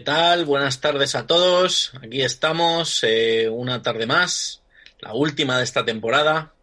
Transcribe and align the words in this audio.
¿Qué 0.00 0.06
tal? 0.06 0.46
Buenas 0.46 0.80
tardes 0.80 1.14
a 1.14 1.26
todos. 1.26 1.92
Aquí 2.02 2.22
estamos, 2.22 3.04
eh, 3.04 3.50
una 3.50 3.82
tarde 3.82 4.06
más, 4.06 4.62
la 4.98 5.12
última 5.12 5.58
de 5.58 5.64
esta 5.64 5.84
temporada, 5.84 6.54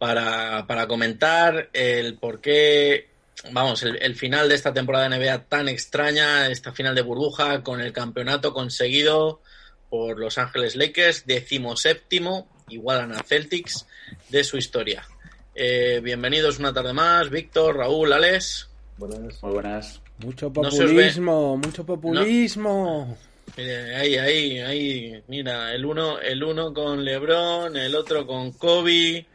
para, 0.00 0.66
para 0.66 0.88
comentar 0.88 1.70
el 1.72 2.16
por 2.16 2.40
qué, 2.40 3.08
vamos, 3.52 3.84
el, 3.84 4.02
el, 4.02 4.16
final 4.16 4.48
de 4.48 4.56
esta 4.56 4.72
temporada 4.72 5.08
de 5.08 5.16
NBA 5.16 5.44
tan 5.44 5.68
extraña, 5.68 6.48
esta 6.48 6.72
final 6.72 6.96
de 6.96 7.02
burbuja, 7.02 7.62
con 7.62 7.80
el 7.80 7.92
campeonato 7.92 8.52
conseguido 8.52 9.40
por 9.88 10.18
Los 10.18 10.36
Ángeles 10.36 10.74
Lakers, 10.74 11.26
decimoséptimo, 11.26 12.48
igualan 12.68 13.12
a 13.12 13.22
Celtics, 13.22 13.86
de 14.28 14.42
su 14.42 14.56
historia. 14.56 15.06
Eh, 15.54 16.00
bienvenidos 16.02 16.58
una 16.58 16.72
tarde 16.72 16.94
más, 16.94 17.30
Víctor, 17.30 17.76
Raúl, 17.76 18.12
Alex. 18.12 18.70
Buenas. 18.98 19.40
Muy 19.40 19.52
buenas. 19.52 20.03
Mucho 20.24 20.52
populismo, 20.52 21.32
no 21.32 21.56
mucho 21.56 21.84
populismo. 21.84 23.06
No. 23.08 23.34
Mire, 23.56 23.94
ahí, 23.94 24.16
ahí, 24.16 24.58
ahí, 24.58 25.22
mira, 25.28 25.72
el 25.74 25.84
uno, 25.84 26.18
el 26.18 26.42
uno 26.42 26.72
con 26.72 27.04
Lebron, 27.04 27.76
el 27.76 27.94
otro 27.94 28.26
con 28.26 28.52
Kobe. 28.52 29.26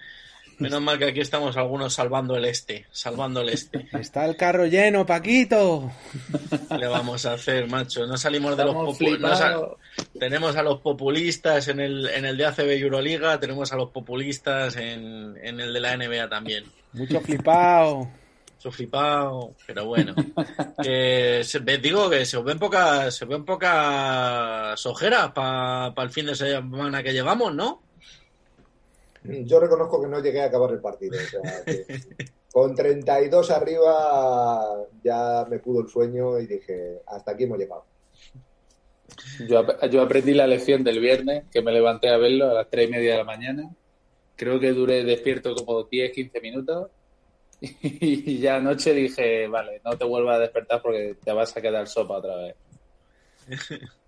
Menos 0.57 0.81
mal 0.81 0.99
que 0.99 1.05
aquí 1.05 1.21
estamos 1.21 1.55
algunos 1.55 1.93
salvando 1.93 2.35
el 2.35 2.43
este, 2.43 2.85
salvando 2.91 3.39
el 3.39 3.49
este. 3.49 3.87
Está 3.93 4.25
el 4.25 4.35
carro 4.35 4.65
lleno, 4.65 5.05
Paquito. 5.05 5.89
Le 6.77 6.87
vamos 6.87 7.25
a 7.25 7.33
hacer, 7.33 7.69
macho. 7.69 8.05
No 8.05 8.17
salimos 8.17 8.57
de 8.57 8.65
los 8.65 8.75
populistas. 8.75 9.51
No 9.51 9.77
tenemos 10.19 10.57
a 10.57 10.63
los 10.63 10.81
populistas 10.81 11.69
en 11.69 11.79
el, 11.79 12.07
en 12.07 12.25
el 12.25 12.35
de 12.35 12.45
ACB 12.45 12.71
Euroliga, 12.71 13.39
tenemos 13.39 13.71
a 13.71 13.77
los 13.77 13.91
populistas 13.91 14.75
en, 14.75 15.37
en 15.41 15.61
el 15.61 15.71
de 15.71 15.79
la 15.79 15.95
NBA 15.95 16.27
también. 16.27 16.65
Mucho 16.91 17.21
flipado 17.21 18.09
su 18.59 18.71
flipado, 18.71 19.55
pero 19.65 19.85
bueno. 19.85 20.13
que 20.83 21.41
se, 21.43 21.59
digo 21.59 22.09
que 22.09 22.25
se 22.25 22.37
os 22.37 22.43
ven 22.43 22.59
pocas, 22.59 23.15
se 23.15 23.25
ven 23.25 23.45
pocas 23.45 24.85
ojeras 24.85 25.31
para 25.31 25.95
pa 25.95 26.03
el 26.03 26.09
fin 26.09 26.25
de 26.25 26.35
semana 26.35 27.01
que 27.01 27.13
llevamos, 27.13 27.55
¿no? 27.55 27.81
Yo 29.23 29.59
reconozco 29.59 30.01
que 30.01 30.07
no 30.07 30.21
llegué 30.21 30.41
a 30.41 30.45
acabar 30.45 30.71
el 30.71 30.81
partido. 30.81 31.17
O 31.17 31.25
sea, 31.25 31.63
que 31.63 31.85
con 32.51 32.75
32 32.75 33.49
arriba 33.51 34.85
ya 35.03 35.45
me 35.49 35.59
pudo 35.59 35.81
el 35.81 35.87
sueño 35.87 36.37
y 36.39 36.45
dije, 36.45 37.01
hasta 37.07 37.31
aquí 37.31 37.45
hemos 37.45 37.59
llegado. 37.59 37.85
Yo, 39.47 39.65
yo 39.89 40.01
aprendí 40.01 40.33
la 40.33 40.47
lección 40.47 40.83
del 40.83 40.99
viernes, 40.99 41.45
que 41.51 41.61
me 41.61 41.71
levanté 41.71 42.09
a 42.09 42.17
verlo 42.17 42.49
a 42.49 42.53
las 42.53 42.69
3 42.69 42.89
y 42.89 42.91
media 42.91 43.11
de 43.11 43.17
la 43.17 43.23
mañana. 43.23 43.69
Creo 44.35 44.59
que 44.59 44.71
duré 44.73 45.03
despierto 45.03 45.55
como 45.55 45.83
10, 45.83 46.11
15 46.11 46.41
minutos 46.41 46.89
y 47.61 48.39
ya 48.39 48.55
anoche 48.55 48.93
dije, 48.93 49.47
vale, 49.47 49.81
no 49.83 49.97
te 49.97 50.05
vuelvas 50.05 50.37
a 50.37 50.39
despertar 50.39 50.81
porque 50.81 51.15
te 51.23 51.31
vas 51.31 51.55
a 51.55 51.61
quedar 51.61 51.87
sopa 51.87 52.17
otra 52.17 52.35
vez. 52.37 52.55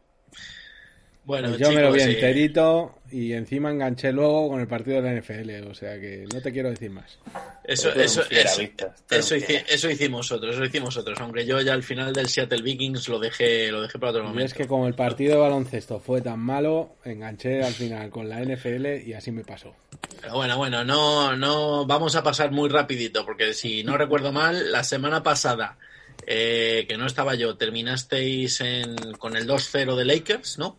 bueno, 1.23 1.49
pues 1.49 1.59
yo 1.59 1.67
chicos, 1.67 1.75
me 1.75 1.81
lo 1.83 1.91
vi 1.91 2.01
enterito 2.01 2.95
y 3.11 3.33
encima 3.33 3.69
enganché 3.69 4.11
luego 4.11 4.49
con 4.49 4.59
el 4.59 4.67
partido 4.67 5.01
de 5.01 5.13
la 5.13 5.21
NFL, 5.21 5.69
o 5.69 5.75
sea 5.75 5.99
que 5.99 6.25
no 6.33 6.41
te 6.41 6.51
quiero 6.51 6.69
decir 6.69 6.89
más. 6.89 7.19
Eso, 7.63 7.93
eso, 7.93 8.23
eso, 8.29 8.61
eso, 9.09 9.35
eso, 9.35 9.89
hicimos 9.89 10.31
otros, 10.31 10.55
eso 10.55 10.65
hicimos 10.65 10.97
otros, 10.97 11.19
aunque 11.19 11.45
yo 11.45 11.61
ya 11.61 11.73
al 11.73 11.83
final 11.83 12.11
del 12.11 12.27
Seattle 12.27 12.63
Vikings 12.63 13.07
lo 13.07 13.19
dejé, 13.19 13.71
lo 13.71 13.81
dejé 13.81 13.99
para 13.99 14.11
otro 14.11 14.23
momento. 14.23 14.41
Y 14.41 14.45
es 14.45 14.53
que 14.53 14.67
como 14.67 14.87
el 14.87 14.95
partido 14.95 15.35
de 15.35 15.41
baloncesto 15.41 15.99
fue 15.99 16.21
tan 16.21 16.39
malo, 16.39 16.95
enganché 17.05 17.61
al 17.61 17.73
final 17.73 18.09
con 18.09 18.27
la 18.27 18.41
NFL 18.43 19.05
y 19.05 19.13
así 19.13 19.31
me 19.31 19.43
pasó. 19.43 19.75
Pero 20.21 20.33
bueno, 20.35 20.57
bueno, 20.57 20.83
no, 20.83 21.35
no, 21.35 21.85
vamos 21.85 22.15
a 22.15 22.23
pasar 22.23 22.51
muy 22.51 22.69
rapidito, 22.69 23.25
porque 23.25 23.53
si 23.53 23.83
no 23.83 23.95
recuerdo 23.95 24.31
mal, 24.31 24.71
la 24.71 24.83
semana 24.83 25.21
pasada, 25.21 25.77
eh, 26.25 26.85
que 26.87 26.97
no 26.97 27.05
estaba 27.05 27.35
yo, 27.35 27.57
terminasteis 27.57 28.61
en, 28.61 28.95
con 29.19 29.35
el 29.35 29.47
2-0 29.47 29.95
de 29.95 30.05
Lakers, 30.05 30.57
¿no? 30.57 30.77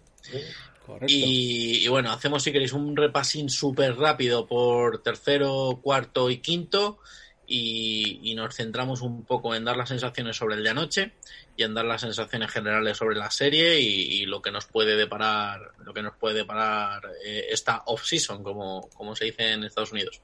Y, 1.06 1.86
bueno, 1.88 2.10
hacemos 2.10 2.42
si 2.42 2.52
queréis 2.52 2.72
un 2.72 2.96
repasín 2.96 3.48
súper 3.48 3.96
rápido 3.96 4.46
por 4.46 5.02
tercero, 5.02 5.80
cuarto 5.82 6.28
y 6.30 6.38
quinto 6.38 6.98
y, 7.46 8.34
nos 8.34 8.56
centramos 8.56 9.02
un 9.02 9.24
poco 9.24 9.54
en 9.54 9.64
dar 9.64 9.76
las 9.76 9.90
sensaciones 9.90 10.36
sobre 10.36 10.56
el 10.56 10.64
de 10.64 10.70
anoche 10.70 11.12
y 11.56 11.62
en 11.62 11.74
dar 11.74 11.84
las 11.84 12.00
sensaciones 12.00 12.50
generales 12.50 12.96
sobre 12.96 13.16
la 13.16 13.30
serie 13.30 13.78
y, 13.80 14.22
y 14.22 14.26
lo 14.26 14.40
que 14.42 14.50
nos 14.50 14.66
puede 14.66 14.96
deparar, 14.96 15.72
lo 15.84 15.92
que 15.92 16.02
nos 16.02 16.16
puede 16.16 16.36
deparar 16.36 17.02
eh, 17.24 17.46
esta 17.50 17.82
off-season, 17.86 18.42
como, 18.42 18.88
como 18.94 19.14
se 19.14 19.26
dice 19.26 19.52
en 19.52 19.64
Estados 19.64 19.92
Unidos. 19.92 20.20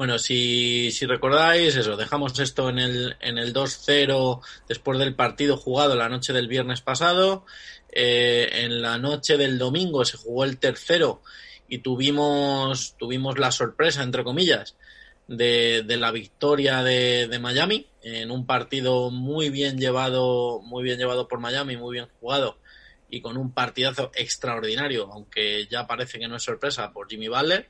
Bueno, 0.00 0.18
si, 0.18 0.90
si 0.92 1.04
recordáis 1.04 1.76
eso, 1.76 1.94
dejamos 1.94 2.38
esto 2.38 2.70
en 2.70 2.78
el, 2.78 3.16
en 3.20 3.36
el 3.36 3.52
2-0 3.52 4.40
después 4.66 4.98
del 4.98 5.14
partido 5.14 5.58
jugado 5.58 5.94
la 5.94 6.08
noche 6.08 6.32
del 6.32 6.48
viernes 6.48 6.80
pasado. 6.80 7.44
Eh, 7.92 8.48
en 8.64 8.82
la 8.82 8.98
noche 8.98 9.36
del 9.36 9.58
domingo 9.58 10.04
se 10.04 10.16
jugó 10.16 10.44
el 10.44 10.58
tercero 10.58 11.22
y 11.68 11.78
tuvimos, 11.78 12.94
tuvimos 12.98 13.38
la 13.38 13.50
sorpresa, 13.50 14.02
entre 14.02 14.24
comillas, 14.24 14.76
de, 15.26 15.84
la 15.86 16.10
victoria 16.10 16.82
de, 16.82 17.28
de, 17.28 17.38
Miami 17.38 17.86
en 18.02 18.30
un 18.30 18.46
partido 18.46 19.10
muy 19.10 19.50
bien 19.50 19.78
llevado, 19.78 20.60
muy 20.62 20.82
bien 20.82 20.98
llevado 20.98 21.28
por 21.28 21.38
Miami, 21.38 21.76
muy 21.76 21.94
bien 21.94 22.08
jugado 22.20 22.58
y 23.10 23.20
con 23.20 23.36
un 23.36 23.52
partidazo 23.52 24.10
extraordinario, 24.14 25.10
aunque 25.12 25.66
ya 25.66 25.86
parece 25.86 26.18
que 26.18 26.28
no 26.28 26.36
es 26.36 26.42
sorpresa 26.42 26.92
por 26.92 27.08
Jimmy 27.08 27.28
Butler. 27.28 27.68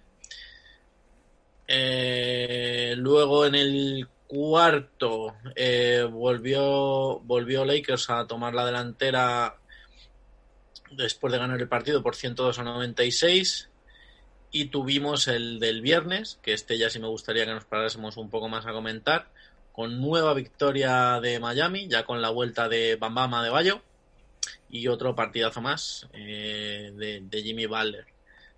Eh, 1.67 2.95
luego 2.97 3.47
en 3.47 3.55
el 3.55 4.09
cuarto 4.27 5.35
eh, 5.57 6.07
volvió, 6.11 7.21
volvió 7.21 7.65
Lakers 7.65 8.11
a 8.11 8.27
tomar 8.27 8.55
la 8.55 8.67
delantera 8.67 9.60
después 10.91 11.33
de 11.33 11.39
ganar 11.39 11.61
el 11.61 11.69
partido 11.69 12.03
por 12.03 12.17
102 12.17 12.59
a 12.59 12.65
96 12.65 13.69
y 14.53 14.67
tuvimos 14.67 15.29
el 15.29 15.61
del 15.61 15.81
viernes, 15.81 16.39
que 16.43 16.53
este 16.53 16.77
ya 16.77 16.91
sí 16.91 16.99
me 16.99 17.09
gustaría 17.09 17.45
que 17.47 17.53
nos 17.53 17.65
parásemos 17.65 18.17
un 18.17 18.31
poco 18.31 18.49
más 18.49 18.67
a 18.67 18.73
comentar, 18.73 19.29
con 19.73 20.01
nueva 20.01 20.35
victoria 20.35 21.21
de 21.21 21.39
Miami, 21.39 21.89
ya 21.89 22.05
con 22.05 22.21
la 22.21 22.31
vuelta 22.31 22.69
de 22.69 22.97
Bambama 22.97 23.45
de 23.45 23.51
Bayo 23.51 23.83
y 24.69 24.89
otro 24.89 25.15
partidazo 25.15 25.61
más 25.61 26.09
eh, 26.13 26.93
de, 26.95 27.21
de, 27.23 27.43
Jimmy 27.43 27.67
Butler. 27.67 28.07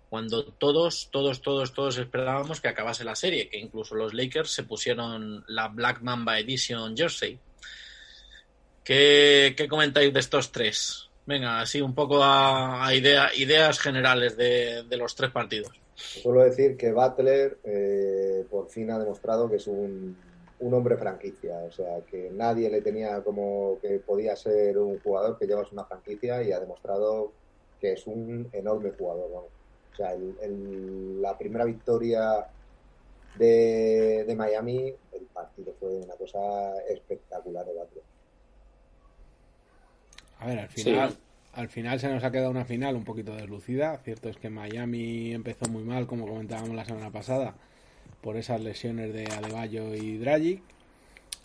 Cuando 0.09 0.45
todos, 0.45 1.09
todos, 1.11 1.41
todos, 1.41 1.73
todos 1.73 1.97
esperábamos 1.97 2.61
que 2.61 2.67
acabase 2.67 3.03
la 3.03 3.15
serie, 3.15 3.49
que 3.49 3.57
incluso 3.57 3.95
los 3.95 4.13
Lakers 4.13 4.51
se 4.51 4.63
pusieron 4.63 5.43
la 5.47 5.69
Black 5.69 6.01
Mamba 6.01 6.39
Edition 6.39 6.95
Jersey. 6.95 7.39
¿Qué, 8.83 9.53
qué 9.57 9.67
comentáis 9.67 10.13
de 10.13 10.19
estos 10.19 10.51
tres? 10.51 11.09
Venga, 11.25 11.61
así 11.61 11.81
un 11.81 11.95
poco 11.95 12.19
a, 12.21 12.93
idea, 12.93 13.33
ideas 13.35 13.79
generales 13.79 14.35
de, 14.35 14.85
los 14.97 15.15
tres 15.15 15.31
partidos. 15.31 15.71
Suelo 15.95 16.41
decir 16.41 16.75
que 16.75 16.91
Butler 16.91 17.59
eh, 17.63 18.45
por 18.49 18.69
fin 18.69 18.91
ha 18.91 18.99
demostrado 18.99 19.49
que 19.49 19.55
es 19.55 19.67
un, 19.67 20.17
un, 20.59 20.73
hombre 20.73 20.97
franquicia, 20.97 21.55
o 21.59 21.71
sea, 21.71 22.01
que 22.09 22.29
nadie 22.33 22.69
le 22.69 22.81
tenía 22.81 23.21
como 23.21 23.77
que 23.81 23.99
podía 23.99 24.35
ser 24.35 24.77
un 24.77 24.99
jugador 24.99 25.37
que 25.37 25.47
llevas 25.47 25.71
una 25.71 25.85
franquicia 25.85 26.43
y 26.43 26.51
ha 26.51 26.59
demostrado 26.59 27.31
que 27.79 27.93
es 27.93 28.05
un 28.05 28.49
enorme 28.51 28.91
jugador. 28.91 29.29
O 29.93 29.95
sea, 29.95 30.13
el, 30.13 31.21
la 31.21 31.37
primera 31.37 31.63
victoria 31.63 32.47
de, 33.37 34.25
de, 34.25 34.35
Miami, 34.35 34.93
el 35.11 35.25
partido 35.33 35.73
fue 35.79 35.89
una 35.89 36.15
cosa 36.15 36.81
espectacular 36.89 37.65
de 37.65 37.73
Butler. 37.73 38.12
A 40.43 40.45
ver, 40.45 40.59
al 40.59 40.67
final, 40.67 41.11
sí. 41.11 41.17
al 41.53 41.69
final 41.69 41.99
se 42.01 42.09
nos 42.09 42.21
ha 42.25 42.31
quedado 42.31 42.51
una 42.51 42.65
final 42.65 42.97
un 42.97 43.05
poquito 43.05 43.33
deslucida. 43.33 43.97
Cierto 44.03 44.27
es 44.27 44.35
que 44.35 44.49
Miami 44.49 45.33
empezó 45.33 45.69
muy 45.69 45.85
mal, 45.85 46.05
como 46.05 46.27
comentábamos 46.27 46.75
la 46.75 46.83
semana 46.83 47.11
pasada, 47.11 47.55
por 48.19 48.35
esas 48.35 48.59
lesiones 48.59 49.13
de 49.13 49.25
Adebayo 49.27 49.95
y 49.95 50.17
Dragic. 50.17 50.61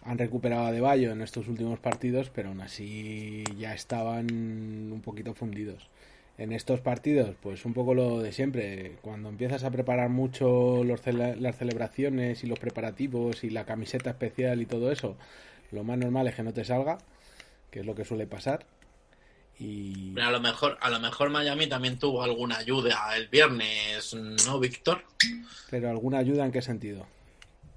Han 0.02 0.18
recuperado 0.18 0.64
a 0.64 0.68
Adebayo 0.68 1.12
en 1.12 1.22
estos 1.22 1.46
últimos 1.46 1.78
partidos, 1.78 2.28
pero 2.30 2.48
aún 2.48 2.60
así 2.60 3.44
ya 3.56 3.72
estaban 3.72 4.26
un 4.90 5.00
poquito 5.00 5.32
fundidos. 5.32 5.88
En 6.36 6.52
estos 6.52 6.80
partidos, 6.80 7.36
pues 7.40 7.64
un 7.64 7.72
poco 7.72 7.94
lo 7.94 8.18
de 8.20 8.32
siempre. 8.32 8.96
Cuando 9.00 9.28
empiezas 9.28 9.62
a 9.62 9.70
preparar 9.70 10.08
mucho 10.08 10.82
los 10.82 11.02
cele 11.02 11.36
las 11.36 11.56
celebraciones 11.56 12.42
y 12.42 12.48
los 12.48 12.58
preparativos 12.58 13.44
y 13.44 13.50
la 13.50 13.64
camiseta 13.64 14.10
especial 14.10 14.60
y 14.60 14.66
todo 14.66 14.90
eso, 14.90 15.16
lo 15.70 15.84
más 15.84 15.98
normal 15.98 16.26
es 16.26 16.34
que 16.34 16.42
no 16.42 16.52
te 16.52 16.64
salga, 16.64 16.98
que 17.70 17.78
es 17.80 17.86
lo 17.86 17.94
que 17.94 18.04
suele 18.04 18.26
pasar 18.26 18.66
y... 19.58 20.14
A 20.20 20.30
lo 20.30 20.40
mejor, 20.40 20.78
a 20.80 20.90
lo 20.90 21.00
mejor 21.00 21.30
Miami 21.30 21.66
también 21.66 21.98
tuvo 21.98 22.22
alguna 22.22 22.58
ayuda 22.58 23.16
el 23.16 23.28
viernes, 23.28 24.14
¿no, 24.46 24.60
Víctor? 24.60 25.02
Pero 25.70 25.90
alguna 25.90 26.18
ayuda 26.18 26.44
en 26.44 26.52
qué 26.52 26.62
sentido? 26.62 27.06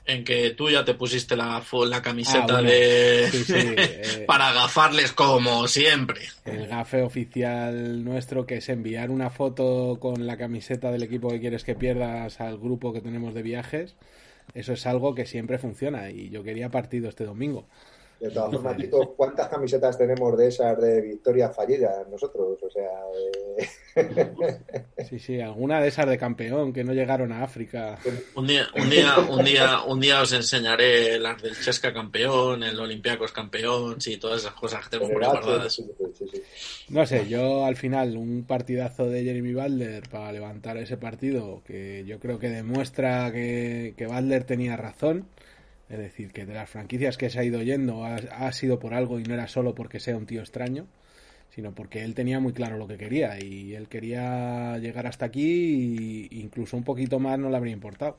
En 0.05 0.23
que 0.23 0.51
tú 0.51 0.69
ya 0.69 0.83
te 0.83 0.95
pusiste 0.95 1.35
la, 1.35 1.63
la 1.87 2.01
camiseta 2.01 2.39
ah, 2.39 2.61
bueno. 2.61 2.69
de 2.69 3.29
sí, 3.31 3.43
sí, 3.43 3.53
eh... 3.55 4.23
para 4.25 4.49
agafarles 4.49 5.11
como 5.11 5.67
siempre. 5.67 6.21
El 6.45 6.67
gafe 6.67 7.03
oficial 7.03 8.03
nuestro 8.03 8.45
que 8.45 8.57
es 8.57 8.69
enviar 8.69 9.11
una 9.11 9.29
foto 9.29 9.97
con 9.99 10.25
la 10.25 10.37
camiseta 10.37 10.91
del 10.91 11.03
equipo 11.03 11.29
que 11.29 11.39
quieres 11.39 11.63
que 11.63 11.75
pierdas 11.75 12.41
al 12.41 12.57
grupo 12.57 12.93
que 12.93 13.01
tenemos 13.01 13.33
de 13.33 13.43
viajes. 13.43 13.95
Eso 14.53 14.73
es 14.73 14.85
algo 14.85 15.13
que 15.13 15.25
siempre 15.25 15.59
funciona 15.59 16.09
y 16.09 16.29
yo 16.29 16.43
quería 16.43 16.69
partido 16.69 17.07
este 17.07 17.25
domingo 17.25 17.67
De 18.21 18.29
todas 18.29 18.51
formas, 18.51 18.77
Tito, 18.77 19.15
¿cuántas 19.17 19.47
camisetas 19.47 19.97
tenemos 19.97 20.37
de 20.37 20.47
esas 20.47 20.79
de 20.79 21.01
victorias 21.01 21.55
fallidas 21.55 22.07
nosotros? 22.07 22.55
O 22.61 22.69
sea. 22.69 22.91
Eh... 23.17 24.31
Sí, 25.09 25.17
sí, 25.17 25.41
alguna 25.41 25.81
de 25.81 25.87
esas 25.87 26.07
de 26.07 26.19
campeón 26.19 26.71
que 26.71 26.83
no 26.83 26.93
llegaron 26.93 27.31
a 27.31 27.43
África. 27.43 27.97
Un 28.35 28.45
día, 28.45 28.67
un 28.75 28.89
día, 28.91 29.17
un 29.27 29.43
día, 29.43 29.81
un 29.87 29.99
día 29.99 30.21
os 30.21 30.31
enseñaré 30.33 31.19
las 31.19 31.41
del 31.41 31.59
Chesca 31.59 31.91
campeón, 31.91 32.61
el 32.61 32.79
Olympiacos 32.79 33.31
campeón, 33.31 33.99
sí, 33.99 34.17
todas 34.17 34.41
esas 34.41 34.53
cosas 34.53 34.83
que 34.83 34.91
tengo 34.91 35.11
muy 35.11 35.15
guardadas. 35.15 35.73
Sí, 35.73 35.83
sí, 36.13 36.43
no 36.89 37.05
sé, 37.07 37.27
yo 37.27 37.65
al 37.65 37.75
final 37.75 38.17
un 38.17 38.45
partidazo 38.47 39.09
de 39.09 39.23
Jeremy 39.23 39.53
Butler 39.53 40.07
para 40.09 40.31
levantar 40.31 40.77
ese 40.77 40.95
partido 40.95 41.63
que 41.65 42.03
yo 42.05 42.19
creo 42.19 42.37
que 42.37 42.49
demuestra 42.49 43.31
que, 43.31 43.95
que 43.97 44.05
Butler 44.05 44.43
tenía 44.43 44.77
razón 44.77 45.25
es 45.91 45.97
decir, 45.97 46.31
que 46.31 46.45
de 46.45 46.53
las 46.53 46.69
franquicias 46.69 47.17
que 47.17 47.29
se 47.29 47.39
ha 47.39 47.43
ido 47.43 47.61
yendo 47.61 48.05
ha, 48.05 48.51
sido 48.53 48.79
por 48.79 48.93
algo 48.93 49.19
y 49.19 49.23
no 49.23 49.33
era 49.33 49.47
solo 49.47 49.75
porque 49.75 49.99
sea 49.99 50.15
un 50.15 50.25
tío 50.25 50.39
extraño, 50.41 50.87
sino 51.53 51.73
porque 51.75 52.03
él 52.03 52.15
tenía 52.15 52.39
muy 52.39 52.53
claro 52.53 52.77
lo 52.77 52.87
que 52.87 52.97
quería 52.97 53.37
y 53.43 53.75
él 53.75 53.89
quería 53.89 54.77
llegar 54.77 55.05
hasta 55.07 55.25
aquí 55.25 56.29
e 56.31 56.35
incluso 56.37 56.77
un 56.77 56.85
poquito 56.85 57.19
más 57.19 57.37
no 57.39 57.49
le 57.49 57.57
habría 57.57 57.73
importado. 57.73 58.15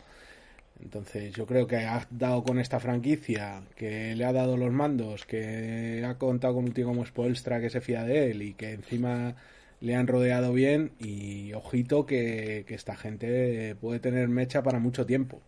Entonces 0.83 1.33
yo 1.35 1.47
creo 1.47 1.67
que 1.67 1.77
ha 1.79 2.07
dado 2.11 2.43
con 2.45 2.59
esta 2.59 2.81
franquicia, 2.81 3.63
que 3.77 4.15
le 4.17 4.25
ha 4.25 4.33
dado 4.33 4.57
los 4.57 4.73
mandos, 4.73 5.25
que 5.27 6.05
ha 6.05 6.19
contado 6.19 6.55
con 6.57 6.65
un 6.65 6.73
tío 6.73 6.87
como 6.87 7.07
Spoelstra 7.07 7.61
que 7.61 7.71
se 7.71 7.81
fía 7.81 8.05
de 8.05 8.31
él 8.31 8.43
y 8.43 8.55
que 8.55 8.73
encima 8.73 9.37
le 9.81 9.95
han 9.95 10.07
rodeado 10.09 10.53
bien 10.53 10.93
y 10.99 11.53
ojito 11.55 12.07
que 12.07 12.67
esta 12.69 12.97
gente 12.97 13.77
puede 13.81 14.01
tener 14.01 14.29
mecha 14.29 14.63
para 14.63 14.79
mucho 14.79 15.07
tiempo. 15.07 15.41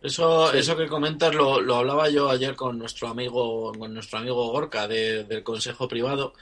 Eso, 0.00 0.52
eso 0.52 0.76
que 0.76 0.86
comentas 0.86 1.34
lo, 1.34 1.60
lo, 1.60 1.76
hablaba 1.76 2.08
yo 2.08 2.30
ayer 2.30 2.54
con 2.54 2.78
nuestro 2.78 3.08
amigo, 3.08 3.72
con 3.72 3.92
nuestro 3.92 4.18
amigo 4.18 4.50
Gorka 4.52 4.86
del 4.86 5.42
Consejo 5.42 5.88
Privado, 5.88 6.34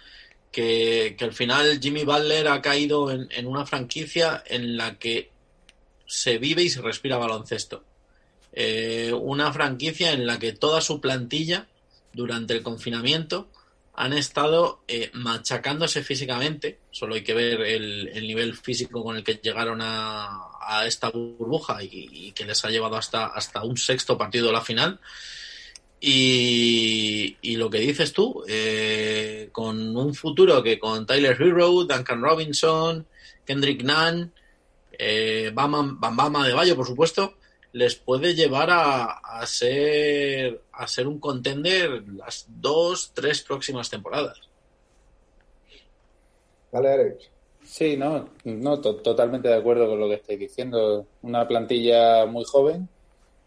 que, 0.53 1.17
al 1.21 1.33
final 1.33 1.81
Jimmy 1.81 2.05
Butler 2.05 2.49
ha 2.49 2.61
caído 2.61 3.11
en, 3.11 3.29
en, 3.31 3.47
una 3.47 3.65
franquicia 3.65 4.43
en 4.47 4.77
la 4.77 4.99
que 4.99 5.31
se 6.07 6.39
vive 6.39 6.63
y 6.63 6.71
se 6.71 6.83
respira 6.83 7.17
baloncesto. 7.17 7.83
Eh, 8.53 9.13
una 9.13 9.53
franquicia 9.53 10.13
en 10.13 10.27
la 10.27 10.39
que 10.39 10.53
toda 10.53 10.81
su 10.81 11.01
plantilla 11.01 11.67
durante 12.13 12.55
el 12.55 12.63
confinamiento 12.63 13.49
han 13.97 14.13
estado 14.13 14.81
eh, 14.87 15.11
machacándose 15.15 16.03
físicamente. 16.03 16.79
Solo 16.91 17.15
hay 17.15 17.23
que 17.23 17.35
ver 17.35 17.63
el, 17.63 18.27
nivel 18.27 18.57
físico 18.57 19.03
con 19.03 19.17
el 19.17 19.25
que 19.25 19.41
llegaron 19.43 19.81
a, 19.83 20.53
esta 20.85 21.11
burbuja 21.11 21.79
y, 21.83 22.33
que 22.33 22.45
les 22.45 22.65
ha 22.65 22.71
llevado 22.71 22.97
hasta, 22.97 23.27
hasta 23.27 23.63
un 23.63 23.77
sexto 23.77 24.19
partido 24.19 24.49
de 24.49 24.53
la 24.53 24.61
final. 24.61 25.01
Y, 25.99 27.57
lo 27.57 27.71
que 27.71 27.79
dices 27.79 28.13
tú, 28.13 28.45
eh, 28.47 29.49
con 29.51 29.97
un 29.97 30.15
futuro 30.15 30.63
que 30.63 30.79
con 30.79 31.07
Tyler 31.07 31.37
Hero, 31.41 31.85
Duncan 31.85 32.21
Robinson, 32.21 33.07
Kendrick 33.47 33.83
Nunn, 33.83 34.33
eh, 34.99 35.51
Bama, 35.55 36.47
de 36.47 36.53
Bayo, 36.53 36.77
por 36.77 36.87
supuesto, 36.87 37.39
les 37.73 37.95
puede 37.95 38.35
llevar 38.35 38.69
a, 38.71 39.45
ser 39.47 40.63
a 40.77 40.87
ser 40.87 41.07
un 41.07 41.19
contender 41.19 42.05
las 42.09 42.47
dos, 42.49 43.13
tres 43.15 43.43
próximas 43.43 43.89
temporadas. 43.91 44.39
Vale, 46.73 46.93
Alex. 46.93 47.31
Sí, 47.65 47.97
no, 47.97 48.29
no 48.45 48.81
totalmente 48.81 49.49
de 49.49 49.57
acuerdo 49.57 49.89
con 49.89 49.99
lo 49.99 50.09
que 50.09 50.15
estáis 50.15 50.39
diciendo. 50.39 51.07
Una 51.23 51.49
plantilla 51.49 52.27
muy 52.27 52.45
joven, 52.45 52.89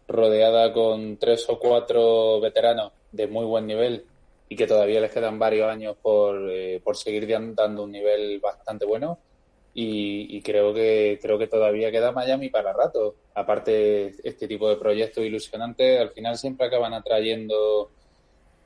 rodeada 0.07 0.73
con 0.73 1.17
tres 1.17 1.45
o 1.47 1.59
cuatro 1.59 2.41
veteranos 2.41 2.91
de 3.11 3.27
muy 3.27 3.45
buen 3.45 3.65
nivel 3.65 4.05
y 4.49 4.55
que 4.55 4.67
todavía 4.67 4.99
les 4.99 5.11
quedan 5.11 5.39
varios 5.39 5.69
años 5.69 5.95
por, 6.01 6.49
eh, 6.49 6.81
por 6.83 6.97
seguir 6.97 7.27
dando 7.55 7.83
un 7.83 7.91
nivel 7.91 8.39
bastante 8.39 8.85
bueno 8.85 9.19
y, 9.73 10.41
creo 10.41 10.73
que 10.73 11.19
creo 11.21 11.37
que 11.37 11.47
todavía 11.47 11.91
queda 11.91 12.11
Miami 12.11 12.49
para 12.49 12.73
rato. 12.73 13.15
Aparte, 13.39 14.15
este 14.21 14.49
tipo 14.49 14.69
de 14.69 14.75
proyectos 14.75 15.23
ilusionantes 15.23 15.97
al 15.97 16.09
final 16.09 16.37
siempre 16.37 16.67
acaban 16.67 16.93
atrayendo 16.93 17.89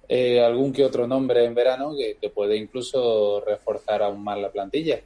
eh, 0.10 0.42
algún 0.42 0.74
que 0.74 0.84
otro 0.84 1.06
nombre 1.06 1.46
en 1.46 1.54
verano 1.54 1.94
que, 1.96 2.30
puede 2.32 2.58
incluso 2.58 3.40
reforzar 3.46 4.02
aún 4.02 4.24
más 4.24 4.40
la 4.40 4.52
plantilla. 4.52 5.00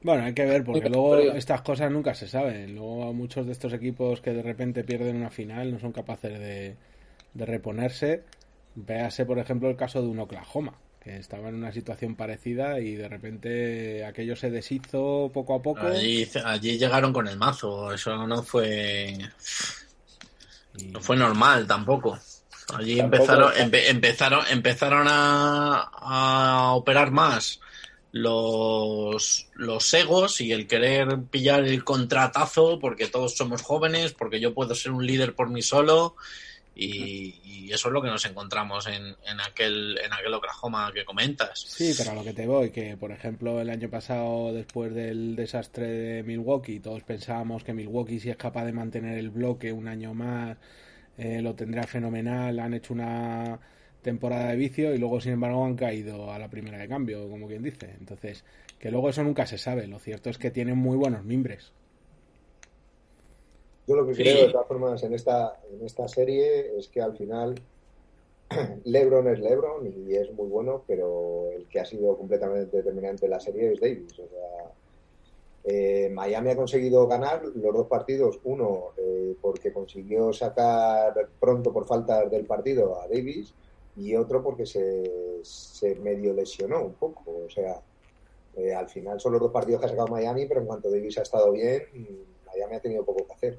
Bueno, 0.00 0.24
hay 0.24 0.32
que 0.32 0.46
ver, 0.46 0.64
porque 0.64 0.88
luego 0.88 1.18
estas 1.18 1.60
cosas 1.60 1.90
nunca 1.90 2.14
se 2.14 2.28
saben. 2.28 2.74
Luego 2.76 3.12
muchos 3.12 3.44
de 3.44 3.52
estos 3.52 3.74
equipos 3.74 4.22
que 4.22 4.32
de 4.32 4.42
repente 4.42 4.84
pierden 4.84 5.16
una 5.16 5.28
final 5.28 5.70
no 5.70 5.78
son 5.78 5.92
capaces 5.92 6.38
de, 6.38 6.76
de 7.34 7.44
reponerse. 7.44 8.22
Véase, 8.74 9.26
por 9.26 9.38
ejemplo, 9.38 9.68
el 9.68 9.76
caso 9.76 10.00
de 10.00 10.08
un 10.08 10.20
Oklahoma 10.20 10.78
estaba 11.04 11.48
en 11.48 11.56
una 11.56 11.72
situación 11.72 12.14
parecida 12.16 12.80
y 12.80 12.94
de 12.94 13.08
repente 13.08 14.04
aquello 14.04 14.36
se 14.36 14.50
deshizo 14.50 15.30
poco 15.32 15.54
a 15.54 15.62
poco. 15.62 15.86
Allí, 15.86 16.28
allí 16.44 16.78
llegaron 16.78 17.12
con 17.12 17.26
el 17.28 17.36
mazo, 17.36 17.92
eso 17.92 18.26
no 18.26 18.42
fue. 18.42 19.16
No 20.92 21.00
fue 21.00 21.16
normal 21.16 21.66
tampoco. 21.66 22.18
Allí 22.74 23.00
empezaron, 23.00 23.52
empezaron, 23.56 24.44
empezaron 24.50 25.06
a, 25.08 25.90
a, 25.92 26.72
operar 26.74 27.10
más 27.10 27.60
los, 28.12 29.48
los 29.54 29.94
egos 29.94 30.40
y 30.40 30.52
el 30.52 30.66
querer 30.66 31.18
pillar 31.30 31.64
el 31.64 31.82
contratazo 31.82 32.78
porque 32.78 33.06
todos 33.06 33.36
somos 33.36 33.62
jóvenes, 33.62 34.12
porque 34.12 34.38
yo 34.38 34.52
puedo 34.52 34.74
ser 34.74 34.92
un 34.92 35.06
líder 35.06 35.34
por 35.34 35.48
mí 35.48 35.62
solo 35.62 36.14
y, 36.78 37.72
eso 37.72 37.88
es 37.88 37.92
lo 37.92 38.00
que 38.00 38.08
nos 38.08 38.24
encontramos 38.24 38.86
en, 38.86 39.14
en, 39.26 39.40
aquel, 39.46 39.98
en 40.02 40.12
aquel 40.12 40.32
Oklahoma 40.32 40.90
que 40.94 41.04
comentas. 41.04 41.60
Sí, 41.60 41.92
pero 41.98 42.12
a 42.12 42.14
lo 42.14 42.24
que 42.24 42.32
te 42.32 42.46
voy, 42.46 42.70
que 42.70 42.96
por 42.96 43.12
ejemplo 43.12 43.60
el 43.60 43.68
año 43.68 43.90
pasado, 43.90 44.54
después 44.54 44.94
del 44.94 45.36
desastre 45.36 45.86
de 45.86 46.22
Milwaukee, 46.22 46.80
todos 46.80 47.02
pensábamos 47.02 47.64
que 47.64 47.74
Milwaukee 47.74 48.20
si 48.20 48.30
es 48.30 48.36
capaz 48.36 48.64
de 48.64 48.72
mantener 48.72 49.18
el 49.18 49.28
bloque 49.28 49.72
un 49.72 49.86
año 49.86 50.14
más, 50.14 50.56
eh, 51.18 51.42
lo 51.42 51.54
tendrá 51.54 51.82
fenomenal, 51.82 52.58
han 52.58 52.74
hecho 52.74 52.94
una 52.94 53.58
temporada 54.00 54.50
de 54.50 54.56
vicio 54.56 54.94
y 54.94 54.98
luego 54.98 55.20
sin 55.20 55.32
embargo 55.32 55.66
han 55.66 55.76
caído 55.76 56.32
a 56.32 56.38
la 56.38 56.48
primera 56.48 56.78
de 56.78 56.88
cambio, 56.88 57.28
como 57.28 57.48
quien 57.48 57.62
dice. 57.62 57.96
Entonces, 57.98 58.44
que 58.78 58.90
luego 58.90 59.10
eso 59.10 59.22
nunca 59.24 59.44
se 59.46 59.58
sabe, 59.58 59.86
lo 59.86 59.98
cierto 59.98 60.30
es 60.30 60.38
que 60.38 60.50
tienen 60.50 60.78
muy 60.78 60.96
buenos 60.96 61.24
mimbres. 61.24 61.72
Yo 63.88 63.96
lo 63.96 64.06
que 64.06 64.12
creo, 64.12 64.46
de 64.46 64.52
todas 64.52 64.68
formas, 64.68 65.02
en 65.02 65.14
esta, 65.14 65.58
en 65.72 65.82
esta 65.82 66.06
serie 66.08 66.76
es 66.76 66.88
que 66.88 67.00
al 67.00 67.16
final 67.16 67.54
LeBron 68.84 69.28
es 69.28 69.40
LeBron 69.40 69.86
y 69.86 70.14
es 70.14 70.30
muy 70.34 70.46
bueno, 70.46 70.84
pero 70.86 71.48
el 71.56 71.66
que 71.68 71.80
ha 71.80 71.86
sido 71.86 72.14
completamente 72.18 72.76
determinante 72.76 73.24
en 73.24 73.30
la 73.30 73.40
serie 73.40 73.72
es 73.72 73.80
Davis. 73.80 74.12
O 74.12 74.28
sea, 74.28 74.72
eh, 75.64 76.10
Miami 76.10 76.50
ha 76.50 76.56
conseguido 76.56 77.06
ganar 77.06 77.42
los 77.46 77.74
dos 77.74 77.86
partidos, 77.86 78.38
uno 78.44 78.88
eh, 78.98 79.34
porque 79.40 79.72
consiguió 79.72 80.34
sacar 80.34 81.14
pronto 81.40 81.72
por 81.72 81.86
falta 81.86 82.26
del 82.26 82.44
partido 82.44 83.00
a 83.00 83.08
Davis 83.08 83.54
y 83.96 84.14
otro 84.16 84.42
porque 84.42 84.66
se, 84.66 85.40
se 85.42 85.94
medio 85.94 86.34
lesionó 86.34 86.82
un 86.82 86.92
poco. 86.92 87.22
O 87.46 87.48
sea, 87.48 87.80
eh, 88.54 88.74
al 88.74 88.90
final 88.90 89.18
son 89.18 89.32
los 89.32 89.40
dos 89.40 89.50
partidos 89.50 89.80
que 89.80 89.86
ha 89.86 89.90
sacado 89.90 90.08
Miami, 90.08 90.44
pero 90.44 90.60
en 90.60 90.66
cuanto 90.66 90.90
Davis 90.90 91.16
ha 91.16 91.22
estado 91.22 91.52
bien, 91.52 91.84
Miami 92.46 92.74
ha 92.76 92.80
tenido 92.80 93.02
poco 93.02 93.26
que 93.26 93.32
hacer. 93.32 93.58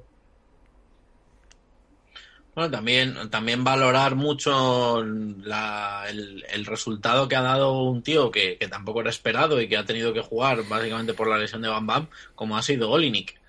Bueno, 2.60 2.76
también, 2.76 3.30
también 3.30 3.64
valorar 3.64 4.16
mucho 4.16 5.02
la, 5.02 6.04
el, 6.10 6.66
resultado 6.66 7.26
que 7.26 7.34
ha 7.34 7.40
dado 7.40 7.84
un 7.84 8.02
tío 8.02 8.30
que, 8.30 8.58
tampoco 8.70 9.00
era 9.00 9.08
esperado 9.08 9.62
y 9.62 9.66
que 9.66 9.78
ha 9.78 9.86
tenido 9.86 10.12
que 10.12 10.20
jugar 10.20 10.68
básicamente 10.68 11.14
por 11.14 11.26
la 11.26 11.38
lesión 11.38 11.62
de 11.62 11.68
Bam 11.68 11.86
Bam, 11.86 12.08
como 12.34 12.58
ha 12.58 12.62
sido 12.62 12.90
Olinik. 12.90 13.40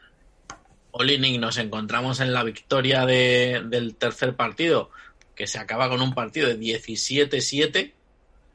Olinik 0.91 1.41
nos 1.41 1.57
encontramos 1.57 2.21
en 2.21 2.31
la 2.31 2.45
victoria 2.45 3.05
de, 3.05 3.61
del 3.65 3.95
tercer 3.95 4.37
partido, 4.37 4.91
que 5.35 5.45
se 5.45 5.59
acaba 5.59 5.89
con 5.89 6.01
un 6.01 6.13
partido 6.13 6.47
de 6.47 6.57
17-7, 6.57 7.91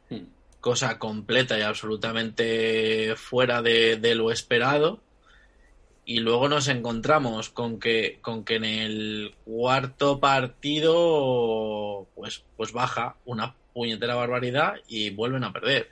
hmm. 0.08 0.16
cosa 0.62 0.98
completa 0.98 1.58
y 1.58 1.60
absolutamente 1.60 3.14
fuera 3.16 3.60
de, 3.60 3.96
de 3.96 4.14
lo 4.14 4.32
esperado 4.32 5.02
y 6.08 6.20
luego 6.20 6.48
nos 6.48 6.68
encontramos 6.68 7.50
con 7.50 7.80
que 7.80 8.20
con 8.22 8.44
que 8.44 8.54
en 8.54 8.64
el 8.64 9.34
cuarto 9.44 10.20
partido 10.20 12.06
pues 12.14 12.44
pues 12.56 12.72
baja 12.72 13.16
una 13.24 13.56
puñetera 13.74 14.14
barbaridad 14.14 14.76
y 14.86 15.10
vuelven 15.10 15.42
a 15.42 15.52
perder. 15.52 15.90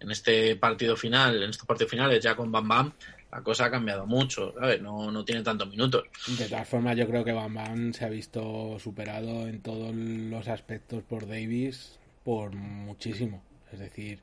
En 0.00 0.10
este 0.10 0.56
partido 0.56 0.96
final 0.96 1.44
en 1.44 1.50
estos 1.50 1.66
partidos 1.66 1.92
finales 1.92 2.22
ya 2.22 2.34
con 2.34 2.50
Bam 2.50 2.66
Bam 2.66 2.92
la 3.30 3.40
cosa 3.42 3.66
ha 3.66 3.70
cambiado 3.70 4.04
mucho. 4.04 4.52
No 4.80 5.12
no 5.12 5.24
tiene 5.24 5.42
tantos 5.42 5.70
minutos. 5.70 6.04
De 6.36 6.48
todas 6.48 6.68
formas 6.68 6.96
yo 6.96 7.06
creo 7.06 7.24
que 7.24 7.32
Bam 7.32 7.54
Bam 7.54 7.92
se 7.92 8.04
ha 8.04 8.08
visto 8.08 8.80
superado 8.80 9.46
en 9.46 9.62
todos 9.62 9.94
los 9.94 10.48
aspectos 10.48 11.04
por 11.04 11.28
Davis 11.28 12.00
por 12.24 12.52
muchísimo. 12.52 13.44
Es 13.72 13.78
decir 13.78 14.18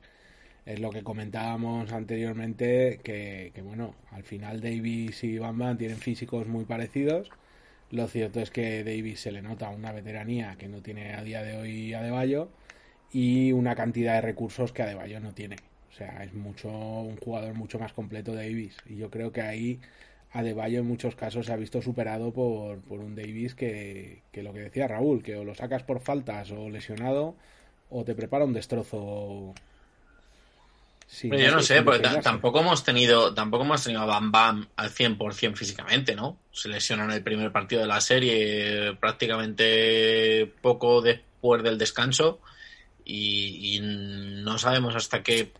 es 0.66 0.80
lo 0.80 0.90
que 0.90 1.02
comentábamos 1.02 1.92
anteriormente, 1.92 3.00
que, 3.02 3.52
bueno, 3.64 3.94
al 4.10 4.22
final 4.24 4.60
Davis 4.60 5.24
y 5.24 5.38
Bamba 5.38 5.76
tienen 5.76 5.98
físicos 5.98 6.46
muy 6.46 6.64
parecidos, 6.64 7.30
Lo 7.90 8.08
cierto 8.08 8.40
es 8.40 8.50
que 8.50 8.84
Davis 8.84 9.20
se 9.20 9.32
le 9.32 9.42
nota 9.42 9.70
una 9.70 9.92
veteranía 9.92 10.56
que 10.58 10.68
no 10.68 10.82
tiene 10.82 11.14
a 11.14 11.22
día 11.24 11.42
de 11.42 11.56
hoy 11.56 11.94
Adebayo 11.94 12.48
y 13.12 13.52
una 13.52 13.74
cantidad 13.76 14.14
de 14.14 14.20
recursos 14.22 14.72
que 14.72 14.82
Adebayo 14.82 15.20
no 15.20 15.34
tiene. 15.34 15.56
O 15.90 15.92
sea, 15.92 16.24
es 16.24 16.32
mucho 16.34 16.68
un 16.70 17.16
jugador 17.16 17.54
mucho 17.54 17.78
más 17.78 17.92
completo 17.92 18.34
Davis 18.34 18.76
y 18.86 18.96
yo 18.96 19.10
creo 19.10 19.32
que 19.32 19.42
ahí 19.42 19.80
Adebayo 20.32 20.80
en 20.80 20.86
muchos 20.86 21.16
casos 21.16 21.46
se 21.46 21.52
ha 21.52 21.56
visto 21.56 21.82
superado 21.82 22.32
por, 22.32 22.80
por 22.82 23.00
un 23.00 23.14
Davis 23.16 23.54
que, 23.56 24.22
que 24.32 24.42
lo 24.44 24.52
que 24.52 24.60
decía 24.60 24.86
Raúl, 24.88 25.22
que 25.22 25.36
o 25.36 25.44
lo 25.44 25.54
sacas 25.56 25.82
por 25.82 26.00
faltas 26.00 26.52
o 26.52 26.70
lesionado 26.70 27.34
o 27.90 28.04
te 28.04 28.14
prepara 28.14 28.44
un 28.44 28.52
destrozo 28.52 29.54
Sí, 31.10 31.28
yo 31.28 31.50
no 31.50 31.60
sé, 31.60 31.82
porque 31.82 32.08
tampoco 32.22 32.60
hemos 32.60 32.84
tenido 32.84 33.34
tampoco 33.34 33.64
hemos 33.64 33.82
tenido 33.82 34.02
a 34.02 34.06
Bam 34.06 34.30
Bam 34.30 34.68
al 34.76 34.90
100% 34.90 35.56
físicamente, 35.56 36.14
¿no? 36.14 36.38
Se 36.52 36.68
lesionó 36.68 37.02
en 37.02 37.10
el 37.10 37.22
primer 37.22 37.50
partido 37.50 37.82
de 37.82 37.88
la 37.88 38.00
serie 38.00 38.94
prácticamente 38.94 40.46
poco 40.62 41.02
después 41.02 41.64
del 41.64 41.78
descanso 41.78 42.40
y, 43.04 43.80
no 43.82 44.56
sabemos 44.56 44.94
hasta 44.94 45.24
qué 45.24 45.52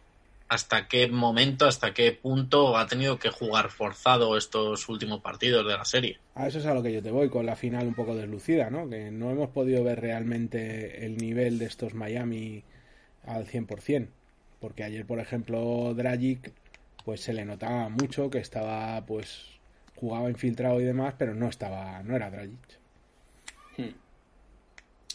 hasta 0.48 0.86
qué 0.86 1.08
momento, 1.08 1.66
hasta 1.66 1.92
qué 1.94 2.12
punto 2.12 2.76
ha 2.76 2.86
tenido 2.86 3.18
que 3.18 3.30
jugar 3.30 3.70
forzado 3.70 4.36
estos 4.36 4.88
últimos 4.88 5.20
partidos 5.20 5.66
de 5.66 5.72
la 5.72 5.84
serie. 5.84 6.18
A 6.36 6.46
eso 6.46 6.60
es 6.60 6.66
a 6.66 6.74
lo 6.74 6.82
que 6.82 6.92
yo 6.92 7.02
te 7.02 7.10
voy, 7.10 7.28
con 7.28 7.44
la 7.44 7.56
final 7.56 7.88
un 7.88 7.94
poco 7.94 8.14
deslucida, 8.14 8.70
¿no? 8.70 8.88
Que 8.88 9.10
no 9.10 9.30
hemos 9.30 9.50
podido 9.50 9.82
ver 9.82 10.00
realmente 10.00 11.04
el 11.04 11.18
nivel 11.18 11.58
de 11.58 11.66
estos 11.66 11.94
Miami 11.94 12.62
al 13.24 13.46
100% 13.46 14.10
porque 14.60 14.84
ayer, 14.84 15.06
por 15.06 15.18
ejemplo, 15.18 15.94
Dragic, 15.94 16.52
pues 17.04 17.22
se 17.22 17.32
le 17.32 17.44
notaba 17.44 17.88
mucho 17.88 18.28
que 18.28 18.38
estaba, 18.38 19.04
pues, 19.06 19.46
jugaba 19.96 20.28
infiltrado 20.28 20.80
y 20.80 20.84
demás, 20.84 21.14
pero 21.18 21.34
no 21.34 21.48
estaba, 21.48 22.02
no 22.02 22.14
era 22.14 22.30
Dragic. 22.30 22.78
Hmm. 23.78 23.94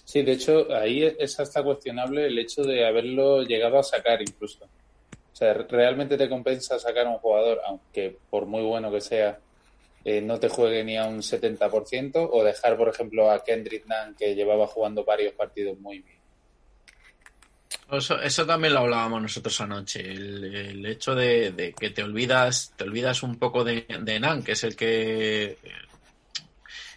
Sí, 0.04 0.24
de 0.24 0.32
hecho, 0.34 0.74
ahí 0.74 1.04
es 1.04 1.40
hasta 1.40 1.64
cuestionable 1.64 2.26
el 2.26 2.38
hecho 2.38 2.64
de 2.64 2.86
haberlo 2.86 3.44
llegado 3.44 3.80
a 3.80 3.84
sacar 3.84 4.22
incluso. 4.22 4.66
O 4.66 5.36
sea, 5.36 5.54
realmente 5.54 6.18
te 6.18 6.30
compensa 6.30 6.80
sacar 6.80 7.08
a 7.08 7.10
un 7.10 7.18
jugador, 7.18 7.62
aunque 7.66 8.18
por 8.30 8.46
muy 8.46 8.64
bueno 8.64 8.92
que 8.92 9.02
sea, 9.02 9.40
eh, 10.04 10.22
no 10.22 10.40
te 10.40 10.50
juegue 10.50 10.84
ni 10.84 10.98
a 10.98 11.06
un 11.06 11.22
70%, 11.22 12.30
o 12.32 12.44
dejar, 12.44 12.78
por 12.78 12.90
ejemplo, 12.90 13.30
a 13.30 13.44
Kendrick 13.44 13.86
Nunn, 13.86 14.16
que 14.16 14.36
llevaba 14.36 14.68
jugando 14.68 15.04
varios 15.04 15.34
partidos 15.34 15.80
muy 15.80 16.00
bien 16.00 16.15
eso, 17.92 18.46
también 18.46 18.74
lo 18.74 18.82
hablábamos 18.82 19.22
nosotros 19.22 19.60
anoche, 19.62 20.12
el, 20.12 20.86
hecho 20.86 21.16
de, 21.16 21.74
que 21.80 21.90
te 21.92 22.04
olvidas, 22.04 22.74
te 22.76 22.84
olvidas 22.84 23.24
un 23.24 23.38
poco 23.38 23.64
de, 23.64 23.86
de 24.02 24.20
Nan, 24.20 24.44
que 24.44 24.54
es 24.54 24.64
el 24.64 24.76
que 24.76 25.58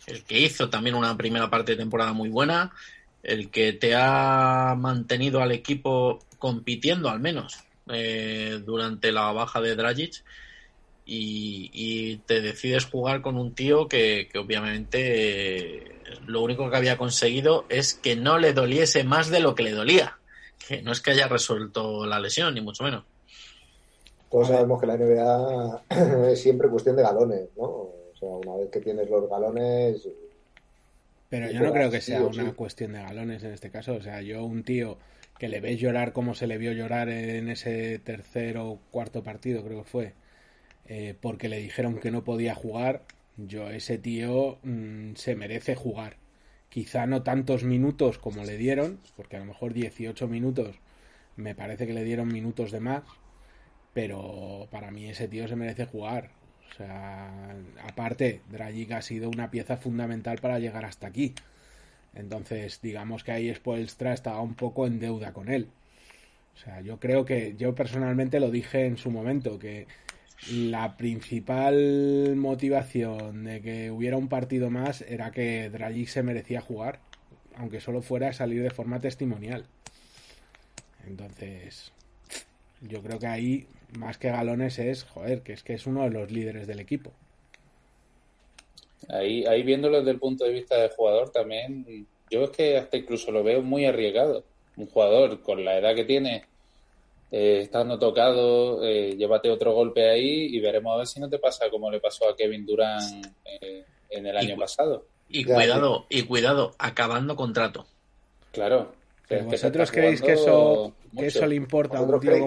el 0.09 0.25
que 0.25 0.40
hizo 0.40 0.71
también 0.71 0.95
una 0.95 1.16
primera 1.16 1.50
parte 1.50 1.73
de 1.73 1.78
temporada 1.78 2.12
muy 2.12 2.30
buena, 2.30 2.73
el 3.23 3.50
que 3.50 3.73
te 3.75 3.95
ha 3.95 4.75
mantenido 4.76 5.42
al 5.42 5.52
equipo 5.52 6.21
compitiendo 6.38 7.11
al 7.11 7.21
menos 7.21 7.59
eh, 7.88 8.61
durante 8.64 9.12
la 9.12 9.33
baja 9.33 9.61
de 9.61 9.76
Dragic 9.76 10.25
y, 11.04 12.18
te 12.26 12.42
decides 12.42 12.85
jugar 12.85 13.23
con 13.23 13.37
un 13.37 13.54
tío 13.54 13.88
que, 13.88 14.28
obviamente 14.38 15.78
eh, 15.78 16.00
lo 16.26 16.42
único 16.42 16.68
que 16.71 16.76
había 16.76 16.99
conseguido 16.99 17.64
es 17.71 17.95
que 17.95 18.14
no 18.14 18.38
le 18.38 18.52
doliese 18.52 19.04
más 19.04 19.30
de 19.30 19.40
lo 19.40 19.54
que 19.54 19.62
le 19.62 19.73
dolía 19.73 20.18
que 20.67 20.83
no 20.83 20.93
es 20.93 21.00
que 21.00 21.12
haya 21.12 21.29
resuelto 21.29 22.07
la 22.07 22.21
lesión, 22.21 22.55
ni 22.55 22.61
mucho 22.61 22.85
menos. 22.85 23.05
Todos 24.31 24.49
sabemos 24.49 24.81
que 24.81 24.87
la 24.87 24.97
NBA 24.97 25.85
es 26.31 26.41
siempre 26.41 26.69
cuestión 26.69 26.97
de 26.97 27.03
galones, 27.03 27.49
¿no? 27.57 27.65
O 27.65 28.12
sea, 28.19 28.29
una 28.29 28.57
vez 28.57 28.71
que 28.71 28.81
tienes 28.81 29.09
los 29.09 29.29
galones. 29.29 30.09
Pero 31.29 31.50
yo 31.50 31.61
no 31.61 31.73
creo 31.73 31.91
que 31.91 32.00
sea 32.00 32.23
una 32.23 32.53
cuestión 32.55 32.93
de 32.93 33.03
galones 33.03 33.43
en 33.43 33.53
este 33.53 33.71
caso. 33.71 33.95
O 33.95 34.03
sea, 34.03 34.23
yo, 34.23 34.45
un 34.45 34.65
tío 34.65 34.99
que 35.38 35.49
le 35.49 35.61
ves 35.61 35.79
llorar 35.79 36.12
como 36.12 36.35
se 36.35 36.47
le 36.47 36.59
vio 36.59 36.73
llorar 36.73 37.09
en 37.09 37.49
ese 37.49 37.99
tercer 38.00 38.59
o 38.59 38.81
cuarto 38.91 39.23
partido, 39.23 39.62
creo 39.62 39.85
que 39.85 39.88
fue, 39.88 40.15
eh, 40.87 41.15
porque 41.21 41.49
le 41.49 41.59
dijeron 41.59 42.00
que 42.00 42.11
no 42.11 42.25
podía 42.25 42.55
jugar, 42.55 43.05
yo, 43.37 43.71
ese 43.71 43.99
tío 43.99 44.59
mm, 44.65 45.15
se 45.15 45.37
merece 45.37 45.77
jugar 45.77 46.17
quizá 46.69 47.07
no 47.07 47.23
tantos 47.23 47.65
minutos 47.65 48.19
como 48.19 48.45
le 48.45 48.57
dieron, 48.57 49.01
porque 49.17 49.37
a 49.37 49.41
lo 49.41 49.47
mejor 49.47 49.73
18 49.73 50.29
minutos 50.29 50.77
me 51.37 51.55
parece 51.55 51.87
que 51.87 51.95
le 51.95 52.05
dieron 52.05 52.29
minutos 52.29 52.73
de 52.73 52.81
más, 52.81 53.05
pero 53.95 54.69
para 54.71 54.91
mí 54.91 55.09
ese 55.09 55.29
tío 55.29 55.49
se 55.49 55.57
merece 55.57 55.87
jugar. 55.87 56.31
O 56.71 56.75
sea, 56.75 57.57
aparte, 57.83 58.43
Dragic 58.51 58.93
ha 58.93 59.03
sido 59.03 59.31
una 59.31 59.51
pieza 59.51 59.77
fundamental 59.77 60.39
para 60.39 60.59
llegar 60.59 60.85
hasta 60.85 61.07
aquí. 61.07 61.35
Entonces, 62.15 62.81
digamos 62.83 63.25
que 63.25 63.33
ahí 63.33 63.55
Spoelstra 63.55 64.13
estaba 64.13 64.41
un 64.43 64.55
poco 64.55 64.87
en 64.87 64.99
deuda 64.99 65.33
con 65.33 65.49
él. 65.49 65.69
O 66.55 66.59
sea, 66.61 66.81
yo 66.81 66.99
creo 66.99 67.25
que 67.25 67.55
yo 67.57 67.75
personalmente 67.75 68.41
lo 68.41 68.51
dije 68.51 68.87
en 68.87 68.97
su 68.99 69.11
momento, 69.11 69.59
que 69.59 69.87
la 70.52 70.97
principal 70.97 72.35
motivación 72.37 73.45
de 73.45 73.61
que 73.61 73.90
hubiera 73.90 74.16
un 74.16 74.28
partido 74.28 74.71
más 74.71 75.02
era 75.02 75.30
que 75.30 75.68
Dragic 75.68 76.09
se 76.09 76.23
merecía 76.23 76.61
jugar, 76.61 77.00
aunque 77.57 77.80
solo 77.80 78.02
fuera 78.02 78.33
salir 78.33 78.62
de 78.62 78.71
forma 78.71 79.00
testimonial. 79.00 79.66
Entonces, 81.07 81.92
yo 82.80 83.02
creo 83.02 83.18
que 83.18 83.26
ahí, 83.26 83.66
más 83.99 84.18
que 84.18 84.30
galones, 84.30 84.78
es, 84.78 85.04
joder, 85.04 85.42
que 85.42 85.52
es 85.52 85.62
que 85.62 85.75
es 85.75 85.87
uno 85.87 86.04
de 86.04 86.11
los 86.11 86.30
líderes 86.30 86.66
del 86.66 86.80
equipo. 86.80 87.12
Ahí, 89.09 89.45
ahí 89.47 89.62
viéndolo 89.62 89.99
desde 89.99 90.12
el 90.12 90.18
punto 90.18 90.45
de 90.45 90.52
vista 90.52 90.76
del 90.76 90.90
jugador 90.90 91.30
también, 91.30 92.07
yo 92.30 92.45
es 92.45 92.50
que 92.50 92.76
hasta 92.76 92.97
incluso 92.97 93.33
lo 93.33 93.42
veo 93.42 93.62
muy 93.62 93.87
arriesgado. 93.87 94.45
Un 94.76 94.87
jugador 94.87 95.40
con 95.42 95.64
la 95.64 95.78
edad 95.78 95.95
que 95.95 96.04
tiene, 96.04 96.45
eh, 97.30 97.61
estando 97.62 97.99
tocado, 97.99 98.82
eh, 98.82 99.14
llévate 99.16 99.50
otro 99.50 99.73
golpe 99.73 100.08
ahí 100.08 100.47
y 100.47 100.61
veremos 100.61 100.94
a 100.94 100.99
ver 100.99 101.06
si 101.06 101.20
no 101.20 101.28
te 101.28 101.38
pasa 101.38 101.68
como 101.70 101.90
le 101.90 102.00
pasó 102.00 102.28
a 102.28 102.35
Kevin 102.35 102.64
Durant 102.64 103.26
eh, 103.44 103.85
en 104.08 104.26
el 104.26 104.37
año 104.37 104.56
pasado. 104.56 105.06
Y 105.28 105.44
cuidado, 105.44 106.06
y 106.08 106.23
cuidado, 106.23 106.75
acabando 106.78 107.37
contrato. 107.37 107.87
Claro. 108.50 108.92
¿Vosotros 109.44 109.90
creéis 109.90 110.23
que 110.23 110.32
eso, 110.32 110.94
eso 111.18 111.47
le 111.47 111.54
importa 111.54 111.99
a 111.99 112.00
un 112.00 112.18
tío 112.18 112.38
como 112.38 112.47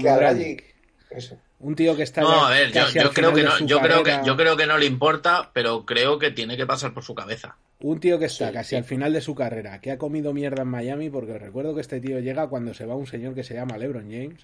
Un 1.59 1.75
tío 1.75 1.95
que 1.95 2.01
está 2.01 2.21
No, 2.21 2.43
a 2.43 2.50
ver, 2.50 2.71
yo, 2.71 3.11
creo 3.13 3.33
que 3.33 3.43
no, 3.43 3.59
yo 3.59 3.79
creo 3.81 4.01
que 4.01 4.17
yo 4.25 4.35
creo 4.35 4.57
que 4.57 4.65
no 4.65 4.79
le 4.79 4.88
importa, 4.88 5.51
pero 5.53 5.85
creo 5.85 6.17
que 6.17 6.31
tiene 6.31 6.57
que 6.57 6.65
pasar 6.65 6.91
por 6.91 7.03
su 7.03 7.13
cabeza. 7.13 7.55
Un 7.81 8.00
tío 8.00 8.17
que 8.17 8.25
está 8.25 8.51
casi 8.51 8.75
al 8.75 8.83
final 8.83 9.13
de 9.13 9.21
su 9.21 9.35
carrera, 9.35 9.79
que 9.79 9.91
ha 9.91 10.00
comido 10.00 10.33
mierda 10.33 10.63
en 10.63 10.69
Miami, 10.69 11.11
porque 11.11 11.38
recuerdo 11.38 11.75
que 11.75 11.81
este 11.81 12.00
tío 12.00 12.19
llega 12.19 12.47
cuando 12.47 12.73
se 12.73 12.88
va 12.88 12.95
un 12.95 13.05
señor 13.05 13.35
que 13.35 13.43
se 13.43 13.53
llama 13.53 13.77
LeBron 13.77 14.09
James 14.09 14.41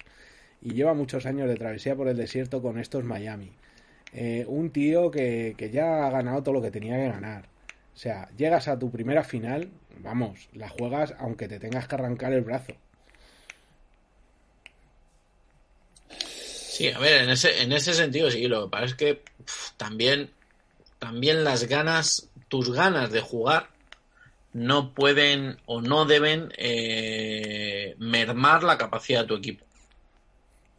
y 0.60 0.74
lleva 0.74 0.94
muchos 0.94 1.26
años 1.26 1.48
de 1.48 1.56
travesía 1.56 1.94
por 1.94 2.08
el 2.08 2.16
desierto 2.16 2.62
con 2.62 2.78
estos 2.78 3.04
Miami. 3.04 3.52
Eh, 4.12 4.44
un 4.48 4.70
tío 4.70 5.10
que, 5.10 5.54
ya 5.72 6.06
ha 6.06 6.10
ganado 6.10 6.42
todo 6.42 6.54
lo 6.54 6.62
que 6.62 6.70
tenía 6.70 6.96
que 6.96 7.08
ganar. 7.08 7.48
O 7.94 7.98
sea, 7.98 8.28
llegas 8.36 8.68
a 8.68 8.78
tu 8.78 8.90
primera 8.90 9.24
final, 9.24 9.70
vamos, 9.98 10.48
la 10.52 10.68
juegas 10.68 11.14
aunque 11.18 11.48
te 11.48 11.58
tengas 11.58 11.88
que 11.88 11.94
arrancar 11.94 12.32
el 12.32 12.42
brazo. 12.42 12.72
Sí, 16.08 16.88
a 16.88 16.98
ver, 16.98 17.22
en 17.22 17.30
ese, 17.30 17.62
en 17.62 17.72
ese 17.72 17.92
sentido 17.92 18.30
sí, 18.30 18.46
lo 18.46 18.64
que 18.64 18.70
pasa 18.70 18.84
es 18.84 18.94
que 18.94 19.22
también, 19.76 20.30
también 20.98 21.42
las 21.42 21.64
ganas, 21.64 22.30
tus 22.48 22.72
ganas 22.72 23.10
de 23.10 23.20
jugar 23.20 23.68
no 24.52 24.94
pueden 24.94 25.58
o 25.66 25.82
no 25.82 26.04
deben 26.04 26.52
eh, 26.56 27.94
mermar 27.98 28.62
la 28.62 28.78
capacidad 28.78 29.22
de 29.22 29.26
tu 29.26 29.36
equipo 29.36 29.67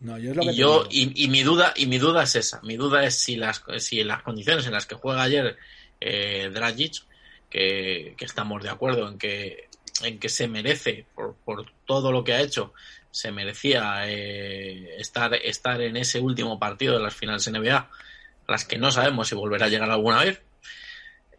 y 0.02 0.56
yo 0.56 0.88
y, 0.90 1.28
mi 1.28 1.44
duda 1.44 1.74
y 1.76 1.86
mi 1.86 1.98
duda 1.98 2.24
es 2.24 2.36
esa. 2.36 2.62
Mi 2.62 2.78
duda 2.78 3.04
es 3.04 3.16
si 3.16 3.36
las 3.36 3.64
si 3.80 4.04
las 4.04 4.24
condiciones 4.24 4.66
en 4.66 4.74
las 4.74 4.86
que 4.86 4.96
juega 4.96 5.24
ayer 5.24 5.58
eh, 6.00 6.50
Dragic, 6.54 7.04
que, 7.50 8.16
estamos 8.20 8.64
de 8.64 8.70
acuerdo 8.70 9.08
en 9.08 9.18
que 9.18 9.68
en 10.04 10.20
que 10.20 10.30
se 10.30 10.48
merece 10.48 11.06
por, 11.14 11.36
por 11.44 11.66
todo 11.86 12.12
lo 12.12 12.24
que 12.24 12.34
ha 12.34 12.42
hecho, 12.42 12.74
se 13.12 13.32
merecía 13.32 14.08
eh, 14.08 14.96
estar 15.00 15.34
estar 15.34 15.82
en 15.82 15.98
ese 15.98 16.20
último 16.20 16.60
partido 16.60 16.94
de 16.94 17.04
las 17.04 17.16
finales 17.16 17.50
NBA, 17.52 17.90
las 18.48 18.66
que 18.66 18.78
no 18.78 18.92
sabemos 18.92 19.28
si 19.28 19.36
volverá 19.36 19.66
a 19.66 19.70
llegar 19.70 19.90
alguna 19.90 20.24
vez. 20.24 20.42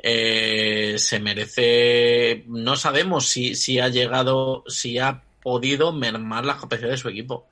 Eh, 0.03 0.95
se 0.99 1.19
merece, 1.21 2.45
no 2.47 2.77
sabemos 2.77 3.29
si, 3.29 3.55
si 3.55 3.81
ha 3.81 3.89
llegado, 3.89 4.65
si 4.67 4.99
ha 4.99 5.23
podido 5.43 5.93
mermar 5.93 6.47
la 6.47 6.57
capacidad 6.59 6.91
de 6.91 6.97
su 6.97 7.09
equipo. 7.09 7.49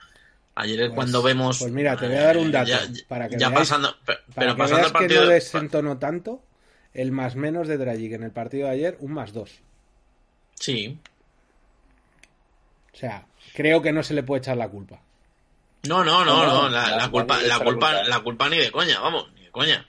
Ayer 0.61 0.81
es 0.81 0.91
cuando 0.91 1.23
pues, 1.23 1.35
vemos. 1.35 1.59
Pues 1.61 1.71
mira, 1.71 1.97
te 1.97 2.09
voy 2.09 2.17
a 2.17 2.23
dar 2.23 2.37
un 2.37 2.51
dato. 2.51 2.73
para 3.07 3.29
que 3.29 3.39
ya 3.39 3.49
pasando. 3.53 3.95
Pero, 4.35 4.57
pasando 4.57 4.89
el 4.89 4.93
partido. 4.93 5.21
Que 5.21 5.27
no 5.27 5.33
desentonó 5.33 5.99
tanto 5.99 6.43
el 6.95 7.13
más 7.13 7.37
menos 7.37 7.69
de 7.69 7.79
Dragic 7.79 8.15
en 8.15 8.25
el 8.25 8.33
partido 8.33 8.67
de 8.67 8.73
ayer, 8.73 8.97
un 8.99 9.13
más 9.13 9.33
dos. 9.33 9.53
Sí. 10.59 10.99
O 12.93 12.97
sea, 12.97 13.25
creo 13.55 13.81
que 13.81 13.93
no 13.93 14.03
se 14.03 14.15
le 14.15 14.25
puede 14.25 14.41
echar 14.41 14.57
la 14.57 14.69
culpa. 14.69 15.01
No, 15.85 16.03
no, 16.03 16.25
no, 16.25 16.45
no. 16.45 16.69
La, 16.69 17.09
culpa, 17.09 17.41
la 17.41 17.61
culpa, 17.61 18.03
la 18.03 18.19
culpa 18.19 18.49
ni 18.49 18.59
de 18.59 18.73
coña, 18.73 18.99
vamos, 18.99 19.33
ni 19.35 19.45
de 19.45 19.51
coña. 19.53 19.87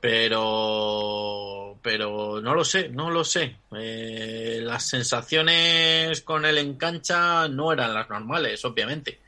Pero. 0.00 1.76
pero 1.82 2.40
no 2.40 2.54
lo 2.54 2.64
sé, 2.64 2.88
no 2.88 3.10
lo 3.10 3.24
sé. 3.24 3.56
Eh, 3.76 4.60
las 4.62 4.86
sensaciones 4.86 6.20
con 6.20 6.44
él 6.44 6.58
en 6.58 6.76
cancha 6.76 7.48
no 7.48 7.72
eran 7.72 7.92
las 7.92 8.08
normales, 8.08 8.64
obviamente. 8.64 9.18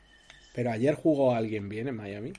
Pero 0.55 0.71
ayer 0.71 0.95
jugó 0.95 1.35
alguien 1.35 1.67
bien 1.67 1.89
en 1.89 1.97
Miami. 1.97 2.31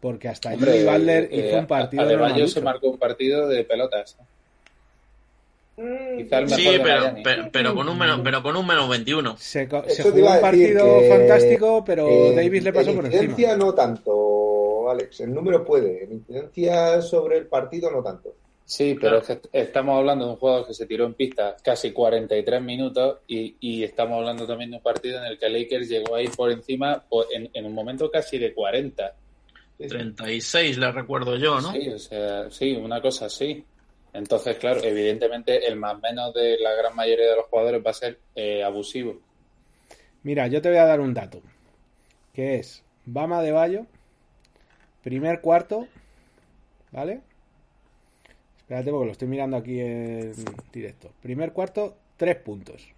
Porque 0.00 0.28
hasta 0.28 0.52
Hombre, 0.54 0.84
Valder 0.84 1.28
eh, 1.32 1.48
hizo 1.48 1.58
un 1.58 1.66
partido 1.66 2.06
de 2.06 2.14
Adebayo 2.14 2.46
se 2.46 2.60
marcó 2.60 2.90
un 2.90 2.98
partido 2.98 3.48
de 3.48 3.64
pelotas. 3.64 4.16
Quizá 5.76 6.38
el 6.38 6.44
mejor 6.44 6.58
Sí, 6.58 6.64
de 6.70 6.80
pero, 6.80 7.00
Miami. 7.00 7.22
pero, 7.24 7.48
pero 7.50 7.74
con 7.74 7.88
un 7.88 7.98
menos, 7.98 8.20
pero 8.22 8.42
con 8.42 8.54
un 8.56 8.66
menos 8.66 8.88
21. 8.88 9.36
Se, 9.38 9.66
jugó 9.66 9.80
un 10.34 10.40
partido 10.40 11.00
que, 11.00 11.08
fantástico, 11.08 11.84
pero 11.84 12.08
eh, 12.08 12.34
Davis 12.36 12.62
le 12.62 12.72
pasó 12.72 12.90
en 12.90 12.96
por 12.96 13.04
incidencia 13.06 13.50
encima. 13.50 13.64
no 13.64 13.74
tanto, 13.74 14.90
Alex. 14.90 15.20
El 15.20 15.34
número 15.34 15.64
puede. 15.64 16.04
En 16.04 16.12
incidencia 16.12 17.02
sobre 17.02 17.38
el 17.38 17.46
partido 17.46 17.90
no 17.90 18.02
tanto. 18.02 18.34
Sí, 18.66 18.96
pero 18.98 19.20
Claro. 19.20 19.40
es 19.42 19.48
que 19.50 19.60
estamos 19.60 19.98
hablando 19.98 20.24
de 20.24 20.30
un 20.32 20.36
jugador 20.38 20.66
que 20.66 20.72
se 20.74 20.86
tiró 20.86 21.04
en 21.04 21.12
pista 21.14 21.54
casi 21.62 21.92
43 21.92 22.62
minutos 22.62 23.18
y, 23.26 23.56
y 23.60 23.82
estamos 23.84 24.16
hablando 24.18 24.46
también 24.46 24.70
de 24.70 24.78
un 24.78 24.82
partido 24.82 25.18
en 25.18 25.26
el 25.26 25.38
que 25.38 25.50
Lakers 25.50 25.88
llegó 25.88 26.14
a 26.14 26.22
ir 26.22 26.30
por 26.30 26.50
encima 26.50 27.04
por- 27.08 27.26
en, 27.32 27.50
en 27.52 27.66
un 27.66 27.74
momento 27.74 28.10
casi 28.10 28.38
de 28.38 28.54
40. 28.54 29.14
Sí, 29.76 29.84
sí. 29.84 29.88
36 29.88 30.78
le 30.78 30.92
recuerdo 30.92 31.36
yo, 31.36 31.60
¿no? 31.60 31.72
Sí, 31.72 31.88
o 31.90 31.98
sea, 31.98 32.50
sí, 32.50 32.72
una 32.74 33.02
cosa 33.02 33.26
así. 33.26 33.62
Entonces, 34.14 34.56
claro, 34.56 34.80
evidentemente 34.82 35.66
el 35.66 35.76
más 35.76 36.00
menos 36.00 36.32
de 36.32 36.56
la 36.58 36.72
gran 36.74 36.94
mayoría 36.96 37.30
de 37.30 37.36
los 37.36 37.46
jugadores 37.46 37.82
va 37.84 37.90
a 37.90 37.94
ser 37.94 38.18
eh, 38.34 38.62
abusivo. 38.62 39.20
Mira, 40.22 40.46
yo 40.46 40.62
te 40.62 40.68
voy 40.70 40.78
a 40.78 40.86
dar 40.86 41.00
un 41.00 41.12
dato. 41.12 41.42
Que 42.32 42.56
es 42.60 42.82
Bama 43.04 43.42
de 43.42 43.52
Bayo, 43.52 43.86
primer 45.02 45.40
cuarto, 45.40 45.86
¿vale? 46.92 47.20
Espérate 48.64 48.90
porque 48.90 49.06
lo 49.06 49.12
estoy 49.12 49.28
mirando 49.28 49.56
aquí 49.56 49.78
en 49.80 50.32
directo. 50.72 51.10
Primer 51.22 51.52
cuarto, 51.52 51.96
tres 52.16 52.36
puntos. 52.36 52.88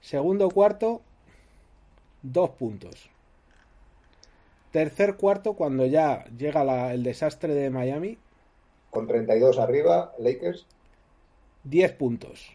Segundo 0.00 0.48
cuarto, 0.50 1.02
dos 2.22 2.50
puntos. 2.50 3.10
Tercer 4.72 5.16
cuarto, 5.16 5.52
cuando 5.54 5.86
ya 5.86 6.24
llega 6.36 6.64
la- 6.64 6.92
el 6.94 7.02
desastre 7.02 7.54
de 7.54 7.70
Miami, 7.70 8.18
Con 8.90 9.06
32 9.08 9.58
arriba, 9.58 10.12
Lakers. 10.20 10.66
10 11.64 11.90
puntos. 11.92 12.52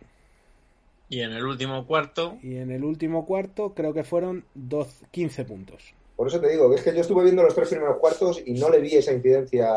Y 1.09 1.19
en 1.21 1.33
el 1.33 1.43
último 1.45 1.85
cuarto, 1.85 2.37
Y 2.41 2.55
en 2.57 2.71
el 2.71 2.83
último 2.85 3.25
cuarto 3.25 3.73
creo 3.73 3.93
que 3.93 4.03
fueron 4.05 4.45
12, 4.53 5.05
15 5.11 5.43
puntos. 5.43 5.93
Por 6.19 6.27
eso 6.27 6.41
te 6.41 6.49
digo, 6.49 6.69
que 6.69 6.75
es 6.75 6.81
que 6.81 6.93
yo 6.93 6.99
estuve 6.99 7.23
viendo 7.23 7.43
los 7.43 7.55
tres 7.55 7.69
primeros 7.69 7.95
cuartos 7.95 8.43
y 8.45 8.51
no 8.55 8.69
le 8.69 8.81
vi 8.81 8.93
esa 8.93 9.13
incidencia 9.13 9.73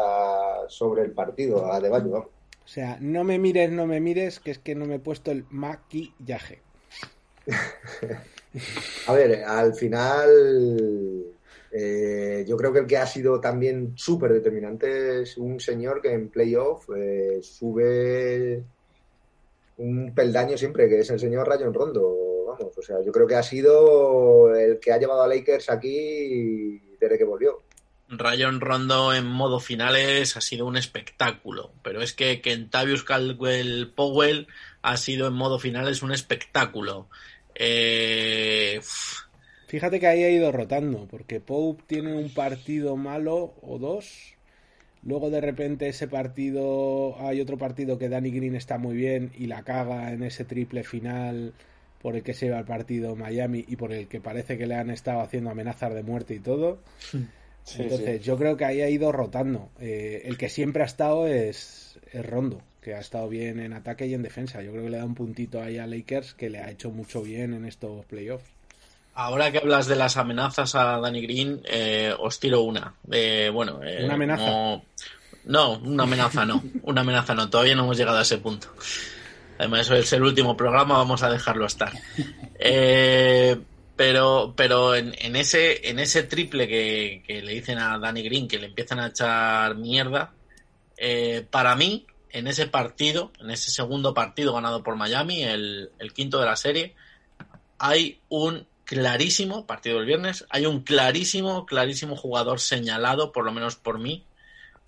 sobre 0.67 1.03
el 1.03 1.13
partido 1.13 1.73
a 1.73 1.79
vamos. 1.79 2.25
O 2.25 2.67
sea, 2.67 2.99
no 3.01 3.23
me 3.23 3.39
mires, 3.39 3.71
no 3.71 3.87
me 3.87 4.01
mires, 4.01 4.41
que 4.41 4.51
es 4.51 4.59
que 4.59 4.75
no 4.75 4.85
me 4.85 4.97
he 4.97 4.99
puesto 4.99 5.31
el 5.31 5.45
maquillaje. 5.51 6.61
A 9.07 9.13
ver, 9.13 9.45
al 9.45 9.73
final, 9.75 11.27
eh, 11.71 12.45
yo 12.45 12.57
creo 12.57 12.73
que 12.73 12.81
el 12.81 12.87
que 12.89 12.97
ha 12.97 13.07
sido 13.07 13.41
también 13.41 13.93
súper 13.95 14.33
determinante 14.33 15.23
es 15.23 15.39
un 15.39 15.61
señor 15.61 16.03
que 16.03 16.13
en 16.13 16.29
playoff 16.29 16.91
eh, 16.97 17.39
sube 17.41 18.65
un 19.77 20.13
peldaño 20.13 20.59
siempre, 20.59 20.89
que 20.89 20.99
es 20.99 21.11
el 21.11 21.21
señor 21.21 21.47
Rayon 21.47 21.73
Rondo. 21.73 22.32
O 22.77 22.83
sea, 22.83 22.97
yo 23.05 23.13
creo 23.13 23.27
que 23.27 23.35
ha 23.35 23.43
sido 23.43 24.55
el 24.55 24.79
que 24.79 24.93
ha 24.93 24.99
llevado 24.99 25.23
a 25.23 25.29
Lakers 25.29 25.71
aquí 25.71 26.81
desde 27.01 27.19
que 27.19 27.25
volvió. 27.25 27.63
Rayon 28.09 28.61
Rondo 28.61 29.15
en 29.15 29.27
modo 29.27 29.59
finales 29.59 30.37
ha 30.37 30.41
sido 30.41 30.67
un 30.67 30.77
espectáculo. 30.77 31.73
Pero 31.83 32.03
es 32.03 32.13
que 32.13 32.41
Kentavious 32.41 33.05
Caldwell 33.05 33.93
Powell 33.95 34.47
ha 34.83 34.97
sido 34.97 35.27
en 35.29 35.35
modo 35.35 35.59
finales 35.59 36.03
un 36.03 36.13
espectáculo. 36.13 37.09
Eh, 37.55 38.81
Fíjate 39.67 40.01
que 40.01 40.07
ahí 40.07 40.23
ha 40.23 40.31
ido 40.31 40.53
rotando, 40.53 41.07
porque 41.11 41.41
Pope 41.41 41.83
tiene 41.87 42.15
un 42.15 42.29
partido 42.29 42.97
malo 42.97 43.55
o 43.63 43.79
dos. 43.79 44.35
Luego 45.03 45.31
de 45.31 45.41
repente 45.41 45.89
ese 45.89 46.07
partido, 46.07 47.17
hay 47.19 47.41
otro 47.41 47.57
partido 47.57 47.99
que 47.99 48.11
Danny 48.11 48.31
Green 48.31 48.55
está 48.55 48.77
muy 48.77 48.95
bien 48.95 49.33
y 49.35 49.47
la 49.47 49.63
caga 49.63 50.13
en 50.13 50.23
ese 50.23 50.45
triple 50.45 50.85
final 50.85 51.55
por 52.03 52.17
el 52.17 52.23
que 52.23 52.35
se 52.35 52.47
lleva 52.47 52.59
el 52.59 52.65
partido 52.65 53.15
Miami 53.17 53.65
y 53.69 53.77
por 53.77 53.93
el 53.93 54.09
que 54.09 54.21
parece 54.21 54.59
que 54.59 54.67
le 54.67 54.75
han 54.75 54.91
estado 54.91 55.21
haciendo 55.21 55.51
amenazas 55.51 55.95
de 55.95 56.03
muerte 56.03 56.35
y 56.35 56.41
todo. 56.41 56.81
Sí, 57.65 57.83
Entonces, 57.83 58.21
sí. 58.21 58.25
yo 58.25 58.37
creo 58.37 58.57
que 58.57 58.65
ahí 58.65 58.81
ha 58.81 58.89
ido 58.91 59.13
rotando. 59.13 59.71
Eh, 59.81 60.23
el 60.25 60.37
que 60.37 60.49
siempre 60.49 60.83
ha 60.83 60.87
estado 60.87 61.29
es, 61.29 61.97
es 62.13 62.27
Rondo, 62.27 62.61
que 62.81 62.95
ha 62.95 62.99
estado 62.99 63.29
bien 63.29 63.61
en 63.61 63.73
ataque 63.73 64.07
y 64.09 64.15
en 64.15 64.23
defensa. 64.23 64.63
Yo 64.63 64.73
creo 64.73 64.83
que 64.83 64.91
le 64.91 64.99
da 64.99 65.05
un 65.05 65.15
puntito 65.15 65.63
ahí 65.63 65.79
a 65.79 65.87
Lakers 65.87 66.35
que 66.35 66.51
le 66.51 66.59
ha 66.59 66.71
hecho 66.71 66.91
mucho 66.91 67.23
bien 67.23 67.55
en 67.55 67.65
estos 67.65 68.05
playoffs. 68.07 68.51
ahora 69.15 69.53
que 69.53 69.59
hablas 69.59 69.87
de 69.87 69.95
las 69.95 70.17
amenazas 70.17 70.75
a 70.75 70.99
Danny 70.99 71.21
Green, 71.23 71.61
eh, 71.71 72.13
os 72.19 72.41
tiro 72.41 72.63
una. 72.63 72.95
Eh, 73.13 73.49
bueno, 73.53 73.81
eh, 73.85 74.05
¿Una 74.05 74.15
amenaza? 74.15 74.45
No, 74.45 74.83
no, 75.45 75.79
una 75.79 76.03
amenaza 76.03 76.45
no. 76.45 76.63
Una 76.83 77.03
amenaza 77.03 77.35
no. 77.35 77.49
Todavía 77.49 77.77
no 77.77 77.85
hemos 77.85 77.97
llegado 77.97 78.19
a 78.19 78.23
ese 78.23 78.39
punto. 78.39 78.69
Además, 79.63 79.83
eso 79.83 79.95
es 79.95 80.13
el 80.13 80.25
último 80.25 80.57
programa, 80.57 80.99
vamos 80.99 81.23
a 81.23 81.31
dejarlo 81.31 81.67
estar. 81.67 81.93
Eh, 82.65 83.59
pero 83.97 84.55
pero 84.57 84.95
en, 84.95 85.13
en 85.19 85.35
ese 85.35 85.89
en 85.91 85.99
ese 85.99 86.23
triple 86.23 86.69
que, 86.69 87.25
que 87.27 87.43
le 87.43 87.55
dicen 87.55 87.77
a 87.81 87.99
Danny 87.99 88.23
Green 88.23 88.47
que 88.47 88.59
le 88.59 88.69
empiezan 88.69 89.01
a 89.01 89.09
echar 89.09 89.75
mierda, 89.75 90.33
eh, 90.97 91.45
para 91.51 91.75
mí, 91.75 92.07
en 92.31 92.47
ese 92.47 92.69
partido, 92.69 93.33
en 93.41 93.51
ese 93.51 93.73
segundo 93.73 94.15
partido 94.15 94.55
ganado 94.55 94.85
por 94.85 94.95
Miami, 94.95 95.43
el, 95.43 95.91
el 95.99 96.13
quinto 96.13 96.39
de 96.39 96.47
la 96.47 96.55
serie, 96.55 96.95
hay 97.79 98.21
un 98.29 98.69
clarísimo, 98.85 99.67
partido 99.67 99.97
del 99.97 100.07
viernes, 100.07 100.47
hay 100.51 100.67
un 100.67 100.83
clarísimo, 100.83 101.67
clarísimo 101.67 102.15
jugador 102.15 102.61
señalado, 102.61 103.33
por 103.33 103.45
lo 103.45 103.51
menos 103.51 103.75
por 103.75 103.99
mí, 103.99 104.25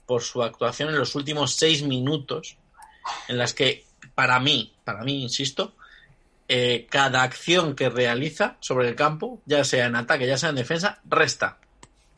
por 0.06 0.22
su 0.22 0.44
actuación 0.44 0.90
en 0.90 0.98
los 0.98 1.16
últimos 1.16 1.56
seis 1.56 1.82
minutos, 1.82 2.56
en 3.26 3.38
las 3.38 3.52
que, 3.52 3.84
para 4.14 4.38
mí, 4.40 4.72
para 4.84 5.02
mí, 5.04 5.22
insisto, 5.22 5.74
eh, 6.48 6.86
cada 6.90 7.22
acción 7.22 7.74
que 7.74 7.88
realiza 7.88 8.56
sobre 8.60 8.88
el 8.88 8.94
campo, 8.94 9.40
ya 9.46 9.64
sea 9.64 9.86
en 9.86 9.96
ataque, 9.96 10.26
ya 10.26 10.36
sea 10.38 10.50
en 10.50 10.56
defensa, 10.56 11.00
resta. 11.04 11.58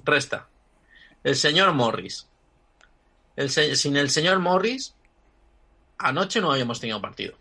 Resta. 0.04 0.48
El 1.24 1.36
señor 1.36 1.72
Morris. 1.72 2.26
El 3.36 3.50
se- 3.50 3.76
sin 3.76 3.96
el 3.96 4.10
señor 4.10 4.38
Morris, 4.38 4.94
anoche 5.98 6.40
no 6.40 6.52
habíamos 6.52 6.80
tenido 6.80 7.00
partido. 7.00 7.36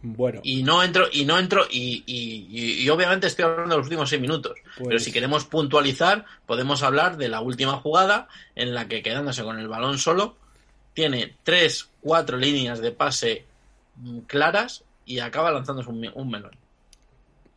Bueno, 0.00 0.40
Y 0.44 0.62
no 0.62 0.82
entro, 0.84 1.06
y 1.12 1.24
no 1.24 1.38
entro, 1.38 1.66
y, 1.68 2.04
y- 2.06 2.46
y- 2.50 2.82
y 2.84 2.88
obviamente 2.88 3.26
estoy 3.26 3.46
hablando 3.46 3.70
de 3.74 3.78
los 3.78 3.86
últimos 3.86 4.08
seis 4.08 4.20
minutos. 4.22 4.52
Pues- 4.76 4.88
Pero 4.88 5.00
si 5.00 5.10
queremos 5.10 5.44
puntualizar, 5.44 6.24
podemos 6.46 6.82
hablar 6.84 7.16
de 7.16 7.28
la 7.28 7.40
última 7.40 7.72
jugada 7.78 8.28
en 8.54 8.74
la 8.74 8.86
que 8.86 9.02
quedándose 9.02 9.42
con 9.42 9.58
el 9.58 9.66
balón 9.66 9.98
solo, 9.98 10.36
tiene 10.98 11.36
tres, 11.44 11.88
cuatro 12.00 12.36
líneas 12.36 12.80
de 12.80 12.90
pase 12.90 13.44
mm, 13.94 14.18
claras 14.26 14.82
y 15.04 15.20
acaba 15.20 15.52
lanzándose 15.52 15.88
un, 15.90 16.04
un 16.12 16.28
melón. 16.28 16.50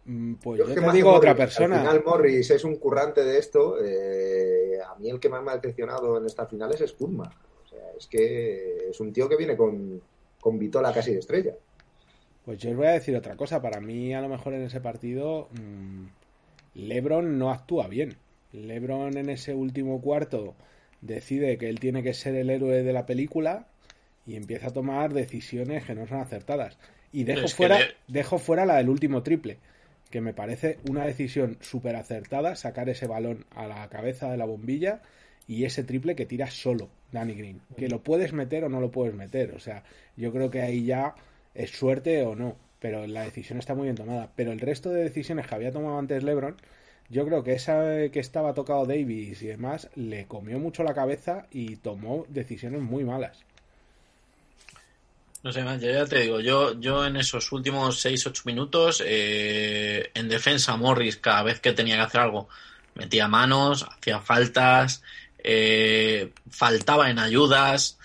mm, 0.06 0.34
pues 0.36 0.60
Yo 0.60 0.65
yo 0.67 0.73
es 0.73 0.80
que 0.80 0.86
te 0.86 0.91
digo 0.91 1.12
otra 1.12 1.36
persona. 1.36 1.77
Al 1.77 1.82
final 1.82 2.04
Morris 2.06 2.51
es 2.51 2.63
un 2.63 2.75
currante 2.75 3.23
de 3.23 3.39
esto. 3.39 3.77
eh, 3.84 4.77
a 4.88 4.93
mí 4.99 5.10
el 5.10 5.19
que 5.19 5.27
más 5.27 5.41
me 5.41 5.49
ha 5.49 5.56
decepcionado 5.56 6.19
en 6.19 6.25
estas 6.27 6.47
finales 6.51 6.80
es 6.82 6.91
Kuzma. 6.93 7.34
O 7.65 7.67
sea, 7.67 7.80
es 7.97 8.06
que 8.06 8.89
es 8.91 8.99
un 8.99 9.12
tío 9.12 9.27
que 9.27 9.38
viene 9.38 9.58
con, 9.58 9.99
con 10.39 10.60
Vitola 10.60 10.93
casi 10.93 11.12
de 11.13 11.19
estrella. 11.19 11.56
Pues 12.45 12.60
yo 12.60 12.69
os 12.69 12.75
voy 12.77 12.86
a 12.86 12.91
decir 12.91 13.15
otra 13.15 13.36
cosa. 13.36 13.60
Para 13.60 13.80
mí, 13.82 14.13
a 14.13 14.21
lo 14.21 14.30
mejor 14.30 14.54
en 14.54 14.62
ese 14.62 14.82
partido, 14.82 15.47
mm, 15.54 16.06
LeBron 16.75 17.39
no 17.39 17.49
actúa 17.49 17.88
bien. 17.88 18.17
LeBron 18.51 19.17
en 19.17 19.30
ese 19.30 19.56
último 19.56 19.99
cuarto 19.99 20.54
decide 21.01 21.57
que 21.57 21.69
él 21.69 21.79
tiene 21.79 22.03
que 22.03 22.13
ser 22.13 22.35
el 22.35 22.49
héroe 22.49 22.83
de 22.83 22.93
la 22.93 23.05
película 23.05 23.67
y 24.25 24.35
empieza 24.35 24.67
a 24.67 24.71
tomar 24.73 25.13
decisiones 25.13 25.83
que 25.85 25.95
no 25.95 26.07
son 26.07 26.19
acertadas. 26.19 26.77
Y 27.11 27.23
dejo 27.23 27.45
Es 27.45 27.55
fuera, 27.55 27.79
le- 27.79 27.95
dejo 28.07 28.37
fuera 28.39 28.65
la 28.65 28.77
del 28.77 28.89
último 28.89 29.23
triple, 29.23 29.57
que 30.09 30.21
me 30.21 30.33
parece 30.33 30.77
una 30.89 31.05
decisión 31.05 31.57
súper 31.61 31.95
acertada, 31.95 32.55
sacar 32.55 32.89
ese 32.89 33.07
balón 33.07 33.45
a 33.55 33.67
la 33.67 33.87
cabeza 33.89 34.29
de 34.31 34.37
la 34.37 34.45
bombilla 34.45 35.01
y 35.47 35.65
ese 35.65 35.83
triple 35.83 36.15
que 36.15 36.25
tira 36.25 36.49
solo 36.51 36.89
Danny 37.11 37.33
Green. 37.33 37.61
Que 37.77 37.89
lo 37.89 38.01
puedes 38.03 38.31
meter 38.31 38.63
o 38.63 38.69
no 38.69 38.79
lo 38.79 38.91
puedes 38.91 39.13
meter. 39.15 39.51
O 39.51 39.59
sea, 39.59 39.83
yo 40.15 40.31
creo 40.31 40.49
que 40.49 40.61
ahí 40.61 40.85
ya 40.85 41.15
es 41.55 41.71
suerte 41.71 42.21
o 42.23 42.35
no. 42.35 42.55
Pero 42.79 43.05
la 43.05 43.23
decisión 43.23 43.59
está 43.59 43.75
muy 43.75 43.83
bien 43.85 43.95
tomada. 43.95 44.31
Pero 44.35 44.51
el 44.51 44.59
resto 44.59 44.89
de 44.89 45.03
decisiones 45.03 45.45
que 45.47 45.53
había 45.55 45.71
tomado 45.71 45.99
antes 45.99 46.23
LeBron, 46.23 46.55
yo 47.12 47.26
creo 47.26 47.43
que 47.43 47.54
esa 47.54 48.10
que 48.10 48.19
estaba 48.19 48.54
tocado 48.54 48.86
Davis 48.86 49.41
y 49.41 49.47
demás, 49.47 49.89
le 49.95 50.26
comió 50.26 50.60
mucho 50.60 50.84
la 50.84 50.93
cabeza 50.93 51.45
y 51.52 51.76
tomó 51.76 52.26
decisiones 52.30 52.82
muy 52.82 53.04
malas. 53.04 53.38
No 55.43 55.52
sé, 55.52 55.63
man, 55.63 55.82
yo 55.82 55.91
ya 55.91 56.06
te 56.06 56.19
digo, 56.19 56.39
yo, 56.39 56.80
yo 56.80 57.06
en 57.06 57.17
esos 57.17 57.52
últimos 57.52 58.06
6-8 58.06 58.45
minutos, 58.45 59.04
eh, 59.06 60.12
en 60.13 60.30
defensa, 60.30 60.78
Morris, 60.78 61.17
cada 61.17 61.43
vez 61.43 61.60
que 61.60 61.74
tenía 61.74 61.95
que 61.95 62.04
hacer 62.04 62.21
algo, 62.21 62.47
metía 62.93 63.28
manos, 63.28 63.84
hacía 63.84 64.19
faltas, 64.19 65.04
eh, 65.43 66.32
faltaba 66.50 67.10
en 67.10 67.19
ayudas 67.19 67.97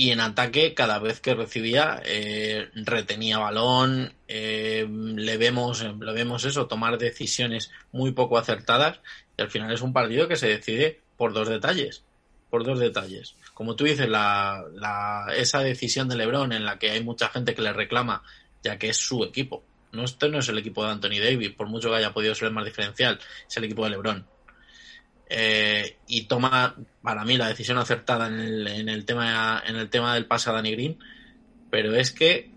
y 0.00 0.12
en 0.12 0.20
ataque 0.20 0.72
cada 0.72 0.98
vez 0.98 1.20
que 1.20 1.34
recibía 1.34 2.00
eh, 2.06 2.70
retenía 2.74 3.36
balón, 3.36 4.14
eh, 4.28 4.88
le 4.88 5.36
vemos 5.36 5.82
le 5.82 6.12
vemos 6.14 6.46
eso 6.46 6.66
tomar 6.66 6.96
decisiones 6.96 7.70
muy 7.92 8.12
poco 8.12 8.38
acertadas 8.38 9.00
y 9.36 9.42
al 9.42 9.50
final 9.50 9.70
es 9.70 9.82
un 9.82 9.92
partido 9.92 10.26
que 10.26 10.36
se 10.36 10.48
decide 10.48 11.02
por 11.18 11.34
dos 11.34 11.50
detalles, 11.50 12.02
por 12.48 12.64
dos 12.64 12.80
detalles. 12.80 13.36
Como 13.52 13.76
tú 13.76 13.84
dices, 13.84 14.08
la, 14.08 14.64
la, 14.72 15.26
esa 15.36 15.60
decisión 15.60 16.08
de 16.08 16.16
LeBron 16.16 16.54
en 16.54 16.64
la 16.64 16.78
que 16.78 16.92
hay 16.92 17.04
mucha 17.04 17.28
gente 17.28 17.54
que 17.54 17.60
le 17.60 17.74
reclama, 17.74 18.22
ya 18.62 18.78
que 18.78 18.88
es 18.88 18.96
su 18.96 19.22
equipo. 19.22 19.62
No, 19.92 20.04
este 20.04 20.30
no 20.30 20.38
es 20.38 20.48
el 20.48 20.56
equipo 20.56 20.82
de 20.82 20.92
Anthony 20.92 21.20
Davis, 21.22 21.50
por 21.50 21.66
mucho 21.66 21.90
que 21.90 21.96
haya 21.96 22.14
podido 22.14 22.34
ser 22.34 22.48
el 22.48 22.54
más 22.54 22.64
diferencial, 22.64 23.20
es 23.46 23.54
el 23.54 23.64
equipo 23.64 23.84
de 23.84 23.90
LeBron. 23.90 24.26
Eh, 25.32 25.96
y 26.08 26.24
toma 26.24 26.74
para 27.02 27.24
mí 27.24 27.36
la 27.36 27.46
decisión 27.46 27.78
acertada 27.78 28.26
en 28.26 28.40
el, 28.40 28.66
en 28.66 28.88
el 28.88 29.04
tema 29.04 29.62
en 29.64 29.76
el 29.76 29.88
tema 29.88 30.14
del 30.14 30.26
pase 30.26 30.50
a 30.50 30.54
Danny 30.54 30.72
Green. 30.72 30.98
Pero 31.70 31.94
es 31.94 32.10
que 32.10 32.50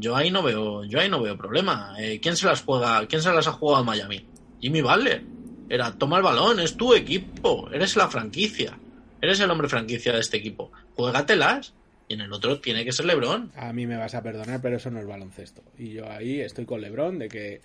yo 0.00 0.16
ahí 0.16 0.32
no 0.32 0.42
veo 0.42 0.84
yo 0.84 0.98
ahí 0.98 1.08
no 1.08 1.22
veo 1.22 1.38
problema. 1.38 1.94
Eh, 1.98 2.18
quién 2.20 2.36
se 2.36 2.46
las 2.46 2.62
juega 2.62 3.06
quién 3.06 3.22
se 3.22 3.32
las 3.32 3.46
ha 3.46 3.52
jugado 3.52 3.82
a 3.82 3.84
Miami 3.84 4.26
Jimmy 4.60 4.82
Butler. 4.82 5.22
Era 5.68 5.92
toma 5.92 6.16
el 6.16 6.24
balón 6.24 6.58
es 6.58 6.76
tu 6.76 6.92
equipo 6.92 7.70
eres 7.72 7.94
la 7.94 8.08
franquicia 8.08 8.76
eres 9.20 9.38
el 9.38 9.50
hombre 9.50 9.68
franquicia 9.68 10.12
de 10.12 10.20
este 10.20 10.38
equipo. 10.38 10.72
Juégatelas. 10.96 11.74
Y 12.10 12.14
en 12.14 12.22
el 12.22 12.32
otro 12.32 12.58
tiene 12.58 12.86
que 12.86 12.92
ser 12.92 13.04
LeBron. 13.04 13.52
A 13.54 13.70
mí 13.74 13.86
me 13.86 13.98
vas 13.98 14.14
a 14.14 14.22
perdonar 14.22 14.62
pero 14.62 14.76
eso 14.78 14.90
no 14.90 14.98
es 14.98 15.06
baloncesto. 15.06 15.62
Y 15.76 15.90
yo 15.90 16.10
ahí 16.10 16.40
estoy 16.40 16.64
con 16.64 16.80
LeBron 16.80 17.18
de 17.18 17.28
que 17.28 17.60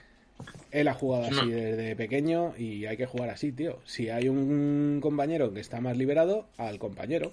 él 0.72 0.88
ha 0.88 0.93
jugado 0.93 1.26
así 1.26 1.36
No. 1.36 1.46
desde 1.46 1.96
pequeño 1.96 2.54
y 2.58 2.86
hay 2.86 2.98
que 2.98 3.06
jugar 3.06 3.30
así, 3.30 3.52
tío. 3.52 3.80
Si 3.86 4.10
hay 4.10 4.28
un 4.30 5.00
compañero 5.02 5.54
que 5.54 5.60
está 5.60 5.80
más 5.82 5.96
liberado, 5.98 6.48
al 6.58 6.80
compañero. 6.80 7.32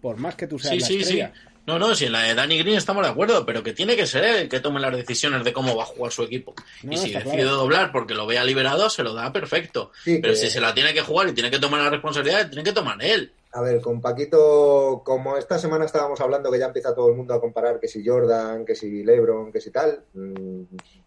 Por 0.00 0.16
más 0.18 0.34
que 0.34 0.46
tú 0.46 0.58
seas 0.58 0.74
Sí, 0.74 0.80
la 0.80 0.86
sí, 0.86 0.94
sí. 0.94 1.00
estrella. 1.02 1.32
No, 1.66 1.78
no, 1.78 1.94
si 1.94 2.04
en 2.04 2.12
la 2.12 2.20
de 2.24 2.34
Danny 2.34 2.58
Green 2.58 2.76
estamos 2.76 3.02
de 3.04 3.10
acuerdo, 3.10 3.46
pero 3.46 3.62
que 3.62 3.72
tiene 3.72 3.96
que 3.96 4.06
ser 4.06 4.22
él 4.24 4.36
el 4.36 4.48
que 4.50 4.60
tome 4.60 4.80
las 4.80 4.94
decisiones 4.94 5.42
de 5.44 5.52
cómo 5.54 5.74
va 5.74 5.84
a 5.84 5.86
jugar 5.86 6.12
su 6.12 6.22
equipo. 6.22 6.52
No, 6.82 6.92
y 6.92 6.96
si 6.98 7.10
decide 7.10 7.36
claro. 7.36 7.52
doblar 7.56 7.90
porque 7.90 8.12
lo 8.12 8.26
vea 8.26 8.44
liberado, 8.44 8.90
se 8.90 9.02
lo 9.02 9.14
da 9.14 9.32
perfecto. 9.32 9.90
Sí, 10.04 10.18
pero 10.20 10.34
que- 10.34 10.40
si 10.40 10.50
se 10.50 10.60
la 10.60 10.74
tiene 10.74 10.92
que 10.92 11.00
jugar 11.00 11.28
y 11.28 11.32
tiene 11.32 11.50
que 11.50 11.58
tomar 11.58 11.80
la 11.80 11.88
responsabilidad, 11.88 12.50
tiene 12.50 12.64
que 12.64 12.72
tomar 12.72 13.02
él. 13.02 13.32
A 13.52 13.62
ver, 13.62 13.80
con 13.80 14.02
Paquito, 14.02 15.00
como 15.06 15.38
esta 15.38 15.58
semana 15.58 15.86
estábamos 15.86 16.20
hablando 16.20 16.50
que 16.50 16.58
ya 16.58 16.66
empieza 16.66 16.94
todo 16.94 17.08
el 17.08 17.14
mundo 17.16 17.32
a 17.32 17.40
comparar 17.40 17.80
que 17.80 17.88
si 17.88 18.04
Jordan, 18.06 18.66
que 18.66 18.74
si 18.74 19.02
LeBron, 19.02 19.50
que 19.50 19.60
si 19.62 19.70
tal, 19.70 20.00
mm, 20.12 20.62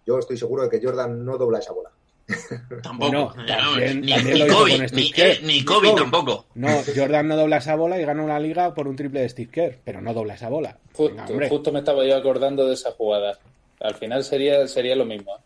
yo 0.07 0.17
estoy 0.17 0.37
seguro 0.37 0.63
de 0.63 0.69
que 0.69 0.83
Jordan 0.83 1.23
no 1.25 1.37
dobla 1.37 1.59
esa 1.59 1.73
bola. 1.73 1.91
Tampoco. 2.83 2.97
Bueno, 3.11 3.33
también- 3.47 4.01
ni, 4.01 4.11
también 4.13 4.37
ni 4.39 4.47
Kobe, 4.47 4.87
ni, 4.91 5.11
eh, 5.15 5.39
ni 5.43 5.63
Kobe 5.65 5.89
Kobe. 5.91 6.01
tampoco. 6.01 6.45
No, 6.55 6.67
Jordan 6.95 7.27
no 7.27 7.35
dobla 7.37 7.57
esa 7.57 7.75
bola 7.75 7.99
y 8.01 8.03
gana 8.05 8.23
una 8.23 8.39
liga 8.39 8.73
por 8.73 8.87
un 8.87 8.95
triple 8.95 9.21
de 9.21 9.29
Steve 9.29 9.49
Kerr, 9.51 9.77
pero 9.83 10.01
no 10.01 10.13
dobla 10.13 10.33
esa 10.33 10.49
bola. 10.49 10.77
Justo, 10.93 11.15
Venga, 11.15 11.25
hombre. 11.29 11.49
justo 11.49 11.71
me 11.71 11.79
estaba 11.79 12.05
yo 12.05 12.15
acordando 12.17 12.67
de 12.67 12.73
esa 12.73 12.91
jugada. 12.91 13.37
Al 13.79 13.95
final 13.95 14.23
sería, 14.23 14.67
sería 14.67 14.95
lo 14.95 15.05
mismo. 15.05 15.37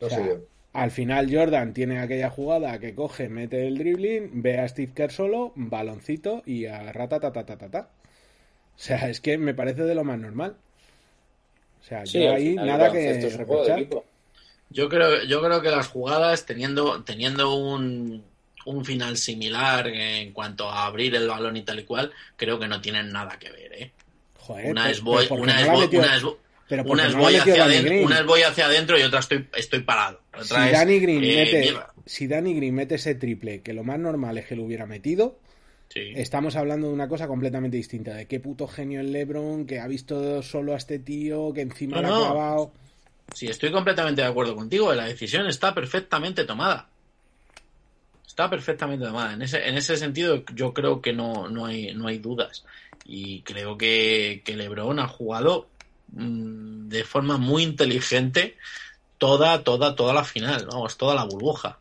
No 0.00 0.06
O 0.06 0.10
sea, 0.10 0.18
sé 0.18 0.26
yo. 0.28 0.34
Al 0.74 0.90
final 0.92 1.28
Jordan 1.34 1.72
tiene 1.74 1.98
aquella 1.98 2.30
jugada 2.30 2.78
que 2.78 2.94
coge, 2.94 3.28
mete 3.28 3.66
el 3.66 3.78
dribbling, 3.78 4.42
ve 4.42 4.58
a 4.60 4.68
Steve 4.68 4.92
Kerr 4.94 5.10
solo, 5.10 5.52
baloncito 5.56 6.42
y 6.46 6.66
a 6.66 6.92
rata 6.92 7.18
ta 7.18 7.32
ta 7.32 7.44
ta 7.44 7.56
ta 7.56 7.68
ta. 7.68 7.80
O 8.76 8.80
sea, 8.80 9.08
es 9.08 9.20
que 9.20 9.38
me 9.38 9.54
parece 9.54 9.82
de 9.82 9.94
lo 9.96 10.04
más 10.04 10.20
normal. 10.20 10.54
O 11.80 11.84
sea, 11.84 12.04
Sí, 12.06 12.20
yo 12.20 12.32
ahí 12.32 12.48
final 12.50 12.66
nada 12.66 12.90
que 12.92 12.98
baloncesto 12.98 13.26
es 13.26 13.36
un 13.36 13.44
juego 13.44 13.64
de 13.64 13.74
reprochar. 13.74 13.78
equipo. 13.78 14.04
Yo 14.70 14.88
creo, 14.88 15.24
yo 15.24 15.40
creo 15.42 15.62
que 15.62 15.70
las 15.70 15.88
jugadas, 15.88 16.44
teniendo, 16.44 17.02
teniendo 17.02 17.54
un, 17.54 18.22
un 18.66 18.84
final 18.84 19.16
similar 19.16 19.86
en 19.88 20.32
cuanto 20.32 20.68
a 20.68 20.84
abrir 20.86 21.14
el 21.14 21.26
balón 21.26 21.56
y 21.56 21.62
tal 21.62 21.78
y 21.80 21.84
cual, 21.84 22.12
creo 22.36 22.58
que 22.58 22.68
no 22.68 22.80
tienen 22.80 23.10
nada 23.10 23.38
que 23.38 23.50
ver, 23.50 23.72
¿eh? 23.72 23.90
Joder, 24.38 24.66
Una 24.70 24.90
es 24.90 25.00
voy, 25.00 25.26
una 25.30 25.60
es 25.60 25.70
voy, 25.70 25.96
una 25.96 26.16
es, 26.16 26.22
pero 26.68 26.84
porque 26.84 26.92
una 26.92 27.06
es 27.06 27.12
no 27.14 27.18
la 27.18 27.24
voy 27.24 27.32
metió 27.36 27.52
hacia 27.52 27.64
adentro, 27.64 28.04
una 28.04 28.18
es 28.18 28.26
voy 28.26 28.42
hacia 28.42 28.66
adentro 28.66 28.98
y 28.98 29.02
otra 29.02 29.20
estoy, 29.20 29.46
estoy 29.56 29.80
parado. 29.80 30.20
Otra 30.34 30.44
Si 30.44 30.54
es, 30.68 30.72
Danny 30.72 30.98
Green 31.00 31.24
eh, 31.24 31.36
mete, 31.36 31.76
si 32.04 32.26
Danny 32.26 32.54
Green 32.54 32.74
mete 32.74 32.94
ese 32.96 33.14
triple, 33.14 33.62
que 33.62 33.72
lo 33.72 33.84
más 33.84 33.98
normal 33.98 34.36
es 34.36 34.46
que 34.46 34.54
lo 34.56 34.64
hubiera 34.64 34.84
metido, 34.86 35.38
Sí. 35.90 36.12
estamos 36.16 36.54
hablando 36.56 36.88
de 36.88 36.92
una 36.92 37.08
cosa 37.08 37.26
completamente 37.26 37.76
distinta. 37.76 38.14
De 38.14 38.26
qué 38.26 38.40
puto 38.40 38.68
genio 38.68 39.00
el 39.00 39.10
LeBron, 39.12 39.66
que 39.66 39.80
ha 39.80 39.86
visto 39.86 40.42
solo 40.42 40.74
a 40.74 40.76
este 40.76 40.98
tío, 40.98 41.52
que 41.54 41.62
encima 41.62 42.00
No, 42.00 42.02
lo 42.02 42.08
ha 42.08 42.18
no. 42.18 42.24
clavado. 42.26 42.72
Sí, 43.34 43.46
estoy 43.46 43.70
completamente 43.72 44.22
de 44.22 44.28
acuerdo 44.28 44.54
contigo. 44.54 44.92
La 44.94 45.04
decisión 45.04 45.46
está 45.46 45.74
perfectamente 45.74 46.44
tomada. 46.44 46.88
Está 48.26 48.48
perfectamente 48.48 49.04
tomada. 49.06 49.32
En 49.34 49.42
ese, 49.42 49.66
en 49.68 49.76
ese 49.76 49.96
sentido, 49.96 50.44
yo 50.54 50.72
creo 50.72 51.00
que 51.00 51.12
no, 51.12 51.48
no, 51.48 51.66
hay, 51.66 51.94
no 51.94 52.06
hay 52.08 52.18
dudas. 52.18 52.64
Y 53.04 53.40
creo 53.42 53.76
que, 53.78 54.42
que 54.44 54.56
LeBron 54.56 54.98
ha 55.00 55.08
jugado 55.08 55.68
mm, 56.12 56.88
de 56.88 57.04
forma 57.04 57.36
muy 57.38 57.62
inteligente 57.62 58.56
toda, 59.18 59.64
toda, 59.64 59.94
toda 59.96 60.12
la 60.14 60.24
final. 60.24 60.66
Vamos, 60.66 60.96
toda 60.96 61.14
la 61.14 61.24
burbuja. 61.24 61.78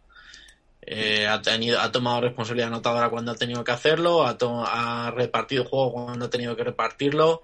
Eh, 0.89 1.27
ha, 1.27 1.41
tenido, 1.41 1.81
ha 1.81 1.91
tomado 1.91 2.21
responsabilidad 2.21 2.69
anotadora 2.69 3.09
cuando 3.09 3.33
ha 3.33 3.35
tenido 3.35 3.61
que 3.61 3.73
hacerlo, 3.73 4.25
ha, 4.25 5.11
repartido 5.13 5.65
juego 5.65 5.91
cuando 5.91 6.27
ha 6.27 6.29
tenido 6.29 6.55
que 6.55 6.63
repartirlo 6.63 7.41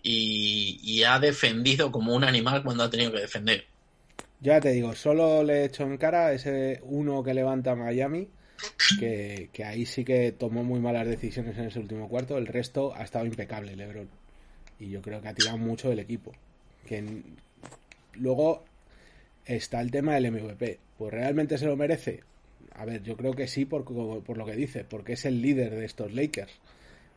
y, 0.00 1.02
ha 1.02 1.18
defendido 1.18 1.90
como 1.90 2.14
un 2.14 2.22
animal 2.22 2.62
cuando 2.62 2.84
ha 2.84 2.90
tenido 2.90 3.10
que 3.10 3.18
defender. 3.18 3.64
Ya 4.40 4.60
te 4.60 4.70
digo, 4.70 4.94
solo 4.94 5.42
le 5.42 5.62
he 5.62 5.64
hecho 5.64 5.82
en 5.82 5.96
cara 5.96 6.32
ese 6.32 6.78
uno 6.84 7.24
que 7.24 7.34
levanta 7.34 7.74
Miami, 7.74 8.28
que, 9.00 9.50
ahí 9.64 9.84
sí 9.84 10.04
que 10.04 10.30
tomó 10.30 10.62
muy 10.62 10.78
malas 10.78 11.08
decisiones 11.08 11.58
en 11.58 11.64
ese 11.64 11.80
último 11.80 12.08
cuarto. 12.08 12.38
El 12.38 12.46
resto 12.46 12.94
ha 12.94 13.02
estado 13.02 13.26
impecable, 13.26 13.74
LeBron. 13.74 14.08
Y 14.78 14.90
yo 14.90 15.02
creo 15.02 15.20
que 15.20 15.26
ha 15.26 15.34
tirado 15.34 15.58
mucho 15.58 15.88
del 15.88 15.98
equipo. 15.98 16.32
Que 16.86 17.24
Luego 18.14 18.64
está 19.44 19.80
el 19.80 19.90
tema 19.90 20.14
del 20.14 20.30
MVP. 20.30 20.78
Pues 20.96 21.12
realmente 21.12 21.58
se 21.58 21.66
lo 21.66 21.76
merece. 21.76 22.22
A 22.74 22.84
ver, 22.84 23.02
yo 23.02 23.16
creo 23.16 23.32
que 23.32 23.46
sí 23.46 23.64
por, 23.64 23.84
por 23.84 24.36
lo 24.36 24.46
que 24.46 24.56
dice, 24.56 24.84
porque 24.84 25.14
es 25.14 25.24
el 25.24 25.42
líder 25.42 25.74
de 25.74 25.84
estos 25.84 26.12
Lakers. 26.12 26.52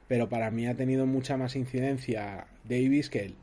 Pero 0.08 0.28
para 0.28 0.52
mí 0.52 0.68
ha 0.68 0.76
tenido 0.76 1.06
mucha 1.06 1.38
más 1.38 1.56
incidencia 1.56 2.48
Davis 2.64 3.10
que 3.10 3.26
él. 3.26 3.36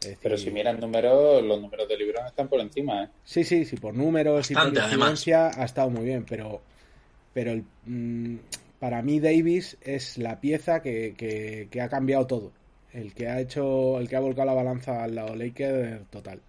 Decir, 0.00 0.18
Pero 0.22 0.38
si 0.38 0.50
miran 0.50 0.80
números, 0.80 1.42
los 1.42 1.60
números 1.60 1.86
de 1.86 1.98
LeBron 1.98 2.26
están 2.26 2.48
por 2.48 2.60
encima. 2.60 3.04
¿eh? 3.04 3.08
Sí, 3.22 3.44
sí, 3.44 3.66
sí, 3.66 3.76
por 3.76 3.94
números 3.94 4.48
Bastante, 4.48 4.78
y 4.78 4.82
por 4.82 4.92
incidencia 4.92 5.50
ha 5.54 5.64
estado 5.64 5.90
muy 5.90 6.04
bien, 6.04 6.24
pero, 6.26 6.62
pero 7.34 7.52
el, 7.52 7.64
mm, 7.84 8.36
para 8.78 9.02
mí 9.02 9.20
Davis 9.20 9.76
es 9.82 10.16
la 10.16 10.40
pieza 10.40 10.80
que, 10.80 11.14
que, 11.18 11.68
que 11.70 11.80
ha 11.82 11.90
cambiado 11.90 12.26
todo. 12.26 12.52
El 12.94 13.12
que 13.12 13.28
ha 13.28 13.40
hecho, 13.40 14.00
el 14.00 14.08
que 14.08 14.16
ha 14.16 14.20
volcado 14.20 14.46
la 14.46 14.54
balanza 14.54 15.04
al 15.04 15.14
lado 15.14 15.36
Laker 15.36 16.04
total. 16.10 16.40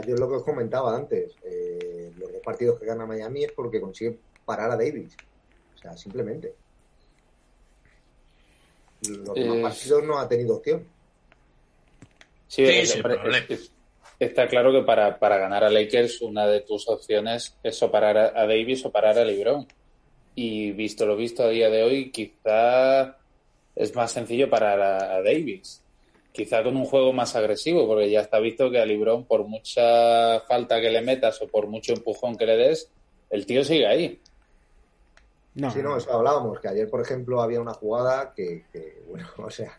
Sea, 0.00 0.08
yo 0.08 0.16
lo 0.16 0.28
que 0.28 0.34
os 0.36 0.42
comentaba 0.42 0.96
antes, 0.96 1.36
eh, 1.44 2.12
los 2.18 2.32
dos 2.32 2.40
partidos 2.42 2.78
que 2.80 2.86
gana 2.86 3.06
Miami 3.06 3.44
es 3.44 3.52
porque 3.52 3.80
consigue 3.80 4.16
parar 4.44 4.70
a 4.70 4.76
Davis. 4.76 5.16
O 5.74 5.78
sea, 5.78 5.96
simplemente. 5.96 6.52
Los 9.08 9.34
demás 9.34 9.56
partidos 9.62 10.04
no 10.04 10.18
ha 10.18 10.28
tenido 10.28 10.56
opción. 10.56 10.84
Sí, 12.48 12.64
Sí, 12.66 12.72
es- 12.72 12.96
es- 13.48 13.72
está 14.18 14.48
claro 14.48 14.72
que 14.72 14.82
para, 14.82 15.18
para 15.18 15.36
ganar 15.38 15.62
a 15.64 15.70
Lakers 15.70 16.22
una 16.22 16.46
de 16.46 16.60
tus 16.62 16.88
opciones 16.88 17.56
es 17.62 17.82
o 17.82 17.90
parar 17.90 18.16
a, 18.16 18.26
a 18.40 18.46
Davis 18.46 18.84
o 18.86 18.90
parar 18.90 19.18
a 19.18 19.24
LeBron. 19.24 19.66
Y 20.36 20.72
visto 20.72 21.06
lo 21.06 21.16
visto 21.16 21.44
a 21.44 21.48
día 21.50 21.70
de 21.70 21.82
hoy, 21.84 22.10
quizá 22.10 23.16
es 23.76 23.94
más 23.94 24.10
sencillo 24.10 24.50
parar 24.50 24.80
a, 24.80 25.14
a 25.16 25.22
Davis. 25.22 25.83
Quizá 26.34 26.64
con 26.64 26.76
un 26.76 26.84
juego 26.84 27.12
más 27.12 27.36
agresivo, 27.36 27.86
porque 27.86 28.10
ya 28.10 28.20
está 28.20 28.40
visto 28.40 28.68
que 28.68 28.80
a 28.80 28.84
LeBron, 28.84 29.24
por 29.24 29.44
mucha 29.44 30.40
falta 30.40 30.80
que 30.80 30.90
le 30.90 31.00
metas 31.00 31.40
o 31.40 31.46
por 31.46 31.68
mucho 31.68 31.92
empujón 31.92 32.36
que 32.36 32.44
le 32.44 32.56
des, 32.56 32.90
el 33.30 33.46
tío 33.46 33.62
sigue 33.62 33.86
ahí. 33.86 34.20
No, 35.54 35.70
Sí, 35.70 35.78
no, 35.80 35.96
eso 35.96 36.12
hablábamos, 36.12 36.58
que 36.58 36.66
ayer, 36.66 36.90
por 36.90 37.00
ejemplo, 37.00 37.40
había 37.40 37.60
una 37.60 37.72
jugada 37.72 38.32
que, 38.34 38.64
que, 38.72 39.00
bueno, 39.08 39.28
o 39.38 39.50
sea, 39.50 39.78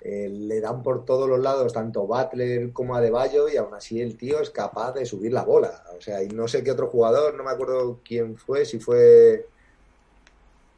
eh, 0.00 0.30
le 0.30 0.60
dan 0.62 0.82
por 0.82 1.04
todos 1.04 1.28
los 1.28 1.38
lados 1.38 1.74
tanto 1.74 2.06
Butler 2.06 2.72
como 2.72 2.96
a 2.96 3.10
Bayo 3.10 3.50
y 3.50 3.58
aún 3.58 3.74
así 3.74 4.00
el 4.00 4.16
tío 4.16 4.40
es 4.40 4.48
capaz 4.48 4.92
de 4.92 5.04
subir 5.04 5.32
la 5.32 5.44
bola. 5.44 5.84
O 5.94 6.00
sea, 6.00 6.22
y 6.22 6.28
no 6.28 6.48
sé 6.48 6.64
qué 6.64 6.70
otro 6.70 6.88
jugador, 6.88 7.34
no 7.34 7.44
me 7.44 7.50
acuerdo 7.50 8.00
quién 8.02 8.38
fue, 8.38 8.64
si 8.64 8.78
fue... 8.78 9.46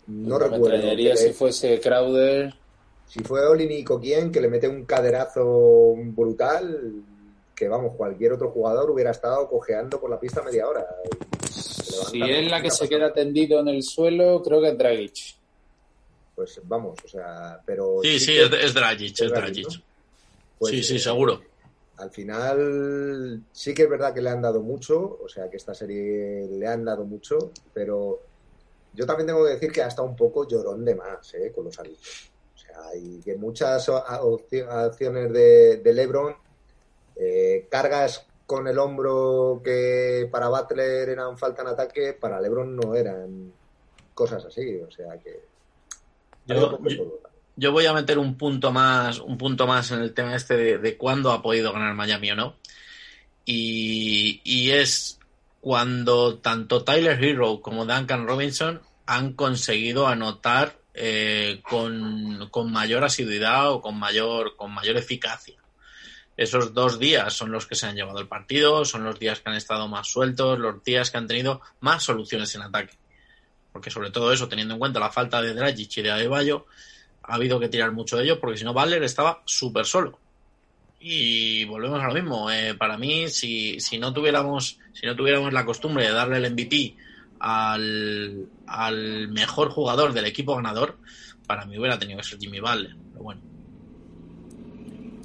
No, 0.09 0.39
me 0.39 0.45
recuerdo. 0.45 0.75
extrañaría 0.75 1.13
que 1.13 1.17
si 1.19 1.33
fuese 1.33 1.81
Crowder. 1.81 2.53
Si 3.13 3.23
fue 3.23 3.47
Olinick 3.47 3.91
o 3.91 4.01
quién, 4.01 4.33
que 4.33 4.41
le 4.41 4.49
mete 4.49 4.67
un 4.67 4.87
caderazo 4.87 5.95
brutal, 5.97 6.95
que 7.55 7.69
vamos, 7.69 7.95
cualquier 7.95 8.33
otro 8.33 8.51
jugador 8.51 8.91
hubiera 8.91 9.11
estado 9.11 9.47
cojeando 9.51 10.01
por 10.01 10.09
la 10.09 10.19
pista 10.19 10.41
media 10.43 10.67
hora. 10.67 10.87
Si 11.51 12.23
es 12.23 12.51
la 12.51 12.63
que 12.63 12.71
se 12.71 12.89
queda 12.89 13.13
tendido 13.13 13.61
en 13.61 13.69
el 13.69 13.83
suelo, 13.83 14.43
creo 14.43 14.63
que 14.63 14.69
es 14.71 14.79
Dragic. 14.79 15.15
Pues 16.35 16.59
vamos, 16.65 16.99
o 17.05 17.09
sea, 17.09 17.61
pero... 17.67 17.99
Sí, 18.03 18.19
sí, 18.19 18.33
que- 18.33 18.45
es, 18.45 18.53
es 18.65 18.73
Dragic, 18.73 19.21
es 19.21 19.31
Dragic, 19.31 19.65
Dragic. 19.67 19.83
pues, 20.59 20.71
sí, 20.73 20.83
sí, 20.83 20.97
eh, 20.97 20.99
seguro. 20.99 21.43
Al 21.99 22.11
final 22.11 23.43
sí 23.53 23.75
que 23.75 23.83
es 23.83 23.91
verdad 23.91 24.15
que 24.15 24.23
le 24.23 24.31
han 24.31 24.41
dado 24.41 24.63
mucho, 24.63 25.19
o 25.23 25.29
sea 25.29 25.51
que 25.51 25.59
esta 25.59 25.75
serie 25.75 26.49
le 26.51 26.67
han 26.67 26.87
dado 26.87 27.05
mucho, 27.05 27.51
pero 27.75 28.21
yo 28.95 29.05
también 29.05 29.27
tengo 29.27 29.45
que 29.45 29.51
decir 29.53 29.71
que 29.71 29.83
ha 29.83 29.89
estado 29.89 30.09
un 30.09 30.17
poco 30.17 30.49
llorón 30.49 30.83
de 30.83 30.95
más 30.95 31.35
¿eh? 31.35 31.53
con 31.55 31.67
los 31.67 31.79
árbitros. 31.79 32.32
Y 32.95 33.21
que 33.21 33.37
muchas 33.37 33.89
acciones 33.89 35.33
de, 35.33 35.79
de 35.79 35.95
LeBron, 35.95 36.35
eh, 37.17 37.67
cargas 37.71 38.27
con 38.47 38.69
el 38.69 38.79
hombro 38.79 39.61
que 39.65 40.29
para 40.31 40.49
Butler 40.49 41.09
eran 41.09 41.39
falta 41.39 41.63
en 41.63 41.69
ataque, 41.69 42.13
para 42.13 42.41
LeBron 42.41 42.77
no 42.77 42.95
eran 42.95 43.53
cosas 44.15 44.45
así. 44.45 44.77
O 44.87 44.91
sea 44.91 45.19
que. 45.19 45.41
Yo, 46.47 46.79
yo, 47.57 47.73
voy 47.73 47.87
a 47.87 47.93
meter 47.93 48.19
un 48.19 48.37
punto 48.37 48.73
más, 48.73 49.21
un 49.21 49.39
punto 49.39 49.67
más 49.67 49.91
en 49.93 50.01
el 50.01 50.13
tema 50.13 50.35
este 50.35 50.57
de, 50.57 50.79
de 50.79 50.97
cuándo 50.97 51.31
ha 51.31 51.41
podido 51.41 51.73
ganar 51.73 51.95
Miami 51.95 52.33
o 52.33 52.37
no. 52.37 52.57
Y, 53.45 54.41
y 54.45 54.71
es 54.71 55.19
cuando 55.61 56.39
tanto 56.39 56.83
Tyler 56.83 57.23
Hero 57.23 57.63
como 57.63 57.87
Duncan 57.87 58.27
Robinson 58.27 58.83
han 59.07 59.35
conseguido 59.35 60.09
anotar 60.09 60.82
eh, 60.95 61.61
con, 61.63 62.49
con, 62.51 62.71
mayor 62.71 63.05
asiduidad 63.05 63.71
o 63.71 63.81
con 63.81 63.99
mayor, 63.99 64.57
con 64.57 64.73
mayor 64.73 64.97
eficacia. 64.97 65.57
Esos 66.37 66.73
dos 66.75 66.99
días 66.99 67.33
son 67.33 67.53
los 67.53 67.67
que 67.67 67.75
se 67.75 67.87
han 67.87 67.95
llevado 67.95 68.19
el 68.19 68.29
partido, 68.29 68.85
son 68.85 69.05
los 69.05 69.19
días 69.19 69.41
que 69.41 69.51
han 69.51 69.57
estado 69.57 69.89
más 69.89 70.09
sueltos, 70.09 70.59
los 70.59 70.83
días 70.83 71.11
que 71.11 71.19
han 71.19 71.27
tenido 71.27 71.61
más 71.81 72.03
soluciones 72.03 72.55
en 72.55 72.63
ataque. 72.63 72.97
Porque 73.73 73.91
sobre 73.91 74.11
todo 74.11 74.33
eso, 74.33 74.49
teniendo 74.49 74.75
en 74.75 74.81
cuenta 74.81 75.01
la 75.01 75.11
falta 75.11 75.41
de 75.41 75.55
Dragic 75.55 75.97
y 75.97 76.03
de 76.03 76.11
Adebayo, 76.11 76.67
ha 77.23 77.35
habido 77.35 77.61
que 77.61 77.69
tirar 77.69 77.93
mucho 77.93 78.17
de 78.17 78.25
ello 78.25 78.41
porque 78.41 78.59
si 78.59 78.65
no, 78.65 78.75
Butler 78.75 79.03
estaba 79.03 79.43
súper 79.45 79.87
solo. 79.87 80.19
Y 81.01 81.65
volvemos 81.65 82.03
a 82.03 82.09
lo 82.09 82.15
mismo. 82.15 82.51
Eh, 82.51 82.75
para 82.75 82.97
mí, 82.97 83.29
si, 83.29 83.81
si, 83.81 83.99
no 83.99 84.13
tuviéramos, 84.13 84.79
si 84.93 85.07
no 85.07 85.17
tuviéramos 85.17 85.53
la 85.53 85.65
costumbre 85.65 86.07
de 86.07 86.13
darle 86.13 86.37
el 86.37 86.53
MVP 86.53 86.97
al, 87.43 88.47
al 88.67 89.29
mejor 89.29 89.71
jugador 89.71 90.13
del 90.13 90.27
equipo 90.27 90.55
ganador, 90.55 90.97
para 91.47 91.67
mí 91.67 91.77
hubiera 91.77 91.99
tenido 91.99 92.19
que 92.19 92.25
ser 92.25 92.39
Jimmy 92.39 92.61
Butler. 92.61 92.97
Pero 93.13 93.25
bueno. 93.25 93.41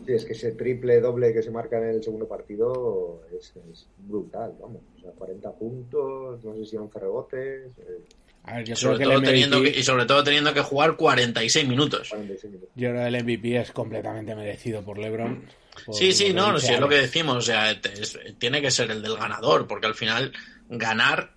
Sí, 0.06 0.14
es 0.14 0.26
que 0.26 0.34
ese 0.34 0.54
triple 0.54 1.00
doble 1.00 1.32
que 1.32 1.44
se 1.44 1.52
marca 1.52 1.78
en 1.78 1.90
el 1.90 2.04
segundo 2.04 2.28
partido 2.28 3.22
es, 3.38 3.54
es 3.72 3.88
brutal, 3.98 4.56
vamos. 4.60 4.82
O 4.98 5.00
sea, 5.00 5.12
40 5.12 5.52
puntos, 5.54 6.44
no 6.44 6.56
sé 6.56 6.66
si 6.66 6.76
11 6.76 7.00
rebotes. 7.00 7.72
Eh. 7.78 8.04
Ver, 8.48 8.64
yo 8.64 8.74
y, 8.74 8.78
sobre 8.78 9.04
todo 9.04 9.14
MVP... 9.14 9.28
teniendo 9.28 9.62
que, 9.62 9.70
y 9.70 9.84
sobre 9.84 10.06
todo 10.06 10.24
teniendo 10.24 10.54
que 10.54 10.62
jugar 10.62 10.96
46 10.96 11.68
minutos. 11.68 12.10
46 12.10 12.52
minutos. 12.52 12.74
Yo 12.76 12.90
creo 12.90 13.02
que 13.02 13.08
el 13.08 13.24
MVP 13.24 13.58
es 13.58 13.72
completamente 13.72 14.34
merecido 14.34 14.82
por 14.84 14.98
LeBron. 14.98 15.44
Por 15.86 15.94
sí, 15.94 16.14
sí, 16.14 16.34
no, 16.34 16.52
no, 16.52 16.60
sí, 16.60 16.74
es 16.74 16.80
lo 16.80 16.90
que 16.90 16.96
decimos. 16.96 17.38
O 17.38 17.42
sea, 17.42 17.70
es, 17.72 18.18
tiene 18.40 18.60
que 18.62 18.72
ser 18.72 18.90
el 18.90 19.04
del 19.04 19.18
ganador, 19.18 19.68
porque 19.68 19.86
al 19.86 19.96
final 19.96 20.32
ganar 20.70 21.37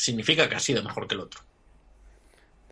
significa 0.00 0.48
que 0.48 0.54
ha 0.54 0.60
sido 0.60 0.82
mejor 0.82 1.06
que 1.06 1.14
el 1.14 1.20
otro. 1.20 1.40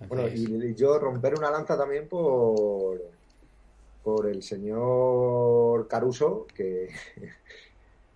Bueno, 0.08 0.28
y, 0.28 0.74
yo 0.74 0.98
romper 0.98 1.34
una 1.34 1.50
lanza 1.50 1.76
también 1.76 2.08
por, 2.08 3.02
por 4.02 4.26
el 4.26 4.42
señor 4.42 5.86
Caruso, 5.88 6.46
que, 6.54 6.88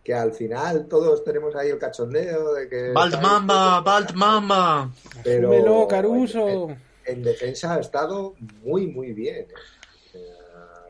que 0.04 0.14
al 0.14 0.32
final 0.32 0.86
todos 0.88 1.22
tenemos 1.24 1.54
ahí 1.56 1.68
el 1.68 1.78
cachondeo 1.78 2.54
de 2.54 2.68
que... 2.68 2.92
¡Baltmamba! 2.92 3.82
¡Baltmamba! 3.82 4.90
Pero 5.22 5.86
Caruso! 5.88 6.70
En, 6.70 6.78
en, 7.04 7.22
defensa 7.22 7.74
ha 7.74 7.80
estado 7.80 8.34
muy, 8.64 8.86
muy 8.86 9.12
bien. 9.12 9.46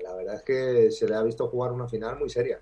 La 0.05 0.15
verdad 0.15 0.37
es 0.37 0.43
que 0.43 0.91
se 0.93 1.09
le 1.09 1.17
ha 1.17 1.23
visto 1.23 1.49
jugar 1.49 1.73
una 1.73 1.89
final 1.89 2.19
muy 2.19 2.31
seria. 2.31 2.61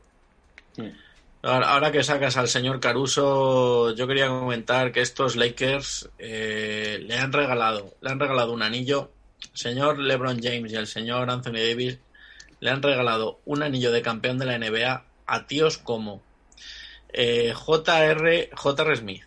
Ahora 1.42 1.90
que 1.90 2.04
sacas 2.04 2.36
al 2.36 2.48
señor 2.48 2.80
Caruso, 2.80 3.94
yo 3.94 4.06
quería 4.06 4.28
comentar 4.28 4.92
que 4.92 5.00
estos 5.00 5.36
Lakers 5.36 6.10
eh, 6.18 6.98
le 7.02 7.16
han 7.16 7.32
regalado, 7.32 7.94
le 8.02 8.10
han 8.10 8.20
regalado 8.20 8.52
un 8.52 8.62
anillo. 8.62 9.10
El 9.42 9.58
señor 9.58 9.98
LeBron 9.98 10.42
James 10.42 10.70
y 10.70 10.76
el 10.76 10.86
señor 10.86 11.30
Anthony 11.30 11.52
Davis 11.52 11.98
le 12.60 12.70
han 12.70 12.82
regalado 12.82 13.40
un 13.46 13.62
anillo 13.62 13.90
de 13.90 14.02
campeón 14.02 14.38
de 14.38 14.44
la 14.44 14.58
NBA 14.58 15.04
a 15.26 15.46
tíos 15.46 15.78
como 15.78 16.22
eh, 17.12 17.54
JR, 17.54 18.50
JR 18.54 18.96
Smith, 18.96 19.22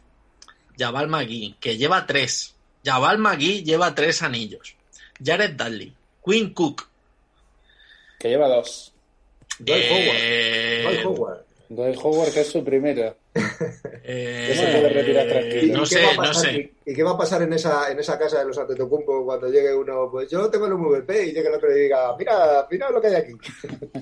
Jabal 0.78 1.08
McGee, 1.08 1.56
que 1.60 1.78
lleva 1.78 2.06
tres. 2.06 2.56
Jabal 2.86 3.18
McGee 3.18 3.64
lleva 3.64 3.96
tres 3.96 4.22
anillos. 4.22 4.76
Jared 5.24 5.56
Dudley, 5.56 5.96
Quinn 6.24 6.54
Cook. 6.54 6.88
Que 8.20 8.30
lleva 8.30 8.48
dos. 8.48 8.94
Eh... 9.66 10.82
Dwight 10.84 11.06
Howard. 11.06 11.06
Dwight 11.06 11.06
Howard, 11.06 11.43
que 12.34 12.42
es 12.42 12.52
su 12.52 12.64
primera. 12.64 13.16
Eh, 14.06 14.54
se 14.54 14.64
puede 14.66 14.90
retirar 14.90 15.28
tranquilo. 15.28 15.78
No 15.78 15.86
sé, 15.86 16.06
no 16.18 16.34
sé. 16.34 16.74
¿Y 16.86 16.94
qué 16.94 17.04
va 17.04 17.12
a 17.12 17.18
pasar 17.18 17.42
en 17.44 17.54
esa, 17.54 17.90
en 17.90 18.00
esa 18.00 18.20
casa 18.20 18.40
de 18.40 18.46
los 18.46 18.58
Antetokounmpo 18.58 19.24
cuando 19.24 19.48
llegue 19.50 19.74
uno? 19.74 20.10
Pues 20.12 20.30
yo 20.30 20.50
tengo 20.50 20.66
el 20.66 20.74
MVP 20.74 21.28
y 21.28 21.32
llegue 21.32 21.48
el 21.48 21.56
otro 21.56 21.72
y 21.72 21.84
diga, 21.84 22.14
mira, 22.18 22.68
mira 22.70 22.92
lo 22.92 23.02
que 23.02 23.08
hay 23.08 23.16
aquí. 23.16 23.32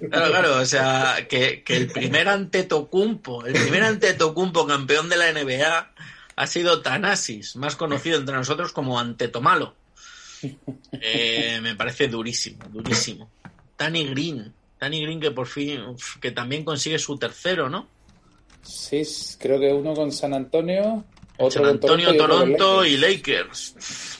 Claro, 0.09 0.31
claro, 0.31 0.57
o 0.57 0.65
sea, 0.65 1.27
que, 1.29 1.63
que 1.63 1.77
el 1.77 1.87
primer 1.87 2.27
Antetokounmpo, 2.27 3.45
el 3.45 3.53
primer 3.53 3.83
Antetokounmpo 3.83 4.65
campeón 4.65 5.07
de 5.07 5.17
la 5.17 5.31
NBA 5.31 5.93
ha 6.35 6.47
sido 6.47 6.81
Tanasis, 6.81 7.55
más 7.55 7.75
conocido 7.75 8.17
entre 8.17 8.35
nosotros 8.35 8.71
como 8.71 8.99
Antetomalo. 8.99 9.75
Eh, 10.93 11.59
me 11.61 11.75
parece 11.75 12.07
durísimo, 12.07 12.65
durísimo. 12.69 13.29
Danny 13.77 14.07
Green, 14.07 14.53
Danny 14.81 15.03
Green 15.03 15.19
que 15.19 15.29
por 15.29 15.45
fin, 15.47 15.79
que 16.19 16.31
también 16.31 16.65
consigue 16.65 16.97
su 16.97 17.15
tercero, 17.17 17.69
¿no? 17.69 17.87
Sí, 18.63 19.03
creo 19.39 19.59
que 19.59 19.71
uno 19.71 19.93
con 19.93 20.11
San 20.11 20.33
Antonio, 20.33 21.05
otro 21.37 21.61
San 21.63 21.69
Antonio, 21.73 22.07
con 22.07 22.17
Toronto, 22.17 22.57
Toronto 22.57 22.85
y 22.85 22.97
Lakers. 22.97 24.17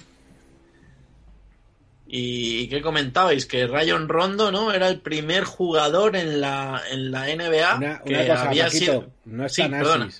¿Y 2.14 2.68
qué 2.68 2.82
comentabais? 2.82 3.46
Que 3.48 3.66
Rayon 3.66 4.08
Rondo, 4.08 4.52
¿no? 4.52 4.72
Era 4.72 4.88
el 4.90 5.00
primer 5.00 5.46
jugador 5.46 6.16
en 6.16 6.42
la, 6.42 6.82
en 6.92 7.10
la 7.10 7.26
NBA 7.26 7.76
Una, 7.78 8.02
que 8.04 8.10
una 8.14 8.28
cosa, 8.28 8.50
había 8.50 8.70
sido. 8.70 9.12
no 9.26 9.46
es 9.46 9.54
Sí, 9.54 9.64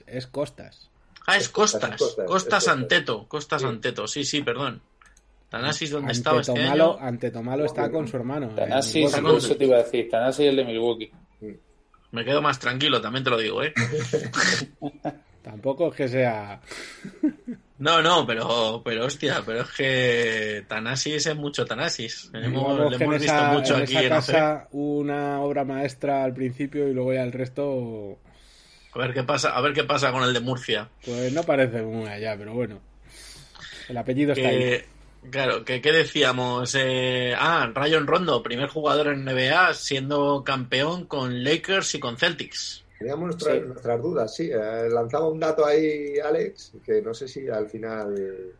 es 0.08 0.28
Costas. 0.28 0.90
Ah, 1.28 1.38
es 1.38 1.50
Costas. 1.50 1.82
Costas, 1.98 2.00
Costas, 2.00 2.28
Costas. 2.28 2.68
Anteto. 2.68 3.28
Costas 3.28 3.62
Sí. 3.62 3.68
Anteto. 3.68 4.08
Sí, 4.08 4.24
sí, 4.24 4.42
perdón. 4.42 4.82
Tanasis, 5.52 5.92
¿dónde 5.92 6.14
estaba 6.14 6.40
este 6.40 6.54
año? 6.54 6.62
Antetomalo, 6.72 7.00
Antetomalo 7.02 7.66
está 7.66 7.92
con 7.92 8.08
su 8.08 8.16
hermano. 8.16 8.48
Milwaukee. 8.56 9.22
con- 9.22 9.36
eso 9.38 9.56
te 9.58 9.66
iba 9.66 9.76
a 9.76 9.84
decir. 9.84 10.10
Tanasis 10.10 10.46
el 10.48 10.56
de 10.56 10.64
Milwaukee. 10.64 11.12
Me 12.12 12.24
quedo 12.24 12.42
más 12.42 12.58
tranquilo, 12.58 13.02
también 13.02 13.26
te 13.26 13.30
lo 13.30 13.38
digo, 13.38 13.62
¿eh? 13.62 13.74
Tampoco 15.44 15.90
es 15.90 15.96
que 15.96 16.08
sea. 16.08 16.62
No, 17.82 18.00
no, 18.00 18.28
pero, 18.28 18.84
pero 18.86 19.08
hostia, 19.08 19.42
pero 19.44 19.62
es 19.62 19.72
que 19.72 20.64
Tanasis 20.68 21.26
es 21.26 21.36
mucho 21.36 21.66
Tanasis. 21.66 22.30
Hemos, 22.32 22.78
le 22.92 22.96
hemos 23.04 23.20
visto 23.20 23.34
esa, 23.34 23.54
mucho 23.54 23.76
en 23.76 23.82
aquí 23.82 23.94
esa 23.96 24.04
en 24.04 24.10
casa 24.10 24.68
una 24.70 25.42
obra 25.42 25.66
maestra 25.66 26.24
al 26.24 26.32
principio 26.32 26.88
y 26.88 26.94
luego 26.94 27.12
ya 27.12 27.24
el 27.24 27.32
resto, 27.32 28.20
A 28.94 29.00
ver 29.00 29.16
qué 29.16 29.24
pasa, 29.24 29.58
a 29.58 29.62
ver 29.62 29.74
qué 29.74 29.84
pasa 29.84 30.12
con 30.12 30.22
el 30.22 30.32
de 30.32 30.42
Murcia. 30.42 30.90
pues 31.04 31.34
no 31.34 31.42
parece 31.42 31.82
muy 31.82 32.08
allá, 32.08 32.36
pero 32.38 32.54
bueno. 32.54 32.80
El 33.90 33.98
apellido 33.98 34.34
está 34.34 34.50
ahí. 34.50 34.84
Claro, 35.30 35.64
que 35.64 35.82
qué 35.82 35.92
decíamos, 35.92 36.76
Eh, 36.76 37.34
ah, 37.38 37.70
Rayon 37.74 38.08
Rondo, 38.08 38.42
primer 38.42 38.70
jugador 38.70 39.08
en 39.10 39.24
NBA 39.24 39.74
siendo 39.74 40.44
campeón 40.44 41.06
con 41.06 41.44
Lakers 41.44 41.96
y 41.96 42.00
con 42.00 42.18
Celtics. 42.18 42.84
Teníamos 42.98 43.30
nuestra- 43.30 43.54
Sí. 43.56 43.60
nuestras 43.68 44.02
dudas, 44.02 44.36
sí. 44.36 44.50
Eh, 44.52 44.90
lanzaba 44.90 45.28
un 45.30 45.40
dato 45.40 45.66
ahí, 45.66 46.18
Alex, 46.24 46.74
que 46.86 47.02
no 47.02 47.14
sé 47.14 47.28
si 47.28 47.48
al 47.48 47.70
final. 47.70 48.16
eh, 48.18 48.52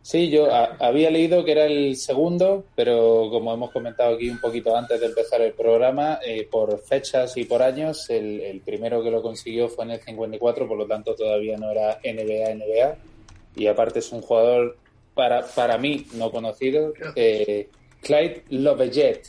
Sí, 0.00 0.30
yo 0.30 0.50
a- 0.50 0.74
había 0.80 1.10
leído 1.10 1.44
que 1.44 1.52
era 1.52 1.66
el 1.66 1.94
segundo, 1.96 2.64
pero 2.74 3.28
como 3.30 3.52
hemos 3.52 3.70
comentado 3.72 4.14
aquí 4.14 4.30
un 4.30 4.40
poquito 4.40 4.74
antes 4.74 4.98
de 4.98 5.04
empezar 5.06 5.42
el 5.42 5.52
programa, 5.52 6.18
eh, 6.24 6.48
por 6.50 6.78
fechas 6.80 7.36
y 7.36 7.44
por 7.44 7.60
años, 7.62 8.08
el, 8.08 8.40
el 8.40 8.60
primero 8.60 9.02
que 9.02 9.10
lo 9.10 9.20
consiguió 9.20 9.68
fue 9.68 9.84
en 9.84 9.90
el 9.90 10.00
54, 10.00 10.66
por 10.66 10.78
lo 10.78 10.86
tanto 10.86 11.14
todavía 11.14 11.58
no 11.58 11.70
era 11.72 11.98
NBA, 12.02 12.54
NBA. 12.54 12.96
Y 13.54 13.66
aparte 13.66 13.98
es 13.98 14.10
un 14.10 14.22
jugador, 14.22 14.78
para, 15.18 15.44
para 15.44 15.76
mí, 15.78 16.06
no 16.14 16.30
conocido, 16.30 16.94
eh, 17.16 17.68
Clyde 18.02 18.44
Lovejet. 18.50 19.26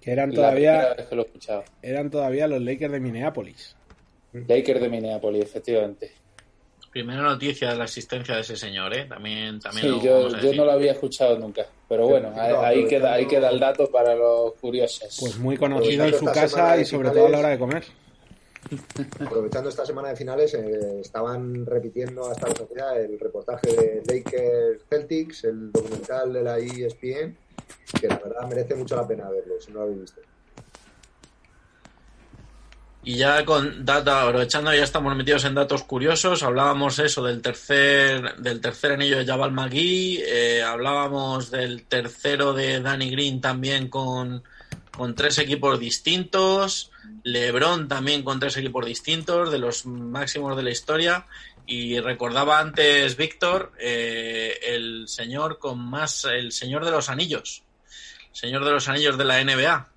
Que 0.00 0.10
eran 0.10 0.32
todavía, 0.32 0.96
que 1.06 1.14
lo 1.14 1.20
he 1.20 1.26
escuchado. 1.26 1.64
eran 1.82 2.10
todavía 2.10 2.48
los 2.48 2.62
Lakers 2.62 2.92
de 2.92 2.98
Minneapolis. 2.98 3.76
Lakers 4.32 4.80
de 4.80 4.88
Minneapolis, 4.88 5.42
efectivamente. 5.44 6.12
Primera 6.90 7.20
noticia 7.20 7.72
de 7.72 7.76
la 7.76 7.84
existencia 7.84 8.36
de 8.36 8.40
ese 8.40 8.56
señor, 8.56 8.96
¿eh? 8.96 9.04
También, 9.04 9.60
también 9.60 9.84
Sí, 9.84 9.90
lo 9.90 10.02
yo, 10.02 10.40
yo 10.40 10.54
no 10.54 10.64
lo 10.64 10.72
había 10.72 10.92
escuchado 10.92 11.38
nunca. 11.38 11.66
Pero 11.86 12.08
bueno, 12.08 12.30
No, 12.30 12.40
ahí, 12.40 12.54
ahí 12.78 12.88
queda, 12.88 13.12
ahí 13.12 13.26
queda 13.26 13.50
el 13.50 13.60
dato 13.60 13.90
para 13.90 14.14
los 14.14 14.54
curiosos. 14.54 15.14
Pues 15.20 15.36
muy 15.36 15.58
conocido 15.58 16.06
en 16.06 16.14
su 16.14 16.24
casa 16.24 16.78
y 16.78 16.86
sobre 16.86 17.10
todo 17.10 17.26
a 17.26 17.28
la 17.28 17.38
hora 17.40 17.48
de 17.50 17.58
comer. 17.58 17.84
Aprovechando 19.20 19.68
esta 19.68 19.86
semana 19.86 20.08
de 20.08 20.16
finales, 20.16 20.54
eh, 20.54 21.00
estaban 21.00 21.66
repitiendo 21.66 22.30
hasta 22.30 22.48
la 22.48 22.54
sociedad 22.54 23.00
el 23.00 23.18
reportaje 23.18 23.68
de 23.68 24.02
Lakers 24.06 24.82
Celtics, 24.88 25.44
el 25.44 25.72
documental 25.72 26.32
de 26.32 26.42
la 26.42 26.58
ESPN, 26.58 27.36
que 28.00 28.08
la 28.08 28.18
verdad 28.18 28.48
merece 28.48 28.74
mucho 28.74 28.96
la 28.96 29.06
pena 29.06 29.28
verlo, 29.28 29.54
si 29.60 29.70
no 29.72 29.78
lo 29.78 29.84
habéis 29.84 30.00
visto. 30.00 30.20
Y 33.06 33.16
ya 33.18 33.44
con 33.44 33.84
data, 33.84 34.22
aprovechando, 34.22 34.72
ya 34.72 34.82
estamos 34.82 35.14
metidos 35.14 35.44
en 35.44 35.54
datos 35.54 35.82
curiosos. 35.84 36.42
Hablábamos 36.42 36.98
eso 36.98 37.22
del 37.22 37.42
tercer, 37.42 38.36
del 38.36 38.62
tercer 38.62 38.92
anillo 38.92 39.18
de 39.18 39.26
Jabal 39.26 39.52
Magui. 39.52 40.22
Eh, 40.26 40.62
hablábamos 40.62 41.50
del 41.50 41.84
tercero 41.84 42.54
de 42.54 42.80
Danny 42.80 43.10
Green 43.10 43.42
también 43.42 43.88
con, 43.88 44.42
con 44.90 45.14
tres 45.14 45.36
equipos 45.38 45.78
distintos. 45.78 46.92
Lebron 47.24 47.88
también 47.88 48.22
con 48.22 48.38
tres 48.38 48.56
equipos 48.58 48.84
distintos, 48.86 49.50
de 49.50 49.58
los 49.58 49.86
máximos 49.86 50.56
de 50.56 50.62
la 50.62 50.70
historia. 50.70 51.26
Y 51.66 51.98
recordaba 51.98 52.60
antes 52.60 53.16
Víctor, 53.16 53.72
eh, 53.80 54.58
el 54.62 55.08
señor 55.08 55.58
con 55.58 55.78
más, 55.78 56.24
el 56.26 56.52
señor 56.52 56.84
de 56.84 56.90
los 56.90 57.08
anillos. 57.08 57.64
Señor 58.32 58.64
de 58.64 58.72
los 58.72 58.88
anillos 58.88 59.16
de 59.16 59.24
la 59.24 59.42
NBA. 59.42 59.88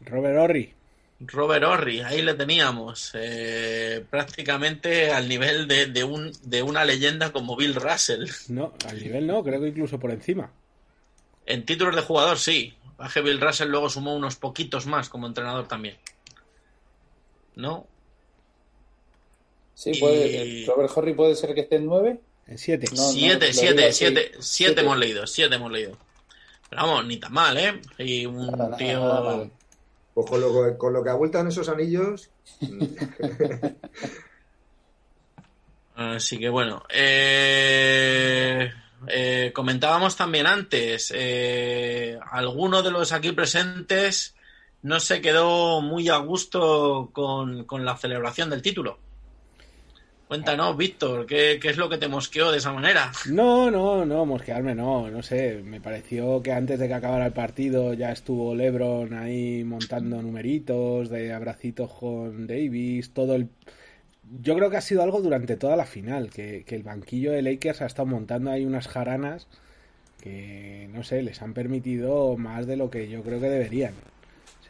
Robert 0.00 0.38
Horry. 0.38 0.74
Robert 1.20 1.64
Horry, 1.64 2.00
ahí 2.00 2.20
le 2.20 2.34
teníamos, 2.34 3.12
eh, 3.14 4.04
prácticamente 4.10 5.10
al 5.12 5.28
nivel 5.28 5.66
de, 5.66 5.86
de, 5.86 6.04
un, 6.04 6.32
de 6.42 6.62
una 6.62 6.84
leyenda 6.84 7.32
como 7.32 7.56
Bill 7.56 7.74
Russell. 7.74 8.28
No, 8.48 8.74
al 8.86 9.00
nivel 9.00 9.26
no, 9.26 9.42
creo 9.42 9.60
que 9.60 9.68
incluso 9.68 9.98
por 9.98 10.10
encima. 10.10 10.50
En 11.46 11.64
títulos 11.64 11.94
de 11.94 12.02
jugador 12.02 12.38
sí, 12.38 12.74
Baje 12.98 13.20
Bill 13.20 13.40
Russell 13.40 13.68
luego 13.68 13.88
sumó 13.88 14.14
unos 14.14 14.36
poquitos 14.36 14.86
más 14.86 15.08
como 15.08 15.26
entrenador 15.26 15.66
también. 15.68 15.96
¿No? 17.56 17.86
Sí, 19.74 19.92
puede, 19.98 20.64
Robert 20.66 20.92
Horry 20.94 21.14
puede 21.14 21.34
ser 21.34 21.54
que 21.54 21.62
esté 21.62 21.76
en 21.76 21.86
9. 21.86 22.20
En 22.46 22.58
7. 22.58 22.86
No, 22.94 23.02
siete, 23.10 23.52
7, 23.52 23.92
7, 23.92 24.32
7 24.38 24.80
hemos 24.80 24.98
leído, 24.98 25.26
7 25.26 25.54
hemos 25.54 25.72
leído. 25.72 25.96
Pero 26.68 26.82
vamos, 26.82 27.06
ni 27.06 27.16
tan 27.18 27.32
mal, 27.32 27.56
¿eh? 27.56 27.80
Y 27.98 28.26
un 28.26 28.46
nada, 28.46 28.76
tío... 28.76 29.00
Nada, 29.00 29.20
nada, 29.20 29.50
pues 30.14 30.30
con 30.30 30.40
lo, 30.40 30.78
con 30.78 30.92
lo 30.92 31.02
que 31.02 31.10
abultan 31.10 31.48
esos 31.48 31.68
anillos. 31.68 32.30
Así 35.96 36.38
que 36.38 36.48
bueno. 36.48 36.84
Eh, 36.88 38.72
eh, 39.08 39.50
comentábamos 39.52 40.16
también 40.16 40.46
antes. 40.46 41.12
Eh, 41.14 42.16
alguno 42.30 42.82
de 42.82 42.92
los 42.92 43.10
aquí 43.12 43.32
presentes 43.32 44.36
no 44.84 45.00
se 45.00 45.22
quedó 45.22 45.80
muy 45.80 46.10
a 46.10 46.18
gusto 46.18 47.08
con, 47.12 47.64
con 47.64 47.86
la 47.86 47.96
celebración 47.96 48.50
del 48.50 48.60
título. 48.60 48.98
Cuéntanos, 50.28 50.76
Víctor, 50.76 51.24
¿qué, 51.24 51.58
¿qué, 51.60 51.70
es 51.70 51.78
lo 51.78 51.88
que 51.88 51.96
te 51.96 52.06
mosqueó 52.06 52.52
de 52.52 52.58
esa 52.58 52.70
manera? 52.70 53.10
No, 53.30 53.70
no, 53.70 54.04
no, 54.04 54.26
mosquearme 54.26 54.74
no, 54.74 55.10
no 55.10 55.22
sé. 55.22 55.62
Me 55.64 55.80
pareció 55.80 56.42
que 56.42 56.52
antes 56.52 56.78
de 56.78 56.86
que 56.86 56.92
acabara 56.92 57.24
el 57.24 57.32
partido 57.32 57.94
ya 57.94 58.12
estuvo 58.12 58.54
Lebron 58.54 59.14
ahí 59.14 59.64
montando 59.64 60.20
numeritos 60.20 61.08
de 61.08 61.32
abracitos 61.32 61.90
con 61.90 62.46
Davis, 62.46 63.10
todo 63.14 63.36
el... 63.36 63.48
Yo 64.42 64.54
creo 64.54 64.68
que 64.68 64.76
ha 64.76 64.82
sido 64.82 65.02
algo 65.02 65.22
durante 65.22 65.56
toda 65.56 65.76
la 65.76 65.86
final, 65.86 66.28
que, 66.28 66.64
que 66.66 66.74
el 66.74 66.82
banquillo 66.82 67.32
de 67.32 67.40
Lakers 67.40 67.80
ha 67.80 67.86
estado 67.86 68.06
montando 68.06 68.50
ahí 68.50 68.66
unas 68.66 68.86
jaranas 68.86 69.46
que, 70.22 70.90
no 70.92 71.04
sé, 71.04 71.22
les 71.22 71.40
han 71.40 71.54
permitido 71.54 72.36
más 72.36 72.66
de 72.66 72.76
lo 72.76 72.90
que 72.90 73.08
yo 73.08 73.22
creo 73.22 73.40
que 73.40 73.48
deberían. 73.48 73.94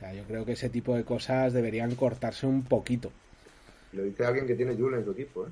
Sea, 0.05 0.13
yo 0.15 0.25
creo 0.25 0.45
que 0.45 0.53
ese 0.53 0.69
tipo 0.69 0.95
de 0.97 1.05
cosas 1.05 1.53
deberían 1.53 1.95
cortarse 1.95 2.47
un 2.47 2.63
poquito. 2.65 3.11
Lo 3.93 4.03
dice 4.03 4.25
alguien 4.25 4.47
que 4.47 4.55
tiene 4.55 4.77
Yula 4.77 4.99
en 4.99 5.05
su 5.05 5.13
equipo, 5.13 5.47
¿eh? 5.47 5.51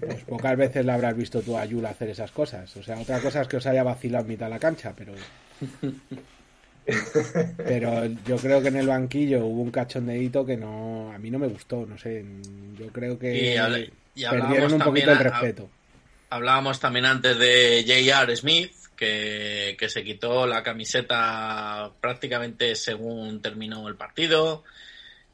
Pues 0.00 0.22
pocas 0.24 0.56
veces 0.56 0.84
la 0.86 0.94
habrás 0.94 1.16
visto 1.16 1.42
tú 1.42 1.58
a 1.58 1.64
Yula 1.66 1.90
hacer 1.90 2.08
esas 2.08 2.30
cosas. 2.30 2.74
O 2.76 2.82
sea, 2.82 2.98
otra 2.98 3.20
cosa 3.20 3.42
es 3.42 3.48
que 3.48 3.56
os 3.58 3.66
haya 3.66 3.82
vacilado 3.82 4.24
en 4.24 4.30
mitad 4.30 4.46
de 4.46 4.50
la 4.50 4.58
cancha, 4.58 4.94
pero. 4.96 5.12
Pero 7.58 8.06
yo 8.26 8.36
creo 8.38 8.62
que 8.62 8.68
en 8.68 8.76
el 8.76 8.86
banquillo 8.88 9.44
hubo 9.44 9.62
un 9.62 9.70
cachondeíto 9.70 10.44
que 10.46 10.56
no. 10.56 11.12
A 11.12 11.18
mí 11.18 11.30
no 11.30 11.38
me 11.38 11.46
gustó, 11.48 11.86
no 11.86 11.98
sé. 11.98 12.24
Yo 12.78 12.86
creo 12.88 13.18
que. 13.18 13.52
Y 13.52 13.56
habl- 13.56 13.90
y 14.14 14.24
perdieron 14.24 14.72
un 14.74 14.80
poquito 14.80 15.12
el 15.12 15.18
respeto. 15.18 15.68
Hablábamos 16.30 16.80
también 16.80 17.04
antes 17.04 17.38
de 17.38 17.84
J.R. 17.86 18.34
Smith, 18.36 18.72
que, 18.96 19.76
que 19.78 19.88
se 19.88 20.04
quitó 20.04 20.46
la 20.46 20.62
camiseta 20.62 21.92
prácticamente 22.00 22.74
según 22.74 23.40
terminó 23.40 23.88
el 23.88 23.96
partido, 23.96 24.64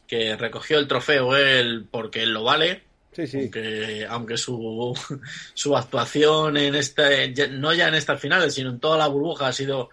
que 0.06 0.36
recogió 0.36 0.78
el 0.78 0.88
trofeo 0.88 1.36
él 1.36 1.86
porque 1.90 2.22
él 2.22 2.32
lo 2.32 2.44
vale, 2.44 2.82
Sí, 3.12 3.26
sí. 3.26 3.38
aunque, 3.38 4.06
aunque 4.08 4.36
su, 4.36 4.96
su 5.54 5.76
actuación 5.76 6.56
en 6.56 6.74
este, 6.74 7.28
no 7.50 7.74
ya 7.74 7.88
en 7.88 7.94
estas 7.94 8.20
finales, 8.20 8.54
sino 8.54 8.70
en 8.70 8.80
toda 8.80 8.98
la 8.98 9.08
burbuja 9.08 9.48
ha 9.48 9.52
sido 9.52 9.90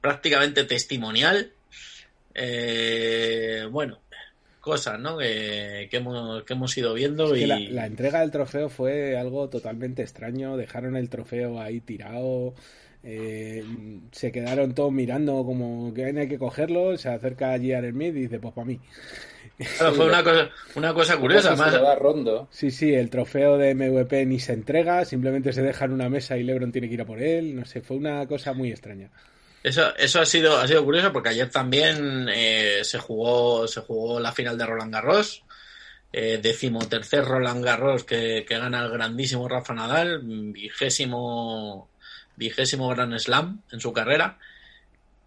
prácticamente 0.00 0.64
testimonial. 0.64 1.52
Eh, 2.34 3.66
bueno, 3.70 4.01
cosas, 4.62 4.98
¿no? 4.98 5.18
Que, 5.18 5.88
que 5.90 5.98
hemos, 5.98 6.44
que 6.44 6.54
hemos 6.54 6.76
ido 6.78 6.94
viendo 6.94 7.34
Es 7.34 7.42
y 7.42 7.46
la, 7.46 7.58
la 7.60 7.86
entrega 7.86 8.20
del 8.20 8.30
trofeo 8.30 8.70
fue 8.70 9.16
algo 9.18 9.50
totalmente 9.50 10.02
extraño. 10.02 10.56
Dejaron 10.56 10.96
el 10.96 11.10
trofeo 11.10 11.60
ahí 11.60 11.80
tirado. 11.80 12.54
eh, 13.02 13.64
se 14.12 14.32
quedaron 14.32 14.74
todos 14.74 14.92
mirando 14.92 15.44
como 15.44 15.92
que 15.94 16.06
hay 16.06 16.28
que 16.28 16.38
cogerlo. 16.38 16.96
Se 16.98 17.10
acerca 17.10 17.52
a 17.54 17.58
J.R. 17.58 17.90
Smith 17.90 18.16
y 18.16 18.20
dice: 18.22 18.40
Pues 18.40 18.54
para 18.54 18.66
mí. 18.66 18.80
Claro, 19.76 19.94
fue 19.94 20.06
una 20.06 20.24
cosa, 20.24 20.50
una 20.74 20.94
cosa 20.94 21.18
curiosa, 21.18 21.54
más, 21.56 21.74
Rondo. 21.98 22.48
Sí, 22.50 22.70
sí, 22.70 22.94
el 22.94 23.10
trofeo 23.10 23.58
de 23.58 23.74
MVP 23.74 24.26
ni 24.26 24.40
se 24.40 24.54
entrega. 24.54 25.04
Simplemente 25.04 25.52
se 25.52 25.62
deja 25.62 25.84
en 25.84 25.92
una 25.92 26.08
mesa 26.08 26.36
y 26.38 26.42
LeBron 26.44 26.72
tiene 26.72 26.88
que 26.88 26.94
ir 26.94 27.02
a 27.02 27.06
por 27.06 27.22
él. 27.22 27.54
No 27.56 27.64
sé, 27.64 27.80
fue 27.82 27.96
una 27.96 28.26
cosa 28.26 28.52
muy 28.54 28.70
extraña. 28.70 29.10
Eso, 29.62 29.94
eso 29.96 30.20
ha 30.20 30.26
sido, 30.26 30.58
ha 30.58 30.66
sido 30.66 30.84
curioso 30.84 31.12
porque 31.12 31.28
ayer 31.28 31.48
también 31.48 32.28
eh, 32.28 32.80
se 32.82 32.98
jugó, 32.98 33.68
se 33.68 33.80
jugó 33.80 34.18
la 34.18 34.32
final 34.32 34.58
de 34.58 34.66
Roland 34.66 34.92
Garros, 34.92 35.44
eh, 36.12 36.40
decimotercer 36.42 37.24
Roland 37.24 37.64
Garros 37.64 38.04
que, 38.04 38.44
que 38.46 38.58
gana 38.58 38.84
el 38.84 38.90
grandísimo 38.90 39.48
Rafa 39.48 39.72
Nadal, 39.72 40.20
vigésimo, 40.24 41.88
vigésimo 42.36 42.88
Grand 42.88 43.16
Slam 43.18 43.62
en 43.70 43.80
su 43.80 43.92
carrera. 43.92 44.38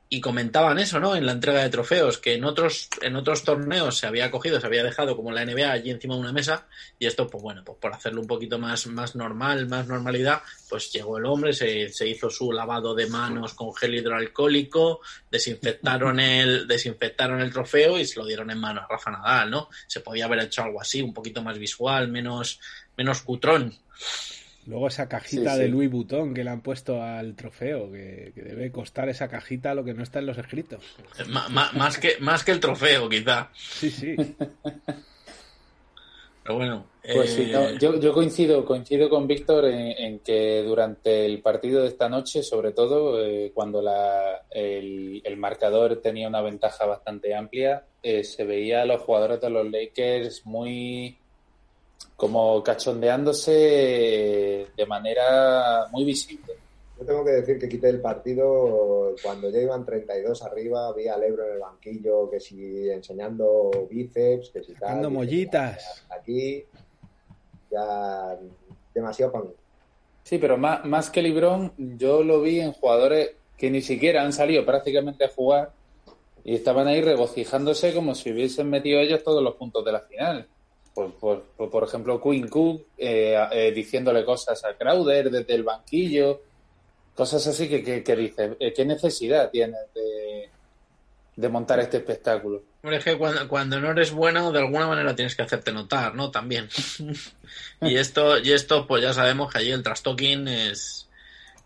Y 0.08 0.22
comentaban 0.22 0.78
eso, 0.78 1.00
¿no? 1.00 1.16
En 1.16 1.26
la 1.26 1.32
entrega 1.32 1.64
de 1.64 1.70
trofeos, 1.70 2.20
que 2.20 2.36
en 2.36 2.44
otros, 2.44 2.90
en 3.02 3.16
otros 3.16 3.44
torneos 3.44 3.98
se 3.98 4.06
había 4.06 4.30
cogido, 4.30 4.62
se 4.62 4.68
había 4.68 4.84
dejado 4.84 5.16
como 5.16 5.32
la 5.32 5.44
NBA 5.44 5.72
allí 5.72 5.90
encima 5.90 6.14
de 6.14 6.22
una 6.22 6.32
mesa, 6.32 6.68
y 7.00 7.08
esto, 7.08 7.28
pues 7.28 7.42
bueno, 7.42 7.64
pues 7.66 7.80
por 7.80 7.92
hacerlo 7.92 8.22
un 8.22 8.28
poquito 8.28 8.60
más, 8.60 8.86
más 8.86 9.16
normal, 9.16 9.68
más 9.68 9.88
normalidad, 9.88 10.44
pues 10.70 10.92
llegó 10.92 11.18
el 11.18 11.26
hombre, 11.26 11.54
se, 11.54 11.90
se 11.90 12.08
hizo 12.08 12.30
su 12.30 12.52
lavado 12.52 12.94
de 12.94 13.08
manos 13.08 13.56
con 13.56 13.74
gel 13.74 13.96
hidroalcohólico, 13.96 15.02
desinfectaron 15.32 16.20
el, 16.20 16.68
desinfectaron 16.68 17.42
el 17.42 17.52
trofeo 17.52 17.98
y 17.98 18.06
se 18.06 18.20
lo 18.20 18.28
dieron 18.28 18.52
en 18.52 18.60
mano 18.60 18.82
a 18.82 18.88
Rafa 18.88 19.10
Nadal, 19.10 19.50
¿no? 19.50 19.70
Se 19.88 20.02
podía 20.02 20.26
haber 20.26 20.40
hecho 20.40 20.62
algo 20.62 20.82
así, 20.82 21.02
un 21.02 21.14
poquito 21.14 21.42
más 21.42 21.58
visual, 21.58 22.10
menos, 22.10 22.60
menos 22.96 23.22
cutrón. 23.22 23.76
Luego 24.68 24.88
esa 24.88 25.08
cajita 25.08 25.54
Sí, 25.54 25.60
de. 25.62 25.68
Louis 25.68 25.90
Vuitton 25.92 26.34
que 26.34 26.44
le 26.44 26.50
han 26.50 26.62
puesto 26.62 27.02
al 27.02 27.36
trofeo, 27.36 27.92
que, 27.92 28.32
que 28.34 28.42
debe 28.42 28.72
costar 28.72 29.10
esa 29.10 29.28
cajita 29.28 29.76
lo 29.76 29.84
que 29.84 29.94
no 29.94 30.02
está 30.04 30.20
en 30.20 30.26
los 30.26 30.38
escritos. 30.38 30.84
Ma- 31.30 31.50
más, 31.74 31.98
que, 32.00 32.14
más 32.20 32.44
que 32.44 32.52
el 32.52 32.60
trofeo, 32.60 33.08
quizá. 33.08 33.50
Sí, 33.54 33.92
sí. 33.92 34.16
Pero 36.44 36.56
bueno. 36.58 36.86
Pues 37.14 37.34
sí, 37.34 37.44
eh, 37.44 37.50
no, 37.52 37.72
yo, 37.78 38.00
yo 38.00 38.14
coincido, 38.14 38.66
coincido 38.66 39.10
con 39.10 39.28
Víctor 39.28 39.66
en, 39.66 39.92
en 39.92 40.20
que 40.20 40.64
durante 40.64 41.26
el 41.26 41.42
partido 41.42 41.82
de 41.84 41.88
esta 41.90 42.10
noche, 42.10 42.42
sobre 42.42 42.72
todo 42.72 43.24
eh, 43.24 43.52
cuando 43.54 43.82
la, 43.82 44.44
el, 44.50 45.22
el 45.24 45.38
marcador 45.38 46.02
tenía 46.02 46.28
una 46.28 46.42
ventaja 46.42 46.86
bastante 46.86 47.36
amplia, 47.36 47.86
eh, 48.02 48.24
se 48.24 48.44
veía 48.44 48.82
a 48.82 48.86
los 48.86 49.02
jugadores 49.02 49.40
de 49.42 49.50
los 49.52 49.70
Lakers 49.70 50.46
muy 50.46 51.20
como 52.16 52.64
cachondeándose 52.64 53.52
de 54.76 54.86
manera 54.88 55.88
muy 55.92 56.06
visible. 56.06 56.54
Yo 56.98 57.06
tengo 57.06 57.26
que 57.26 57.32
decir 57.32 57.60
que 57.60 57.68
quité 57.68 57.90
el 57.90 58.00
partido 58.00 59.16
cuando 59.22 59.50
ya 59.50 59.60
iban 59.60 59.86
32 59.86 60.42
arriba, 60.44 60.94
vi 60.94 61.10
a 61.10 61.18
Lebron 61.18 61.48
en 61.48 61.54
el 61.56 61.60
banquillo, 61.60 62.30
que 62.30 62.40
si 62.40 62.90
enseñando 62.90 63.70
bíceps, 63.90 64.50
que 64.52 64.64
si 64.64 64.72
tal. 64.74 64.82
Sacando 64.82 65.10
mollitas. 65.10 65.84
"Ya, 65.84 65.92
hasta 65.92 66.16
Aquí, 66.16 66.64
ya 67.70 68.38
demasiado 68.94 69.32
para 69.34 69.44
mí. 69.46 69.52
Sí, 70.24 70.38
pero 70.38 70.58
más, 70.58 70.86
más 70.86 71.10
que 71.10 71.22
Librón, 71.22 71.74
yo 71.78 72.24
lo 72.24 72.42
vi 72.42 72.62
en 72.62 72.72
jugadores 72.72 73.32
que 73.58 73.70
ni 73.70 73.82
siquiera 73.82 74.24
han 74.24 74.34
salido 74.34 74.66
prácticamente 74.66 75.26
a 75.26 75.30
jugar 75.30 75.72
y 76.44 76.56
estaban 76.56 76.88
ahí 76.88 77.02
regocijándose 77.02 77.94
como 77.94 78.16
si 78.16 78.32
hubiesen 78.32 78.70
metido 78.70 79.00
ellos 79.00 79.24
todos 79.24 79.44
los 79.44 79.56
puntos 79.56 79.84
de 79.84 79.92
la 79.92 80.00
final. 80.00 80.48
Por, 80.96 81.14
por, 81.16 81.44
por, 81.58 81.70
por 81.70 81.84
ejemplo, 81.84 82.22
Quinn 82.22 82.48
Cook 82.48 82.88
eh, 82.98 83.38
eh, 83.52 83.72
diciéndole 83.76 84.24
cosas 84.24 84.64
a 84.64 84.76
Crowder 84.76 85.30
desde 85.30 85.54
el 85.54 85.64
banquillo, 85.64 86.42
cosas 87.14 87.46
así 87.48 87.68
que, 87.68 87.84
que, 87.84 88.02
que 88.02 88.16
dices, 88.16 88.52
eh, 88.60 88.74
¿qué 88.74 88.86
necesidad 88.86 89.52
tienes 89.52 89.82
de, 89.94 90.50
de 91.36 91.50
montar 91.50 91.82
este 91.82 91.98
espectáculo? 91.98 92.64
Hombre, 92.82 93.00
es 93.00 93.04
que 93.04 93.18
cuando, 93.18 93.46
cuando 93.50 93.82
no 93.82 93.92
eres 93.92 94.12
bueno, 94.12 94.54
de 94.54 94.60
alguna 94.60 94.88
manera 94.88 95.14
tienes 95.14 95.36
que 95.36 95.42
hacerte 95.42 95.74
notar, 95.74 96.16
¿no? 96.16 96.32
También. 96.32 96.70
y 97.82 97.98
esto, 97.98 98.40
y 98.40 98.54
esto, 98.54 98.88
pues 98.88 99.04
ya 99.04 99.14
sabemos 99.14 99.52
que 99.52 99.60
allí 99.60 99.72
el 99.72 99.84
trash 99.84 100.02
talking 100.02 100.48
es, 100.48 101.10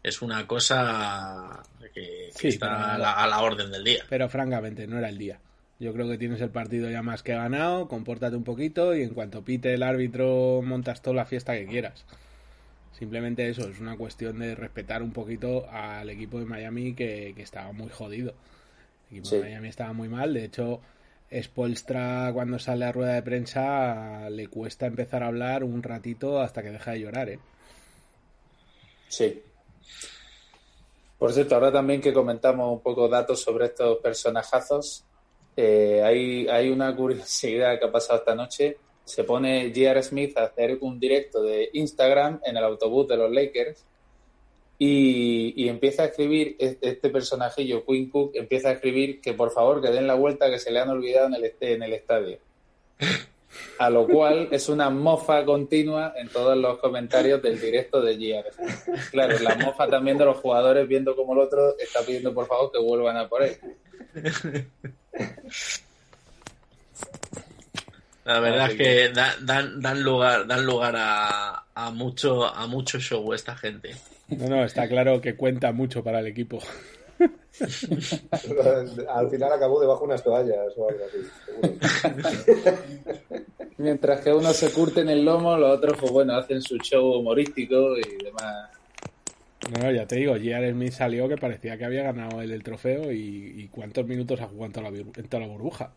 es 0.02 0.22
una 0.24 0.48
cosa 0.48 1.62
que, 1.94 2.32
que 2.32 2.32
Sí, 2.34 2.48
está 2.48 2.96
a 2.96 2.98
la, 2.98 3.14
a 3.14 3.28
la 3.28 3.42
orden 3.42 3.70
del 3.72 3.84
día. 3.84 4.06
Pero 4.10 4.28
francamente, 4.28 4.88
no 4.88 4.98
era 4.98 5.10
el 5.10 5.20
día. 5.20 5.40
Yo 5.80 5.94
creo 5.94 6.10
que 6.10 6.18
tienes 6.18 6.42
el 6.42 6.50
partido 6.50 6.90
ya 6.90 7.02
más 7.02 7.24
que 7.24 7.34
ganado, 7.34 7.88
compórtate 7.88 8.36
un 8.36 8.44
poquito 8.44 8.96
y 8.96 9.04
en 9.04 9.14
cuanto 9.14 9.44
pite 9.44 9.74
el 9.74 9.84
árbitro 9.84 10.62
montas 10.62 11.02
toda 11.02 11.16
la 11.16 11.26
fiesta 11.26 11.56
que 11.56 11.66
quieras. 11.66 12.06
Simplemente 12.92 13.48
eso, 13.50 13.70
es 13.70 13.80
una 13.80 13.96
cuestión 13.96 14.40
de 14.40 14.56
respetar 14.56 15.02
un 15.02 15.14
poquito 15.14 15.70
al 15.70 16.10
equipo 16.10 16.38
de 16.40 16.46
Miami 16.46 16.94
que, 16.94 17.32
que 17.34 17.44
estaba 17.44 17.72
muy 17.72 17.90
jodido. 17.90 18.34
El 19.10 19.20
equipo 19.20 19.36
de 19.36 19.42
Miami 19.42 19.70
estaba 19.70 19.94
muy 19.94 20.10
mal, 20.10 20.34
de 20.34 20.44
hecho, 20.44 20.82
Spolstra 21.32 22.32
cuando 22.34 22.58
sale 22.60 22.86
a 22.86 22.92
rueda 22.92 23.14
de 23.14 23.22
prensa 23.22 24.30
le 24.30 24.48
cuesta 24.48 24.88
empezar 24.88 25.24
a 25.24 25.28
hablar 25.28 25.64
un 25.64 25.84
ratito 25.84 26.42
hasta 26.42 26.64
que 26.64 26.72
deja 26.72 26.92
de 26.92 27.00
llorar, 27.02 27.30
¿eh? 27.30 27.40
Sí. 29.08 29.42
Por 31.18 31.34
cierto, 31.34 31.56
ahora 31.56 31.72
también 31.72 32.02
que 32.02 32.14
comentamos 32.14 32.72
un 32.72 32.82
poco 32.82 33.08
datos 33.08 33.42
sobre 33.42 33.66
estos 33.66 33.98
personajazos, 34.00 35.04
eh, 35.62 36.02
hay, 36.02 36.48
hay 36.48 36.70
una 36.70 36.96
curiosidad 36.96 37.78
que 37.78 37.86
ha 37.86 37.92
pasado 37.92 38.20
esta 38.20 38.34
noche. 38.34 38.78
Se 39.04 39.26
pone 39.26 39.74
J.R. 39.76 40.02
Smith 40.04 40.38
a 40.38 40.44
hacer 40.44 40.78
un 40.80 40.98
directo 40.98 41.42
de 41.42 41.70
Instagram 41.74 42.40
en 42.46 42.56
el 42.56 42.64
autobús 42.64 43.10
de 43.10 43.18
los 43.18 43.30
Lakers 43.30 43.84
y, 44.78 45.68
empieza 45.68 46.04
a 46.04 46.06
escribir 46.06 46.56
este 46.60 47.10
personajillo, 47.10 47.86
Quinn 47.86 48.10
Cook, 48.10 48.32
empieza 48.36 48.70
a 48.70 48.72
escribir 48.72 49.20
que 49.20 49.34
por 49.34 49.52
favor 49.52 49.82
que 49.82 49.90
den 49.90 50.08
la 50.08 50.14
vuelta 50.14 50.50
que 50.50 50.60
se 50.60 50.72
le 50.72 50.80
han 50.80 50.90
olvidado 50.90 51.28
en 51.28 51.34
el, 51.34 51.54
en 51.60 51.84
el 51.84 51.92
estadio. 51.92 52.38
A 53.80 53.90
lo 53.90 54.08
cual 54.08 54.48
es 54.52 54.70
una 54.70 54.90
mofa 54.90 55.44
continua 55.44 56.14
en 56.16 56.30
todos 56.30 56.56
los 56.56 56.78
comentarios 56.78 57.42
del 57.42 57.60
directo 57.60 58.00
de 58.02 58.14
J.R. 58.14 58.50
Claro, 59.12 59.38
la 59.40 59.56
mofa 59.56 59.90
también 59.90 60.18
de 60.18 60.24
los 60.24 60.38
jugadores 60.38 60.88
viendo 60.88 61.18
como 61.18 61.34
el 61.34 61.40
otro 61.40 61.78
está 61.78 62.00
pidiendo 62.00 62.34
por 62.34 62.48
favor 62.48 62.72
que 62.72 62.80
vuelvan 62.80 63.18
a 63.18 63.28
por 63.28 63.44
él. 63.44 63.58
La 68.26 68.40
verdad 68.40 68.72
es 68.72 68.78
que 68.78 69.10
dan, 69.10 69.82
dan 69.82 70.04
lugar, 70.04 70.46
dan 70.46 70.66
lugar 70.66 70.96
a, 70.98 71.64
a, 71.74 71.92
mucho, 71.92 72.46
a 72.46 72.68
mucho 72.68 73.00
show 73.00 73.34
esta 73.34 73.56
gente. 73.56 73.96
No, 74.28 74.48
no, 74.48 74.64
está 74.64 74.88
claro 74.88 75.20
que 75.20 75.36
cuenta 75.36 75.72
mucho 75.72 76.04
para 76.04 76.20
el 76.20 76.28
equipo. 76.28 76.60
Al 79.10 79.30
final 79.30 79.52
acabó 79.52 79.82
debajo 79.82 80.02
de 80.02 80.06
unas 80.06 80.24
toallas 80.24 80.74
o 80.78 80.90
algo 80.90 81.06
así. 81.06 81.18
Mientras 83.78 84.22
que 84.22 84.34
uno 84.34 84.54
se 84.54 84.72
curte 84.72 85.02
en 85.02 85.10
el 85.10 85.26
lomo, 85.26 85.58
los 85.58 85.78
otros, 85.78 85.98
pues 86.00 86.12
bueno, 86.12 86.36
hacen 86.36 86.62
su 86.62 86.78
show 86.78 87.14
humorístico 87.14 87.98
y 87.98 88.24
demás. 88.24 88.79
No, 89.68 89.92
ya 89.92 90.08
te 90.08 90.16
digo, 90.16 90.34
J.R. 90.34 90.72
Smith 90.72 90.94
salió 90.94 91.28
que 91.28 91.38
parecía 91.38 91.78
que 91.78 91.86
había 91.86 92.04
ganado 92.04 92.42
el, 92.42 92.64
trofeo 92.64 93.12
y, 93.12 93.68
cuántos 93.72 94.06
minutos 94.06 94.40
ha 94.40 94.48
jugado 94.48 94.66
en 94.66 95.28
toda 95.28 95.42
la, 95.42 95.48
burbuja. 95.48 95.92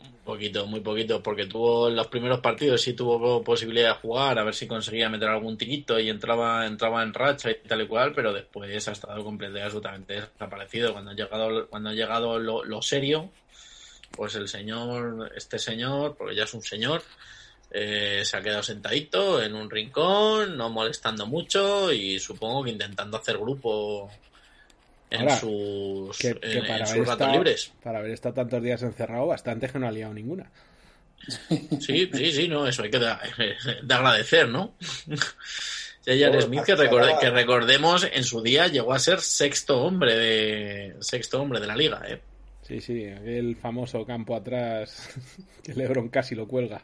Un 0.00 0.24
poquito, 0.24 0.66
muy 0.66 0.80
poquito, 0.80 1.22
porque 1.22 1.46
tuvo 1.46 1.88
los 1.88 2.08
primeros 2.08 2.40
partidos 2.40 2.82
sí 2.82 2.94
tuvo 2.94 3.42
posibilidad 3.44 3.94
de 3.94 4.00
jugar, 4.00 4.38
a 4.38 4.44
ver 4.44 4.54
si 4.54 4.66
conseguía 4.66 5.08
meter 5.08 5.28
algún 5.28 5.56
tiquito 5.56 6.00
y 6.00 6.10
entraba, 6.10 6.66
entraba 6.66 7.04
en 7.04 7.14
racha 7.14 7.52
y 7.52 7.54
tal 7.68 7.82
y 7.82 7.86
cual, 7.86 8.12
pero 8.12 8.32
después 8.32 8.88
ha 8.88 8.92
estado 8.92 9.22
completamente 9.22 9.64
absolutamente 9.64 10.14
desaparecido. 10.14 10.92
Cuando 10.92 11.12
ha 11.12 11.14
llegado, 11.14 11.68
cuando 11.68 11.90
ha 11.90 11.94
llegado 11.94 12.40
lo, 12.40 12.64
lo 12.64 12.82
serio, 12.82 13.30
pues 14.10 14.34
el 14.34 14.48
señor, 14.48 15.32
este 15.36 15.60
señor, 15.60 16.16
porque 16.16 16.34
ya 16.34 16.44
es 16.44 16.54
un 16.54 16.62
señor, 16.62 17.02
eh, 17.74 18.22
se 18.24 18.36
ha 18.36 18.42
quedado 18.42 18.62
sentadito 18.62 19.42
en 19.42 19.54
un 19.54 19.70
rincón, 19.70 20.58
no 20.58 20.68
molestando 20.68 21.26
mucho 21.26 21.90
y 21.90 22.18
supongo 22.18 22.64
que 22.64 22.70
intentando 22.70 23.16
hacer 23.16 23.38
grupo 23.38 24.10
en 25.08 25.30
sus, 25.30 26.18
ratos 27.06 27.32
libres. 27.32 27.72
Para 27.82 28.00
haber 28.00 28.10
estado 28.12 28.34
tantos 28.34 28.62
días 28.62 28.82
encerrado, 28.82 29.26
bastante 29.26 29.68
que 29.68 29.78
no 29.78 29.88
ha 29.88 29.92
liado 29.92 30.12
ninguna. 30.12 30.50
Sí, 31.80 32.10
sí, 32.12 32.32
sí, 32.32 32.48
no, 32.48 32.66
eso 32.66 32.82
hay 32.82 32.90
que 32.90 32.98
de, 33.82 33.94
agradecer, 33.94 34.48
¿no? 34.48 34.74
J.R. 36.04 36.42
Smith, 36.42 36.64
que, 36.64 36.74
que, 37.20 37.30
recordemos, 37.30 38.06
en 38.12 38.24
su 38.24 38.42
día 38.42 38.66
llegó 38.66 38.92
a 38.92 38.98
ser 38.98 39.20
sexto 39.20 39.82
hombre 39.82 40.16
de 40.16 40.96
sexto 41.00 41.40
hombre 41.40 41.60
de 41.60 41.66
la 41.68 41.76
liga, 41.76 42.02
¿eh? 42.06 42.20
Sí, 42.62 42.80
sí, 42.80 43.06
aquel 43.06 43.56
famoso 43.56 44.04
campo 44.04 44.34
atrás 44.34 45.10
que 45.62 45.74
Lebron 45.74 46.08
casi 46.08 46.34
lo 46.34 46.46
cuelga. 46.46 46.82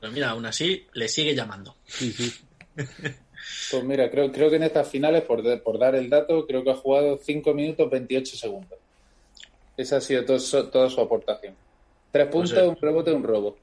Pero 0.00 0.12
mira, 0.12 0.30
aún 0.30 0.46
así 0.46 0.86
le 0.94 1.08
sigue 1.08 1.34
llamando. 1.34 1.76
Pues 3.70 3.84
mira, 3.84 4.10
creo, 4.10 4.30
creo 4.32 4.50
que 4.50 4.56
en 4.56 4.64
estas 4.64 4.88
finales, 4.88 5.22
por, 5.22 5.62
por 5.62 5.78
dar 5.78 5.94
el 5.94 6.08
dato, 6.08 6.46
creo 6.46 6.62
que 6.64 6.70
ha 6.70 6.76
jugado 6.76 7.18
5 7.22 7.54
minutos 7.54 7.90
28 7.90 8.36
segundos. 8.36 8.78
Esa 9.76 9.96
ha 9.96 10.00
sido 10.00 10.24
toda 10.24 10.90
su 10.90 11.00
aportación. 11.00 11.54
Tres 12.12 12.28
pues 12.30 12.50
puntos, 12.50 12.68
un 12.68 12.76
rebote, 12.76 13.12
un 13.12 13.22
robo. 13.22 13.56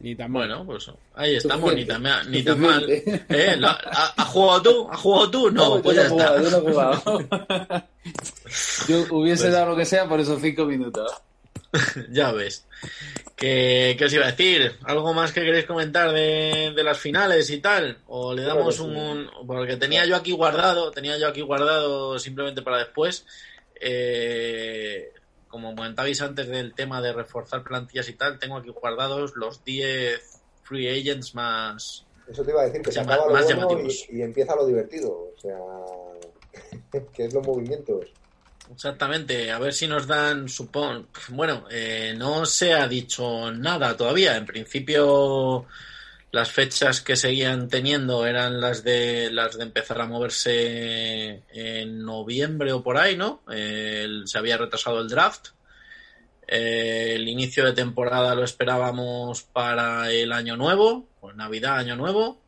Ni 0.00 0.14
tan 0.14 0.32
bueno, 0.32 0.64
pues 0.64 0.92
ahí 1.14 1.34
estamos, 1.34 1.74
ni 1.74 1.84
tan, 1.84 2.04
ni 2.30 2.42
tan 2.44 2.60
mal. 2.60 2.88
¿Eh? 2.88 3.60
¿Ha, 3.64 4.24
jugado 4.26 4.62
tú? 4.62 4.88
¿Has 4.90 5.00
jugado 5.00 5.30
tú? 5.30 5.50
No, 5.50 5.82
pues 5.82 5.96
ya 5.96 6.02
está. 6.06 6.40
yo, 6.40 6.50
no 6.50 6.58
he 6.58 6.72
jugado. 6.72 7.18
yo 8.88 9.04
hubiese 9.10 9.44
pues 9.44 9.52
dado 9.52 9.70
lo 9.70 9.76
que 9.76 9.84
sea 9.84 10.08
por 10.08 10.20
esos 10.20 10.40
cinco 10.40 10.66
minutos. 10.66 11.10
ya 12.10 12.32
ves. 12.32 12.66
¿Qué, 13.36 13.96
os 14.04 14.12
iba 14.12 14.26
a 14.26 14.30
decir? 14.30 14.72
¿Algo 14.84 15.12
más 15.14 15.32
que 15.32 15.42
queréis 15.42 15.66
comentar 15.66 16.12
de, 16.12 16.72
las 16.82 16.98
finales 16.98 17.50
y 17.50 17.58
tal? 17.58 17.98
¿O 18.06 18.34
le 18.34 18.42
damos 18.42 18.80
un, 18.80 19.30
Porque 19.46 19.76
tenía 19.76 20.04
yo 20.06 20.16
aquí 20.16 20.32
guardado, 20.32 20.90
tenía 20.90 21.18
yo 21.18 21.28
aquí 21.28 21.40
guardado 21.40 22.18
simplemente 22.18 22.62
para 22.62 22.78
después. 22.78 23.26
Eh, 23.80 25.12
como 25.46 25.74
comentabais 25.74 26.20
antes 26.20 26.48
del 26.48 26.74
tema 26.74 27.00
de 27.00 27.12
reforzar 27.12 27.62
plantillas 27.62 28.08
y 28.08 28.14
tal, 28.14 28.38
tengo 28.38 28.56
aquí 28.56 28.70
guardados 28.70 29.36
los 29.36 29.64
10 29.64 30.20
free 30.62 30.88
agents 30.88 31.34
más. 31.34 32.04
Eso 32.28 32.44
te 32.44 32.50
iba 32.50 32.62
a 32.62 32.64
decir, 32.64 32.82
que 32.82 32.92
se 32.92 33.00
acaba 33.00 33.26
lo 33.26 33.66
bueno 33.66 33.88
y, 33.88 34.18
y, 34.18 34.22
empieza 34.22 34.54
lo 34.54 34.66
divertido. 34.66 35.10
O 35.10 35.40
sea, 35.40 35.58
que 37.12 37.24
es 37.24 37.32
los 37.32 37.46
movimientos. 37.46 38.12
Exactamente, 38.70 39.50
a 39.50 39.58
ver 39.58 39.72
si 39.72 39.86
nos 39.88 40.06
dan, 40.06 40.48
supón, 40.48 41.08
bueno, 41.30 41.64
eh, 41.70 42.14
no 42.16 42.44
se 42.46 42.74
ha 42.74 42.86
dicho 42.86 43.50
nada 43.50 43.96
todavía. 43.96 44.36
En 44.36 44.46
principio, 44.46 45.66
las 46.30 46.50
fechas 46.50 47.00
que 47.00 47.16
seguían 47.16 47.68
teniendo 47.68 48.26
eran 48.26 48.60
las 48.60 48.84
de 48.84 49.30
las 49.30 49.56
de 49.56 49.64
empezar 49.64 50.00
a 50.00 50.06
moverse 50.06 51.44
en 51.50 52.04
noviembre 52.04 52.72
o 52.72 52.82
por 52.82 52.98
ahí, 52.98 53.16
¿no? 53.16 53.42
se 53.46 54.38
había 54.38 54.58
retrasado 54.58 55.00
el 55.00 55.08
draft. 55.08 55.48
Eh, 56.46 57.12
el 57.14 57.28
inicio 57.28 57.64
de 57.64 57.74
temporada 57.74 58.34
lo 58.34 58.42
esperábamos 58.42 59.42
para 59.42 60.10
el 60.10 60.32
año 60.32 60.56
nuevo, 60.56 61.06
pues 61.20 61.36
Navidad, 61.36 61.76
año 61.76 61.94
nuevo. 61.94 62.40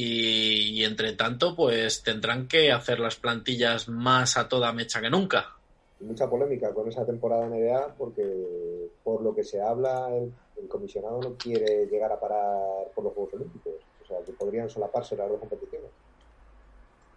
Y, 0.00 0.84
entre 0.84 1.14
tanto, 1.14 1.56
pues 1.56 2.04
tendrán 2.04 2.46
que 2.46 2.70
hacer 2.70 3.00
las 3.00 3.16
plantillas 3.16 3.88
más 3.88 4.36
a 4.36 4.48
toda 4.48 4.72
mecha 4.72 5.00
que 5.00 5.10
nunca. 5.10 5.56
Mucha 5.98 6.30
polémica 6.30 6.72
con 6.72 6.88
esa 6.88 7.04
temporada 7.04 7.48
NBA 7.48 7.96
porque 7.98 8.22
por 9.02 9.22
lo 9.22 9.34
que 9.34 9.42
se 9.42 9.60
habla 9.60 10.08
el, 10.14 10.68
comisionado 10.68 11.20
no 11.20 11.34
quiere 11.34 11.86
llegar 11.86 12.12
a 12.12 12.20
parar 12.20 12.92
por 12.94 13.02
los 13.02 13.12
Juegos 13.12 13.34
Olímpicos. 13.34 13.74
O 14.04 14.06
sea, 14.06 14.18
que 14.24 14.32
podrían 14.32 14.70
solaparse 14.70 15.16
las 15.16 15.28
dos 15.28 15.40
competiciones. 15.40 15.90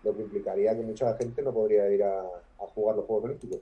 Lo 0.03 0.15
que 0.15 0.23
implicaría 0.23 0.75
que 0.75 0.81
mucha 0.81 1.15
gente 1.17 1.43
no 1.43 1.53
podría 1.53 1.87
ir 1.87 2.03
a, 2.03 2.21
a 2.21 2.67
jugar 2.73 2.95
los 2.95 3.05
Juegos 3.05 3.25
Olímpicos. 3.25 3.59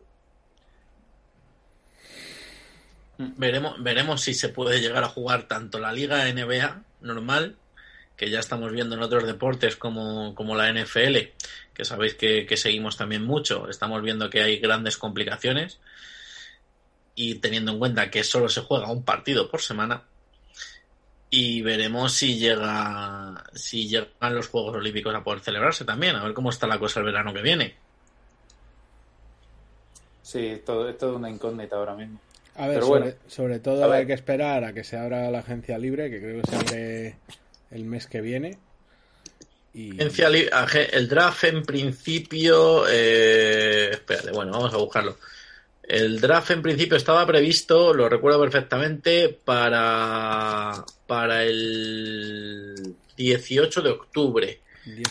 Veremos, 3.17 3.83
veremos 3.83 4.21
si 4.21 4.33
se 4.33 4.47
puede 4.47 4.79
llegar 4.79 5.03
a 5.03 5.09
jugar 5.09 5.45
tanto 5.49 5.77
la 5.77 5.91
Liga 5.91 6.23
NBA 6.31 6.83
normal 7.01 7.57
que 8.19 8.29
ya 8.29 8.39
estamos 8.39 8.73
viendo 8.73 8.95
en 8.95 9.01
otros 9.01 9.25
deportes 9.25 9.77
como, 9.77 10.35
la 10.53 10.73
NFL, 10.73 11.15
que 11.73 11.85
sabéis 11.85 12.15
que, 12.15 12.57
seguimos 12.57 12.97
también 12.97 13.23
mucho, 13.23 13.69
estamos 13.69 14.01
viendo 14.01 14.29
que 14.29 14.41
hay 14.41 14.59
grandes 14.59 14.97
complicaciones 14.97 15.79
y 17.15 17.35
teniendo 17.35 17.71
en 17.71 17.79
cuenta 17.79 18.11
que 18.11 18.25
solo 18.25 18.49
se 18.49 18.59
juega 18.59 18.91
un 18.91 19.05
partido 19.05 19.49
por 19.49 19.61
semana 19.61 20.03
y 21.29 21.61
veremos 21.61 22.11
si 22.11 22.37
llega 22.37 23.41
si 23.53 23.87
llegan 23.87 24.35
los 24.35 24.49
Juegos 24.49 24.75
Olímpicos 24.75 25.15
a 25.15 25.23
poder 25.23 25.39
celebrarse 25.39 25.85
también, 25.85 26.17
a 26.17 26.23
ver 26.23 26.33
cómo 26.33 26.49
está 26.49 26.67
la 26.67 26.77
cosa 26.77 26.99
el 26.99 27.05
verano 27.05 27.33
que 27.33 27.41
viene. 27.41 27.77
Sí, 30.23 30.61
todo, 30.65 30.89
es 30.89 30.97
todo 30.97 31.15
una 31.15 31.29
incógnita 31.29 31.77
ahora 31.77 31.95
mismo. 31.95 32.19
A 32.55 32.67
ver, 32.67 32.83
sobre, 32.83 33.15
sobre, 33.27 33.59
todo 33.59 33.89
hay 33.89 34.05
que 34.05 34.13
esperar 34.13 34.65
a 34.65 34.73
que 34.73 34.83
se 34.83 34.97
abra 34.97 35.31
la 35.31 35.39
agencia 35.39 35.77
libre, 35.77 36.09
que 36.09 36.19
creo 36.19 36.41
que 36.41 36.51
se 36.51 36.55
abre 36.57 37.15
el 37.71 37.85
mes 37.85 38.07
que 38.07 38.21
viene. 38.21 38.57
Y... 39.73 40.01
El 40.01 41.07
draft 41.07 41.43
en 41.43 41.63
principio... 41.63 42.85
Eh, 42.89 43.89
espérate, 43.91 44.31
bueno, 44.31 44.51
vamos 44.51 44.73
a 44.73 44.77
buscarlo. 44.77 45.17
El 45.83 46.21
draft 46.21 46.51
en 46.51 46.61
principio 46.61 46.97
estaba 46.97 47.25
previsto, 47.25 47.93
lo 47.95 48.07
recuerdo 48.07 48.39
perfectamente, 48.39 49.29
para, 49.29 50.85
para 51.07 51.43
el 51.43 52.95
18 53.17 53.81
de 53.81 53.89
octubre. 53.89 54.59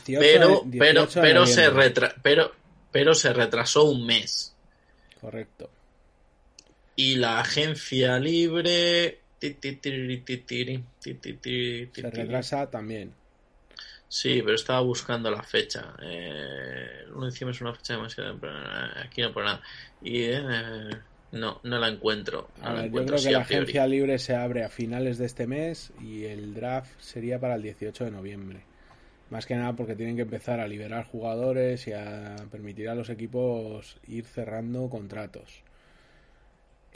pero, 0.07 0.65
pero, 0.79 1.09
pero, 1.13 1.47
se 1.47 1.69
retra, 1.71 2.15
pero, 2.23 2.53
pero 2.93 3.13
se 3.13 3.33
retrasó 3.33 3.85
un 3.85 4.07
mes. 4.07 4.55
Correcto. 5.21 5.69
Y 6.95 7.17
la 7.17 7.41
agencia 7.41 8.21
libre. 8.21 9.19
Se 11.93 12.11
retrasa 12.11 12.71
también. 12.71 13.13
Sí, 14.09 14.41
pero 14.43 14.55
estaba 14.55 14.81
buscando 14.81 15.31
la 15.31 15.43
fecha. 15.43 15.95
Eh, 16.03 17.05
encima 17.23 17.51
es 17.51 17.61
una 17.61 17.75
fecha 17.75 17.95
demasiado. 17.95 18.39
Aquí 19.05 19.21
no 19.21 19.33
pone 19.33 19.47
nada. 19.47 19.63
Y 20.03 20.23
eh, 20.23 20.43
no, 21.33 21.61
no 21.63 21.79
la 21.79 21.89
encuentro. 21.89 22.49
yo 22.57 23.05
creo 23.05 23.19
que 23.19 23.31
la 23.31 23.41
agencia 23.41 23.87
libre 23.87 24.19
se 24.19 24.35
abre 24.35 24.65
a 24.65 24.71
finales 24.71 25.19
de 25.19 25.27
este 25.27 25.47
mes 25.47 25.93
y 26.01 26.25
el 26.25 26.55
draft 26.55 26.91
sería 27.01 27.39
para 27.39 27.57
el 27.57 27.63
18 27.63 28.07
de 28.07 28.11
noviembre. 28.11 28.61
Más 29.31 29.45
que 29.45 29.55
nada 29.57 29.77
porque 29.77 29.95
tienen 29.95 30.17
que 30.17 30.23
empezar 30.23 30.59
a 30.59 30.67
liberar 30.67 31.05
jugadores 31.05 31.87
y 31.87 31.93
a 31.93 32.37
permitir 32.51 32.89
a 32.89 32.95
los 32.95 33.11
equipos 33.11 33.99
ir 34.07 34.25
cerrando 34.25 34.89
contratos. 34.89 35.63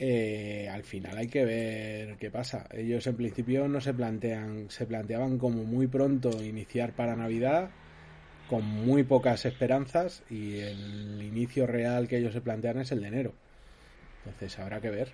Eh, 0.04 0.68
al 0.68 0.82
final 0.82 1.16
hay 1.16 1.28
que 1.28 1.44
ver 1.44 2.16
qué 2.16 2.28
pasa. 2.28 2.66
Ellos 2.72 3.06
en 3.06 3.14
principio 3.14 3.68
no 3.68 3.80
se 3.80 3.94
plantean, 3.94 4.68
se 4.68 4.84
planteaban 4.84 5.38
como 5.38 5.62
muy 5.62 5.86
pronto 5.86 6.42
iniciar 6.42 6.92
para 6.92 7.14
Navidad, 7.14 7.70
con 8.50 8.64
muy 8.64 9.04
pocas 9.04 9.44
esperanzas, 9.44 10.24
y 10.28 10.58
el 10.58 11.22
inicio 11.22 11.68
real 11.68 12.08
que 12.08 12.18
ellos 12.18 12.32
se 12.32 12.40
plantean 12.40 12.80
es 12.80 12.90
el 12.90 13.00
de 13.00 13.06
enero. 13.06 13.32
Entonces 14.24 14.58
habrá 14.58 14.80
que 14.80 14.90
ver. 14.90 15.12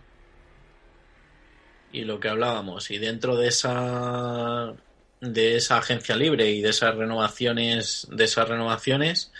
Y 1.92 2.04
lo 2.04 2.18
que 2.18 2.30
hablábamos, 2.30 2.90
y 2.90 2.96
dentro 2.96 3.36
de 3.36 3.48
esa 3.48 4.72
de 5.20 5.56
esa 5.56 5.76
agencia 5.76 6.16
libre 6.16 6.50
y 6.50 6.62
de 6.62 6.70
esas 6.70 6.94
renovaciones, 6.94 8.08
de 8.10 8.24
esas 8.24 8.48
renovaciones, 8.48 9.32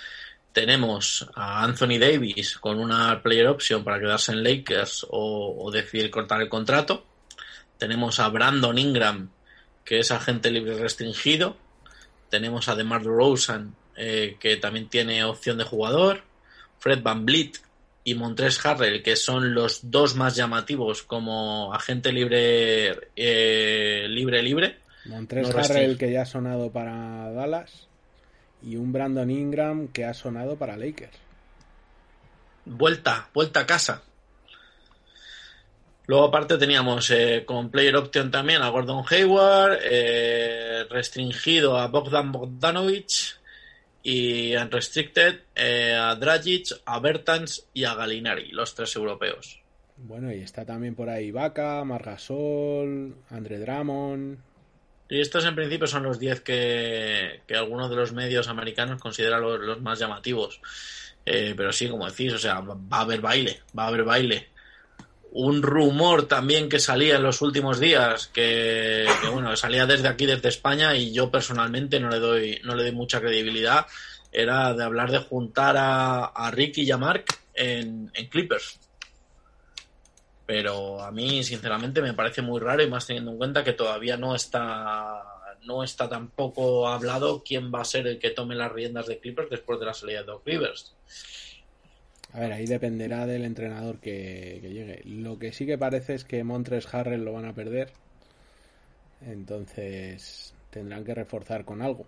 tenemos 0.53 1.29
a 1.35 1.63
Anthony 1.63 1.99
Davis 1.99 2.59
con 2.59 2.79
una 2.79 3.23
player 3.23 3.47
option 3.47 3.85
para 3.85 4.01
quedarse 4.01 4.33
en 4.33 4.43
Lakers 4.43 5.07
o, 5.11 5.71
decidir 5.73 6.11
cortar 6.11 6.41
el 6.41 6.49
contrato. 6.49 7.05
Tenemos 7.77 8.19
a 8.19 8.29
Brandon 8.29 8.77
Ingram, 8.77 9.31
que 9.85 10.01
es 10.01 10.11
agente 10.11 10.51
libre 10.51 10.79
restringido. 10.79 11.57
Tenemos 12.29 12.69
a 12.69 12.75
DeMar 12.75 13.03
DeRozan, 13.03 13.75
eh, 13.97 14.37
que 14.41 14.57
también 14.57 14.89
tiene 14.89 15.25
opción 15.25 15.59
de 15.59 15.65
jugador. 15.65 16.23
Fred 16.81 17.03
Van 17.03 17.25
Vliet, 17.25 17.61
y 18.09 18.15
Montres 18.15 18.65
Harrell, 18.65 19.03
que 19.03 19.17
son 19.17 19.53
los 19.53 19.91
dos 19.91 20.17
más 20.17 20.35
llamativos 20.35 21.03
como 21.03 21.75
agente 21.75 22.11
libre 22.11 22.97
eh, 23.15 24.07
libre 24.09 24.43
libre. 24.43 24.79
Montres 25.05 25.55
Harrell 25.55 25.99
que 25.99 26.11
ya 26.11 26.23
ha 26.23 26.27
sonado 26.27 26.73
para 26.73 27.31
Dallas 27.33 27.87
y 28.63 28.77
un 28.77 28.93
Brandon 28.93 29.31
Ingram 29.31 29.89
que 29.89 30.05
ha 30.05 30.15
sonado 30.15 30.57
para 30.57 30.77
Lakers. 30.77 31.17
Vuelta, 32.65 33.29
vuelta 33.33 33.61
a 33.61 33.67
casa. 33.67 34.03
Luego 36.07 36.25
aparte 36.25 36.57
teníamos 36.57 37.11
eh, 37.11 37.45
con 37.47 37.71
player 37.71 37.97
option 37.97 38.31
también 38.31 38.63
a 38.63 38.71
Gordon 38.71 39.05
Hayward, 39.11 39.79
eh, 39.83 40.85
restringido 40.89 41.79
a 41.79 41.89
Bogdan 41.89 42.33
Bogdanovich, 42.33 43.39
y 44.03 44.57
Unrestricted 44.57 45.41
eh, 45.55 45.95
a 45.95 46.15
Dragic, 46.15 46.69
a 46.87 46.99
Bertans 46.99 47.67
y 47.75 47.85
a 47.85 47.95
Galinari, 47.95 48.51
los 48.53 48.75
tres 48.75 48.97
europeos. 48.97 49.61
Bueno, 49.99 50.33
y 50.33 50.41
está 50.41 50.65
también 50.65 50.95
por 50.95 51.11
ahí 51.11 51.31
Vaca, 51.31 51.85
Margasol, 51.85 53.17
Andre 53.29 53.59
Drummond. 53.59 54.39
Y 55.09 55.21
estos 55.21 55.45
en 55.45 55.55
principio 55.55 55.87
son 55.87 56.03
los 56.03 56.19
10 56.19 56.41
que, 56.43 57.41
que 57.47 57.57
algunos 57.57 57.89
de 57.89 57.97
los 57.97 58.13
medios 58.13 58.49
americanos 58.49 59.01
consideran 59.01 59.41
los, 59.41 59.81
más 59.81 59.99
llamativos. 59.99 60.61
Eh, 61.25 61.55
pero 61.57 61.73
sí, 61.73 61.89
como 61.89 62.09
decís, 62.09 62.33
o 62.33 62.39
sea, 62.39 62.61
va 62.61 62.99
a 62.99 63.01
haber 63.01 63.21
baile, 63.21 63.61
va 63.77 63.85
a 63.85 63.89
haber 63.89 64.05
baile 64.05 64.49
un 65.31 65.63
rumor 65.63 66.27
también 66.27 66.69
que 66.69 66.79
salía 66.79 67.17
en 67.17 67.23
los 67.23 67.43
últimos 67.43 67.79
días, 67.79 68.29
que, 68.29 69.07
bueno, 69.33 69.55
salía 69.57 69.87
desde 69.87 70.09
aquí, 70.09 70.27
desde 70.27 70.49
España, 70.49 70.97
y 70.97 71.13
yo 71.13 71.31
personalmente 71.31 72.01
no 72.01 72.09
le 72.09 72.19
doy, 72.19 72.61
no 72.65 72.75
le 72.75 72.85
doy 72.85 72.93
mucha 72.93 73.21
credibilidad, 73.21 73.87
era 74.33 74.75
de 74.75 74.85
hablar 74.85 75.11
de 75.11 75.19
juntar 75.19 75.77
a, 75.77 76.25
a 76.27 76.51
Ricky 76.51 76.83
y 76.83 76.91
a 76.91 76.97
Mark 76.97 77.25
en, 77.55 78.11
Clippers. 78.31 78.79
Pero 80.49 81.03
a 81.03 81.11
mí, 81.11 81.45
sinceramente, 81.45 82.01
me 82.01 82.15
parece 82.15 82.41
muy 82.41 82.59
raro, 82.59 82.83
y 82.83 82.89
más 82.89 83.07
teniendo 83.07 83.33
en 83.33 83.37
cuenta 83.37 83.63
que 83.63 83.75
todavía 83.75 84.17
no 84.17 84.35
está 84.35 85.23
no 85.67 85.85
está 85.85 86.09
tampoco 86.09 86.89
hablado 86.89 87.43
quién 87.45 87.71
va 87.71 87.83
a 87.83 87.85
ser 87.85 88.07
el 88.07 88.19
que 88.19 88.31
tome 88.31 88.55
las 88.55 88.73
riendas 88.73 89.07
de 89.09 89.19
Clippers 89.19 89.51
después 89.51 89.79
de 89.79 89.85
la 89.85 89.93
salida 89.93 90.21
de 90.21 90.25
Doc 90.25 90.47
Rivers. 90.47 90.95
A 92.33 92.41
ver, 92.41 92.53
ahí 92.53 92.65
dependerá 92.65 93.27
del 93.27 93.45
entrenador 93.45 93.99
que, 93.99 94.59
llegue. 94.63 95.03
Lo 95.05 95.39
que 95.39 95.53
sí 95.53 95.67
que 95.67 95.77
parece 95.77 96.15
es 96.15 96.25
que 96.25 96.43
Montres 96.45 96.95
Harrell 96.95 97.27
lo 97.27 97.35
van 97.35 97.45
a 97.45 97.53
perder. 97.53 97.93
Entonces 99.21 100.55
tendrán 100.71 101.05
que 101.05 101.15
reforzar 101.15 101.67
con 101.67 101.83
algo. 101.83 102.07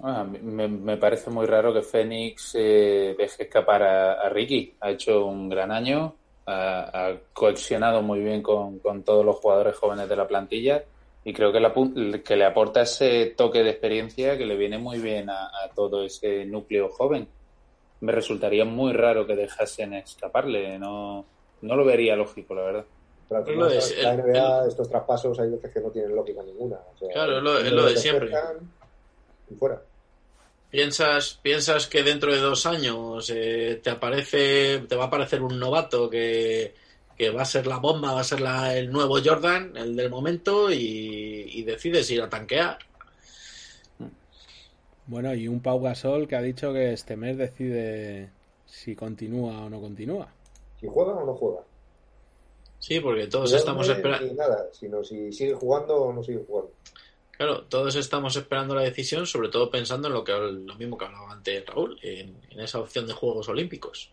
Ah, 0.00 0.24
me, 0.24 0.96
parece 0.96 1.30
muy 1.30 1.46
raro 1.46 1.72
que 1.72 1.82
Fénix 1.82 2.56
eh, 2.56 3.14
deje 3.16 3.44
escapar 3.44 3.84
a, 3.84 4.28
Ricky. 4.30 4.74
Ha 4.80 4.90
hecho 4.90 5.26
un 5.26 5.48
gran 5.48 5.70
año, 5.70 6.16
ha, 6.46 7.12
cohesionado 7.32 8.02
muy 8.02 8.20
bien 8.20 8.42
con, 8.42 8.80
todos 9.04 9.24
los 9.24 9.36
jugadores 9.36 9.76
jóvenes 9.76 10.08
de 10.08 10.16
la 10.16 10.26
plantilla 10.26 10.84
y 11.24 11.32
creo 11.32 11.52
que, 11.52 12.22
que 12.22 12.36
le 12.36 12.44
aporta 12.44 12.82
ese 12.82 13.26
toque 13.36 13.62
de 13.62 13.70
experiencia 13.70 14.36
que 14.36 14.44
le 14.46 14.56
viene 14.56 14.78
muy 14.78 14.98
bien 14.98 15.30
a 15.30 15.50
todo 15.74 16.04
ese 16.04 16.44
núcleo 16.44 16.88
joven 16.88 17.28
me 18.04 18.12
resultaría 18.12 18.64
muy 18.64 18.92
raro 18.92 19.26
que 19.26 19.34
dejasen 19.34 19.94
escaparle. 19.94 20.78
No, 20.78 21.24
no 21.62 21.76
lo 21.76 21.84
vería 21.84 22.14
lógico, 22.16 22.54
la 22.54 22.62
verdad. 22.62 22.84
Pero 23.28 23.68
la 23.68 24.16
NBA, 24.16 24.68
estos 24.68 24.88
traspasos 24.90 25.38
hay 25.40 25.50
veces 25.50 25.72
que 25.72 25.80
no 25.80 25.90
tienen 25.90 26.14
lógica 26.14 26.42
ninguna. 26.42 26.78
claro, 27.12 27.38
es 27.58 27.72
lo, 27.72 27.86
de 27.86 27.96
siempre. 27.96 28.30
Y 29.50 29.54
fuera. 29.54 29.80
¿Piensas, 30.74 31.38
piensas 31.40 31.86
que 31.86 32.02
dentro 32.02 32.32
de 32.32 32.40
dos 32.40 32.66
años 32.66 33.30
eh, 33.32 33.80
te 33.80 33.90
aparece, 33.90 34.80
te 34.88 34.96
va 34.96 35.04
a 35.04 35.06
aparecer 35.06 35.40
un 35.40 35.56
novato 35.56 36.10
que, 36.10 36.74
que 37.16 37.30
va 37.30 37.42
a 37.42 37.44
ser 37.44 37.68
la 37.68 37.78
bomba, 37.78 38.12
va 38.12 38.22
a 38.22 38.24
ser 38.24 38.40
la, 38.40 38.76
el 38.76 38.90
nuevo 38.90 39.18
Jordan, 39.24 39.76
el 39.76 39.94
del 39.94 40.10
momento, 40.10 40.72
y, 40.72 41.46
y 41.48 41.62
decides 41.62 42.10
ir 42.10 42.22
a 42.22 42.28
tanquear? 42.28 42.78
Bueno, 45.06 45.32
y 45.32 45.46
un 45.46 45.60
Pau 45.60 45.80
Gasol 45.80 46.26
que 46.26 46.34
ha 46.34 46.42
dicho 46.42 46.72
que 46.72 46.92
este 46.92 47.14
mes 47.14 47.38
decide 47.38 48.30
si 48.66 48.96
continúa 48.96 49.66
o 49.66 49.70
no 49.70 49.80
continúa. 49.80 50.26
Si 50.80 50.88
juega 50.88 51.12
o 51.12 51.24
no 51.24 51.34
juega. 51.34 51.60
Sí, 52.80 52.98
porque 52.98 53.28
todos 53.28 53.52
estamos 53.52 53.88
esperando. 53.88 54.34
nada, 54.34 54.66
sino 54.72 55.04
si 55.04 55.32
sigue 55.32 55.54
jugando 55.54 55.94
o 56.02 56.12
no 56.12 56.20
sigue 56.24 56.42
jugando. 56.44 56.72
Claro, 57.36 57.64
todos 57.64 57.96
estamos 57.96 58.36
esperando 58.36 58.74
la 58.74 58.82
decisión, 58.82 59.26
sobre 59.26 59.48
todo 59.48 59.70
pensando 59.70 60.08
en 60.08 60.14
lo 60.14 60.22
que 60.22 60.32
lo 60.32 60.74
mismo 60.76 60.96
que 60.96 61.04
hablaba 61.04 61.32
antes 61.32 61.66
Raúl, 61.66 61.98
en 62.02 62.36
esa 62.60 62.78
opción 62.78 63.06
de 63.06 63.12
Juegos 63.12 63.48
Olímpicos. 63.48 64.10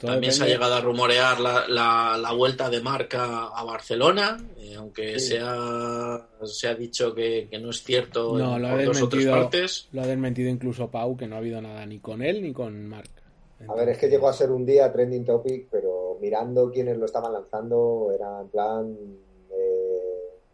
También 0.00 0.32
se 0.32 0.44
ha 0.44 0.46
llegado 0.46 0.74
a 0.74 0.80
rumorear 0.80 1.40
la, 1.40 1.66
la, 1.66 2.32
vuelta 2.32 2.70
de 2.70 2.80
marca 2.80 3.48
a 3.48 3.64
Barcelona, 3.64 4.38
eh, 4.56 4.76
aunque 4.76 5.18
se, 5.18 5.40
ha, 5.42 6.24
se 6.44 6.68
ha 6.68 6.74
dicho 6.74 7.12
que, 7.12 7.48
no 7.60 7.70
es 7.70 7.82
cierto 7.82 8.38
no, 8.38 8.58
lo 8.58 8.68
ha 8.68 8.84
dos 8.84 9.02
o 9.02 9.08
tres 9.08 9.26
partes. 9.26 9.88
Lo 9.92 10.02
ha 10.02 10.06
desmentido 10.06 10.48
incluso 10.48 10.88
Pau, 10.88 11.16
que 11.16 11.26
no 11.26 11.34
ha 11.34 11.38
habido 11.38 11.60
nada 11.60 11.84
ni 11.84 11.98
con 11.98 12.22
él 12.22 12.42
ni 12.42 12.52
con 12.52 12.86
Marc. 12.86 13.10
A 13.66 13.74
ver, 13.74 13.88
es 13.88 13.98
que 13.98 14.08
llegó 14.08 14.28
a 14.28 14.32
ser 14.32 14.52
un 14.52 14.64
día 14.64 14.92
trending 14.92 15.24
topic, 15.24 15.66
pero 15.68 16.16
mirando 16.20 16.70
quienes 16.70 16.96
lo 16.96 17.06
estaban 17.06 17.32
lanzando, 17.32 18.12
era 18.14 18.40
en 18.40 18.48
plan 18.50 18.96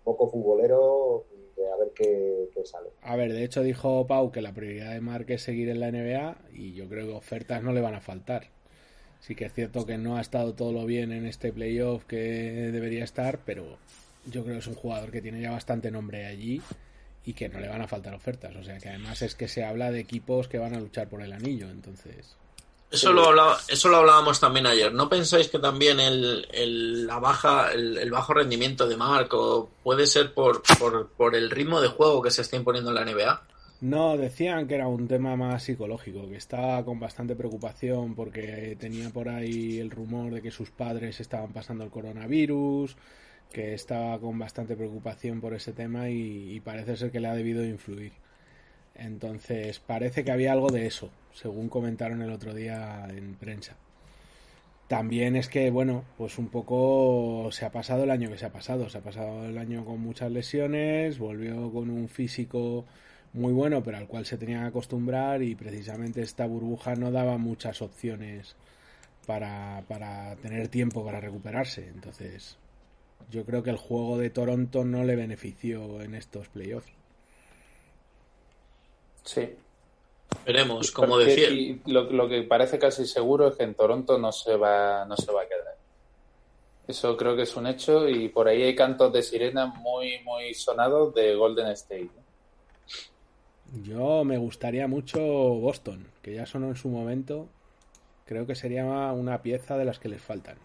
poco 0.05 0.29
futbolero, 0.29 1.25
de 1.57 1.71
a 1.71 1.77
ver 1.77 1.93
qué, 1.95 2.49
sale. 2.65 2.91
A 3.03 3.17
ver, 3.17 3.33
de 3.33 3.45
hecho 3.45 3.63
dijo 3.63 4.07
Pau 4.07 4.31
que 4.31 4.43
la 4.43 4.53
prioridad 4.53 4.93
de 4.93 5.01
Marc 5.01 5.31
es 5.31 5.43
seguir 5.43 5.69
en 5.69 5.81
la 5.81 5.91
NBA 5.91 6.37
y 6.53 6.75
yo 6.75 6.89
creo 6.89 7.07
que 7.07 7.13
ofertas 7.13 7.63
no 7.63 7.73
le 7.73 7.81
van 7.81 7.95
a 7.95 8.01
faltar. 8.01 8.49
Sí 9.21 9.35
que 9.35 9.47
es 9.47 9.55
cierto 9.55 9.87
que 9.87 9.99
no 9.99 10.17
ha 10.17 10.21
estado 10.21 10.55
todo 10.55 10.73
lo 10.73 10.85
bien 10.85 11.13
en 11.13 11.27
este 11.27 11.53
playoff 11.53 12.05
que 12.05 12.19
debería 12.73 13.05
estar, 13.05 13.41
pero 13.45 13.79
yo 14.31 14.43
creo 14.43 14.55
que 14.55 14.61
es 14.61 14.67
un 14.67 14.75
jugador 14.75 15.11
que 15.11 15.23
tiene 15.23 15.41
ya 15.41 15.51
bastante 15.51 15.91
nombre 15.91 16.27
allí 16.27 16.61
y 17.25 17.33
que 17.33 17.49
no 17.49 17.59
le 17.59 17.69
van 17.69 17.81
a 17.83 17.89
faltar 17.89 18.15
ofertas. 18.15 18.55
O 18.57 18.63
sea 18.63 18.79
que 18.79 18.91
además 18.91 19.23
es 19.23 19.35
que 19.35 19.49
se 19.49 19.65
habla 19.65 19.91
de 19.91 20.01
equipos 20.01 20.49
que 20.49 20.59
van 20.59 20.75
a 20.75 20.81
luchar 20.81 21.09
por 21.09 21.23
el 21.23 21.33
anillo, 21.33 21.71
entonces. 21.71 22.37
Eso 22.91 23.13
lo, 23.13 23.27
hablaba, 23.27 23.59
eso 23.69 23.89
lo 23.89 23.97
hablábamos 23.97 24.39
también 24.39 24.67
ayer. 24.67 24.93
¿No 24.93 25.09
pensáis 25.09 25.49
que 25.49 25.59
también 25.59 25.99
el, 25.99 27.07
la 27.07 27.19
baja, 27.19 27.73
el, 27.73 28.11
bajo 28.11 28.35
rendimiento 28.35 28.87
de 28.87 28.97
Marco 28.97 29.69
puede 29.83 30.07
ser 30.07 30.33
por, 30.33 30.63
por, 30.79 31.09
por 31.09 31.35
el 31.35 31.51
ritmo 31.51 31.81
de 31.81 31.89
juego 31.89 32.23
que 32.23 32.31
se 32.31 32.43
está 32.43 32.57
imponiendo 32.57 32.91
en 32.91 32.95
la 32.95 33.05
NBA? 33.05 33.43
No, 33.81 34.17
decían 34.17 34.67
que 34.67 34.77
era 34.77 34.89
un 34.89 35.09
tema 35.09 35.37
más 35.37 35.65
psicológico, 35.65 36.27
que 36.29 36.37
estaba 36.37 36.83
con 36.85 36.99
bastante 36.99 37.37
preocupación 37.37 38.15
porque 38.15 38.77
tenía 38.81 39.11
por 39.11 39.29
ahí 39.29 39.79
el 39.79 39.91
rumor 39.91 40.33
de 40.33 40.41
que 40.41 40.51
sus 40.51 40.71
padres 40.71 41.21
estaban 41.21 41.53
pasando 41.53 41.85
el 41.85 41.91
coronavirus, 41.91 42.97
que 43.53 43.75
estaba 43.75 44.19
con 44.19 44.39
bastante 44.39 44.75
preocupación 44.75 45.41
por 45.41 45.53
ese 45.53 45.73
tema 45.73 46.09
y, 46.09 46.61
parece 46.61 46.97
ser 46.97 47.11
que 47.11 47.21
le 47.21 47.29
ha 47.29 47.35
debido 47.35 47.65
influir. 47.65 48.13
Entonces 48.95 49.81
parece 49.81 50.25
que 50.25 50.33
había 50.33 50.53
algo 50.53 50.71
de 50.71 50.87
eso, 50.87 51.11
según 51.33 51.69
comentaron 51.69 52.23
el 52.23 52.31
otro 52.31 52.55
día 52.55 53.07
en 53.11 53.35
prensa. 53.35 53.77
También 54.89 55.35
es 55.35 55.49
que, 55.49 55.71
bueno, 55.71 56.05
pues 56.19 56.39
un 56.39 56.49
poco 56.49 57.49
se 57.53 57.65
ha 57.65 57.73
pasado 57.73 58.05
el 58.05 58.11
año 58.11 58.31
que 58.31 58.39
se 58.39 58.47
ha 58.47 58.53
pasado. 58.53 58.89
Se 58.91 58.99
ha 58.99 59.01
pasado 59.01 59.47
el 59.47 59.57
año 59.59 59.85
con 59.85 60.01
muchas 60.01 60.31
lesiones, 60.31 61.19
volvió 61.19 61.73
con 61.73 61.91
un 61.91 62.09
físico 62.09 62.85
muy 63.33 63.53
bueno, 63.53 63.83
pero 63.83 63.97
al 63.97 64.07
cual 64.07 64.27
se 64.27 64.39
tenía 64.39 64.61
que 64.61 64.67
acostumbrar 64.69 65.43
y 65.43 65.55
precisamente 65.55 66.23
esta 66.23 66.47
burbuja 66.47 66.95
no 66.97 67.11
daba 67.11 67.39
muchas 67.39 67.83
opciones 67.83 68.57
para, 69.27 69.83
para 69.89 70.37
tener 70.37 70.69
tiempo 70.69 71.05
para 71.05 71.21
recuperarse. 71.21 71.89
Entonces, 71.89 72.59
yo 73.31 73.45
creo 73.45 73.63
que 73.63 73.71
el 73.71 73.77
juego 73.77 74.19
de 74.19 74.31
Toronto 74.31 74.85
no 74.85 75.03
le 75.05 75.17
benefició 75.17 76.03
en 76.03 76.15
estos 76.15 76.49
playoffs. 76.49 76.93
Sí. 79.25 79.49
Veremos, 80.47 80.91
como 80.91 81.09
Porque- 81.15 81.27
decía. 81.27 81.51
y 81.51 81.81
lo, 81.87 82.05
lo 82.11 82.29
que 82.29 82.43
parece 82.43 82.79
casi 82.79 83.07
seguro 83.07 83.49
es 83.49 83.57
que 83.57 83.65
en 83.65 83.75
Toronto 83.75 84.19
no 84.19 84.31
se 84.33 84.57
va, 84.57 85.05
no 85.07 85.17
se 85.17 85.33
va 85.33 85.43
a 85.43 85.47
quedar. 85.49 85.75
Eso 86.87 87.17
creo 87.17 87.35
que 87.35 87.43
es 87.43 87.57
un 87.57 87.67
hecho 87.67 88.07
y 88.09 88.29
por 88.29 88.47
ahí 88.49 88.63
hay 88.63 88.75
cantos 88.75 89.13
de 89.13 89.23
sirena 89.23 89.67
muy, 89.67 90.19
muy 90.25 90.53
sonados 90.55 91.15
de 91.15 91.35
Golden 91.35 91.69
State. 91.69 92.11
Yo 93.83 94.23
me 94.25 94.37
gustaría 94.39 94.87
mucho 94.87 95.19
Boston, 95.21 96.07
que 96.23 96.35
ya 96.35 96.47
sonó 96.47 96.69
en 96.69 96.77
su 96.77 96.89
momento. 96.89 97.49
Creo 98.27 98.47
que 98.47 98.55
sería 98.55 98.85
una 98.85 99.41
pieza 99.43 99.77
de 99.77 99.85
las 99.85 99.99
que 99.99 100.09
les 100.09 100.21
faltan. 100.23 100.57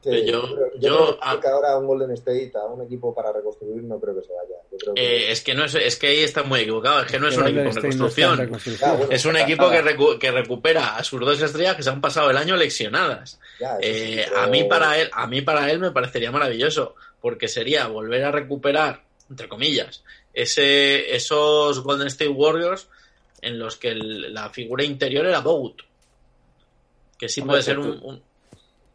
Sí, 0.00 0.24
yo- 0.26 0.42
creo- 0.54 0.70
yo- 0.78 1.18
creo 1.18 1.40
que 1.40 1.48
ahora 1.48 1.76
un 1.76 1.86
Golden 1.86 2.12
State, 2.12 2.52
a 2.54 2.66
un 2.66 2.82
equipo 2.82 3.12
para 3.12 3.32
reconstruir, 3.32 3.82
no 3.82 3.98
creo 3.98 4.14
que 4.14 4.22
se 4.26 4.32
vaya. 4.32 4.54
Yo 4.70 4.78
creo 4.78 4.94
que- 4.94 5.00
Eh, 5.26 5.32
es 5.32 5.42
que 5.42 5.54
no 5.54 5.64
es, 5.64 5.74
es 5.74 5.96
que 5.96 6.06
ahí 6.06 6.20
está 6.20 6.44
muy 6.44 6.60
equivocado, 6.60 7.00
es 7.00 7.10
que 7.10 7.18
no 7.18 7.26
es 7.28 7.34
Que 7.34 7.40
un 7.40 7.46
Golden 7.46 7.66
equipo 7.66 7.78
en 7.78 7.82
reconstrucción. 7.82 8.38
Es 9.10 9.24
un 9.24 9.36
equipo 9.36 9.68
que, 9.70 9.82
recu- 9.82 10.18
que 10.18 10.30
recupera 10.30 10.96
a 10.96 11.02
sus 11.02 11.18
dos 11.20 11.42
estrellas 11.42 11.74
que 11.74 11.82
se 11.82 11.90
han 11.90 12.00
pasado 12.00 12.30
el 12.30 12.36
año 12.36 12.56
ya, 13.58 13.76
sí, 13.78 13.82
Eh, 13.82 14.24
pero- 14.28 14.40
a 14.40 14.46
mí 14.46 14.64
para 14.64 14.98
él, 14.98 15.10
a 15.12 15.26
mí 15.26 15.40
para 15.42 15.70
él 15.70 15.80
me 15.80 15.90
parecería 15.90 16.30
maravilloso, 16.30 16.94
porque 17.20 17.48
sería 17.48 17.88
volver 17.88 18.22
a 18.24 18.30
recuperar, 18.30 19.02
entre 19.28 19.48
comillas, 19.48 20.04
ese, 20.32 21.14
esos 21.16 21.82
Golden 21.82 22.06
State 22.06 22.30
Warriors 22.30 22.88
en 23.42 23.58
los 23.58 23.76
que 23.76 23.88
el- 23.88 24.32
la 24.32 24.48
figura 24.50 24.84
interior 24.84 25.26
era 25.26 25.40
Bogut. 25.40 25.82
Que 27.18 27.28
sí 27.28 27.40
Hombre, 27.40 27.54
puede 27.54 27.62
ser 27.64 27.78
un, 27.80 27.98
un- 28.00 28.22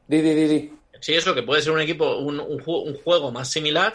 Di, 0.07 0.21
di, 0.21 0.33
di, 0.33 0.47
di. 0.47 0.73
Sí 1.03 1.13
eso, 1.13 1.35
que 1.35 1.43
puede 1.43 1.61
ser 1.61 1.73
un 1.73 1.81
equipo, 1.81 2.17
un, 2.17 2.39
un 2.39 2.63
un 2.65 2.95
juego 2.95 3.29
más 3.29 3.51
similar 3.51 3.93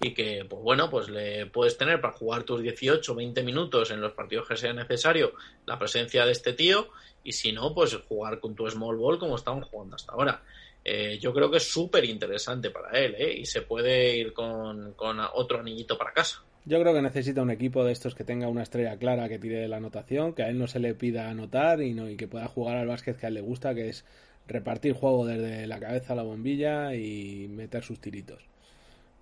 y 0.00 0.12
que, 0.12 0.44
pues 0.48 0.60
bueno, 0.60 0.90
pues 0.90 1.08
le 1.08 1.46
puedes 1.46 1.78
tener 1.78 2.00
para 2.00 2.14
jugar 2.14 2.42
tus 2.42 2.60
18 2.60 3.14
20 3.14 3.42
minutos 3.44 3.92
en 3.92 4.00
los 4.00 4.12
partidos 4.12 4.48
que 4.48 4.56
sea 4.56 4.72
necesario 4.72 5.34
la 5.66 5.78
presencia 5.78 6.26
de 6.26 6.32
este 6.32 6.54
tío 6.54 6.88
y 7.22 7.32
si 7.32 7.52
no, 7.52 7.72
pues 7.72 7.94
jugar 8.08 8.40
con 8.40 8.56
tu 8.56 8.68
small 8.68 8.96
ball 8.96 9.20
como 9.20 9.36
estaban 9.36 9.60
jugando 9.62 9.94
hasta 9.94 10.12
ahora. 10.12 10.42
Eh, 10.84 11.18
yo 11.20 11.32
creo 11.32 11.48
que 11.48 11.58
es 11.58 11.70
súper 11.70 12.04
interesante 12.04 12.70
para 12.70 12.98
él 12.98 13.14
¿eh? 13.16 13.34
y 13.38 13.46
se 13.46 13.62
puede 13.62 14.16
ir 14.16 14.32
con, 14.32 14.94
con 14.94 15.20
otro 15.34 15.60
anillito 15.60 15.96
para 15.96 16.12
casa. 16.12 16.42
Yo 16.64 16.80
creo 16.80 16.92
que 16.92 17.02
necesita 17.02 17.40
un 17.40 17.50
equipo 17.50 17.84
de 17.84 17.92
estos 17.92 18.16
que 18.16 18.24
tenga 18.24 18.48
una 18.48 18.62
estrella 18.62 18.98
clara 18.98 19.28
que 19.28 19.38
tire 19.38 19.60
de 19.60 19.68
la 19.68 19.76
anotación, 19.76 20.34
que 20.34 20.42
a 20.42 20.48
él 20.48 20.58
no 20.58 20.66
se 20.66 20.80
le 20.80 20.94
pida 20.94 21.30
anotar 21.30 21.82
y, 21.82 21.94
no, 21.94 22.10
y 22.10 22.16
que 22.16 22.26
pueda 22.26 22.48
jugar 22.48 22.76
al 22.76 22.88
básquet 22.88 23.16
que 23.16 23.26
a 23.26 23.28
él 23.28 23.36
le 23.36 23.40
gusta, 23.42 23.74
que 23.74 23.88
es 23.88 24.04
repartir 24.48 24.94
juego 24.94 25.26
desde 25.26 25.66
la 25.66 25.78
cabeza 25.78 26.14
a 26.14 26.16
la 26.16 26.22
bombilla 26.22 26.94
y 26.94 27.46
meter 27.48 27.84
sus 27.84 28.00
tiritos. 28.00 28.42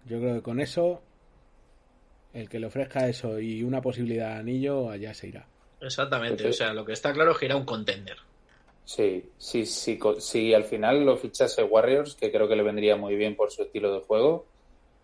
Yo 0.07 0.19
creo 0.21 0.37
que 0.37 0.43
con 0.43 0.61
eso, 0.61 1.03
el 2.33 2.49
que 2.49 2.61
le 2.61 2.67
ofrezca 2.69 3.09
eso 3.09 3.39
y 3.41 3.63
una 3.63 3.83
posibilidad 3.83 4.35
de 4.35 4.41
anillo, 4.41 4.89
allá 4.89 5.13
se 5.13 5.29
irá. 5.29 5.47
Exactamente, 5.81 6.37
Perfecto. 6.45 6.51
o 6.51 6.67
sea, 6.67 6.73
lo 6.75 6.85
que 6.85 6.93
está 6.93 7.13
claro 7.13 7.33
es 7.33 7.39
que 7.39 7.47
era 7.47 7.57
un 7.57 7.65
contender. 7.65 8.17
Sí, 8.85 9.25
sí, 9.37 9.67
sí, 9.67 9.99
si 10.21 10.55
al 10.55 10.63
final 10.65 11.05
lo 11.05 11.17
fichase 11.17 11.65
Warriors, 11.65 12.15
que 12.15 12.31
creo 12.31 12.47
que 12.49 12.55
le 12.55 12.63
vendría 12.63 12.97
muy 12.97 13.17
bien 13.17 13.35
por 13.35 13.51
su 13.51 13.63
estilo 13.63 13.93
de 13.93 14.01
juego, 14.07 14.47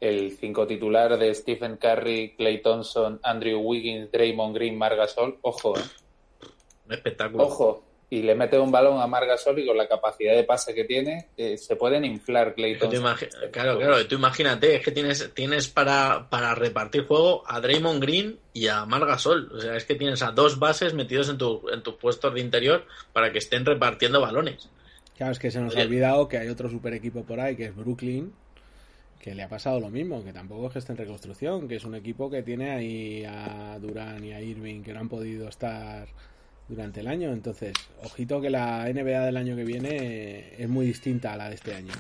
el 0.01 0.33
cinco 0.39 0.67
titular 0.67 1.19
de 1.19 1.35
Stephen 1.35 1.77
Curry, 1.79 2.35
Clay 2.37 2.63
Thompson, 2.63 3.19
Andrew 3.25 3.61
Wiggins, 3.61 4.11
Draymond 4.13 4.55
Green, 4.55 4.79
Margasol, 4.79 5.39
ojo, 5.43 5.77
eh, 5.77 5.83
Un 6.87 6.93
espectáculo. 6.93 7.45
ojo, 7.45 7.83
y 8.13 8.21
le 8.21 8.35
mete 8.35 8.59
un 8.59 8.71
balón 8.71 9.01
a 9.01 9.07
Margasol 9.07 9.59
y 9.59 9.67
con 9.67 9.75
la 9.75 9.89
capacidad 9.89 10.35
de 10.35 10.45
pase 10.45 10.75
que 10.75 10.85
tiene, 10.85 11.29
eh, 11.35 11.57
se 11.57 11.77
pueden 11.77 12.05
inflar 12.05 12.55
Clay 12.55 12.73
Es 12.73 12.79
que 12.79 12.87
tú 12.89 13.01
Thompson. 13.01 13.17
imagi- 13.31 13.51
claro, 13.51 13.79
claro, 13.79 14.07
tú 14.07 14.17
imagínate, 14.17 14.77
es 14.77 14.85
que 14.85 14.91
tienes, 14.91 15.31
tienes 15.33 15.69
para, 15.69 16.29
para 16.29 16.55
repartir 16.55 17.07
juego 17.07 17.43
a 17.47 17.59
Draymond 17.59 18.03
Green 18.03 18.39
y 18.53 18.67
a 18.67 18.85
Margasol. 18.85 19.51
O 19.55 19.59
sea, 19.63 19.77
es 19.77 19.87
que 19.87 19.95
tienes 19.95 20.23
a 20.23 20.31
dos 20.31 20.59
bases 20.59 20.93
metidos 20.93 21.31
en, 21.31 21.39
tu, 21.39 21.67
en 21.73 21.83
tus 21.83 21.95
puestos 21.95 22.35
de 22.35 22.41
interior 22.41 22.85
para 23.15 23.33
que 23.33 23.39
estén 23.39 23.65
repartiendo 23.65 24.21
balones. 24.21 24.69
Claro, 25.17 25.33
es 25.33 25.39
que 25.39 25.51
se 25.51 25.61
nos 25.61 25.75
ha 25.75 25.81
olvidado 25.81 26.29
que 26.29 26.37
hay 26.37 26.49
otro 26.49 26.69
super 26.69 26.93
equipo 26.93 27.23
por 27.25 27.41
ahí, 27.41 27.57
que 27.57 27.65
es 27.65 27.75
Brooklyn, 27.75 28.31
que 29.21 29.35
le 29.35 29.43
ha 29.43 29.49
pasado 29.49 29.81
lo 29.81 29.89
mismo, 29.89 30.23
que 30.23 30.35
tampoco 30.35 30.67
es 30.67 30.73
que 30.75 30.79
esté 30.81 30.93
en 30.93 30.99
reconstrucción, 30.99 31.67
que 31.67 31.77
es 31.77 31.85
un 31.85 31.95
equipo 31.95 32.29
que 32.29 32.43
tiene 32.43 32.73
ahí 32.73 33.25
a 33.25 33.79
Durán 33.81 34.23
y 34.23 34.33
a 34.33 34.41
Irving 34.43 34.83
que 34.83 34.93
no 34.93 35.01
han 35.01 35.09
podido 35.09 35.49
estar 35.49 36.09
durante 36.69 37.01
el 37.01 37.09
año. 37.09 37.31
Entonces, 37.33 37.75
ojito 38.05 38.41
que 38.41 38.51
la 38.51 38.85
NBA 38.93 39.27
del 39.27 39.37
año 39.37 39.57
que 39.57 39.65
viene 39.65 40.55
es 40.59 40.69
muy 40.69 40.87
distinta 40.87 41.33
a 41.33 41.37
la 41.37 41.49
de 41.49 41.55
este 41.57 41.75
año. 41.75 41.93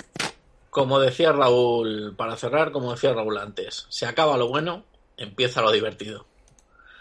Como 0.70 0.98
decía 0.98 1.32
Raúl, 1.32 2.14
para 2.16 2.36
cerrar, 2.36 2.72
como 2.72 2.92
decía 2.92 3.12
Raúl 3.12 3.36
antes, 3.38 3.86
se 3.88 4.06
acaba 4.06 4.36
lo 4.36 4.48
bueno, 4.48 4.84
empieza 5.16 5.60
lo 5.60 5.70
divertido. 5.70 6.26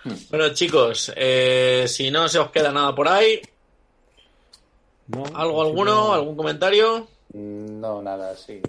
Hmm. 0.03 0.13
Bueno, 0.29 0.49
chicos, 0.53 1.11
eh, 1.15 1.85
si 1.87 2.11
no 2.11 2.27
se 2.27 2.39
os 2.39 2.51
queda 2.51 2.71
nada 2.71 2.93
por 2.93 3.07
ahí, 3.07 3.41
¿No? 5.07 5.23
¿algo 5.33 5.61
En 5.61 5.67
alguno? 5.67 6.13
¿Algún 6.13 6.35
comentario? 6.35 7.07
No, 7.33 8.01
nada, 8.01 8.35
sí. 8.35 8.61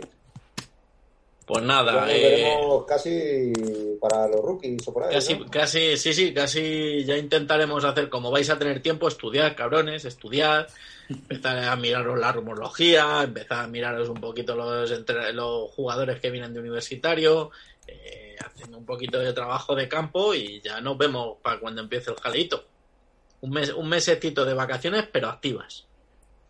Pues 1.44 1.64
nada, 1.64 2.06
eh, 2.10 2.22
veremos 2.22 2.84
casi 2.86 3.52
para 4.00 4.28
los 4.28 4.40
rookies 4.40 4.86
o 4.86 4.92
por 4.92 5.04
ahí. 5.04 5.14
Casi, 5.14 5.34
¿no? 5.34 5.50
casi, 5.50 5.96
sí, 5.96 6.14
sí, 6.14 6.32
casi 6.32 7.04
ya 7.04 7.16
intentaremos 7.16 7.84
hacer, 7.84 8.08
como 8.08 8.30
vais 8.30 8.48
a 8.48 8.58
tener 8.58 8.80
tiempo, 8.80 9.08
estudiar, 9.08 9.56
cabrones, 9.56 10.04
estudiar, 10.04 10.68
empezar 11.08 11.58
a 11.58 11.74
miraros 11.74 12.18
la 12.18 12.30
rumorología, 12.30 13.22
empezar 13.24 13.64
a 13.64 13.66
miraros 13.66 14.08
un 14.08 14.20
poquito 14.20 14.54
los, 14.54 14.90
entre, 14.92 15.32
los 15.32 15.70
jugadores 15.72 16.20
que 16.20 16.30
vienen 16.30 16.54
de 16.54 16.60
universitario, 16.60 17.50
eh, 17.88 18.36
haciendo 18.38 18.78
un 18.78 18.86
poquito 18.86 19.18
de 19.18 19.32
trabajo 19.32 19.74
de 19.74 19.88
campo 19.88 20.34
y 20.34 20.60
ya 20.60 20.80
nos 20.80 20.96
vemos 20.96 21.38
para 21.42 21.58
cuando 21.58 21.82
empiece 21.82 22.12
el 22.12 22.16
jaleito. 22.18 22.64
Un 23.40 23.50
mes, 23.50 23.72
un 23.72 23.88
mesecito 23.88 24.44
de 24.44 24.54
vacaciones, 24.54 25.08
pero 25.10 25.28
activas. 25.28 25.86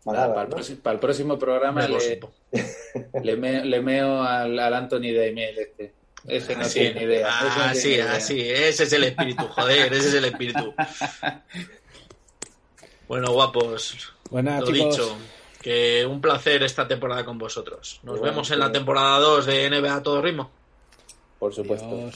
Para, 0.05 0.27
el 0.27 0.33
¿no? 0.33 0.49
próximo, 0.49 0.79
para 0.83 0.95
el 0.95 1.01
próximo 1.01 1.39
programa 1.39 1.87
le, 1.87 2.21
le, 3.23 3.37
me- 3.37 3.65
le 3.65 3.81
meo 3.81 4.23
al, 4.23 4.59
al 4.59 4.75
Anthony 4.75 5.13
Daimiel 5.17 5.59
este. 5.59 5.93
Ese 6.27 6.55
no 6.55 6.63
Así, 6.63 6.79
tiene 6.81 7.01
ni 7.01 7.07
idea. 7.07 7.29
no 7.29 7.63
así, 7.65 7.83
tiene 7.83 7.97
ni 7.97 8.03
idea. 8.05 8.13
así, 8.17 8.41
ese 8.41 8.85
es 8.85 8.93
el 8.93 9.05
espíritu, 9.05 9.47
joder, 9.49 9.93
ese 9.93 10.09
es 10.09 10.15
el 10.15 10.25
espíritu. 10.27 10.75
Bueno, 13.09 13.33
guapos, 13.33 13.97
nada, 14.31 14.61
Lo 14.61 14.67
chicos, 14.73 14.97
dicho, 14.97 15.17
que 15.61 16.07
un 16.07 16.21
placer 16.21 16.63
esta 16.63 16.89
temporada 16.89 17.25
con 17.25 17.39
vosotros. 17.39 18.01
Nos 18.05 18.21
vemos 18.21 18.51
en 18.51 18.59
la 18.59 18.73
temporada 18.73 19.19
2 19.19 19.47
de 19.47 19.69
NBA 19.71 19.97
a 19.97 20.03
todo 20.03 20.23
ritmo. 20.23 20.51
Por 21.39 21.53
supuesto. 21.55 22.11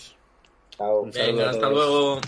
Chao. 0.71 1.05
Venga, 1.13 1.51
hasta 1.51 1.69
luego. 1.69 2.21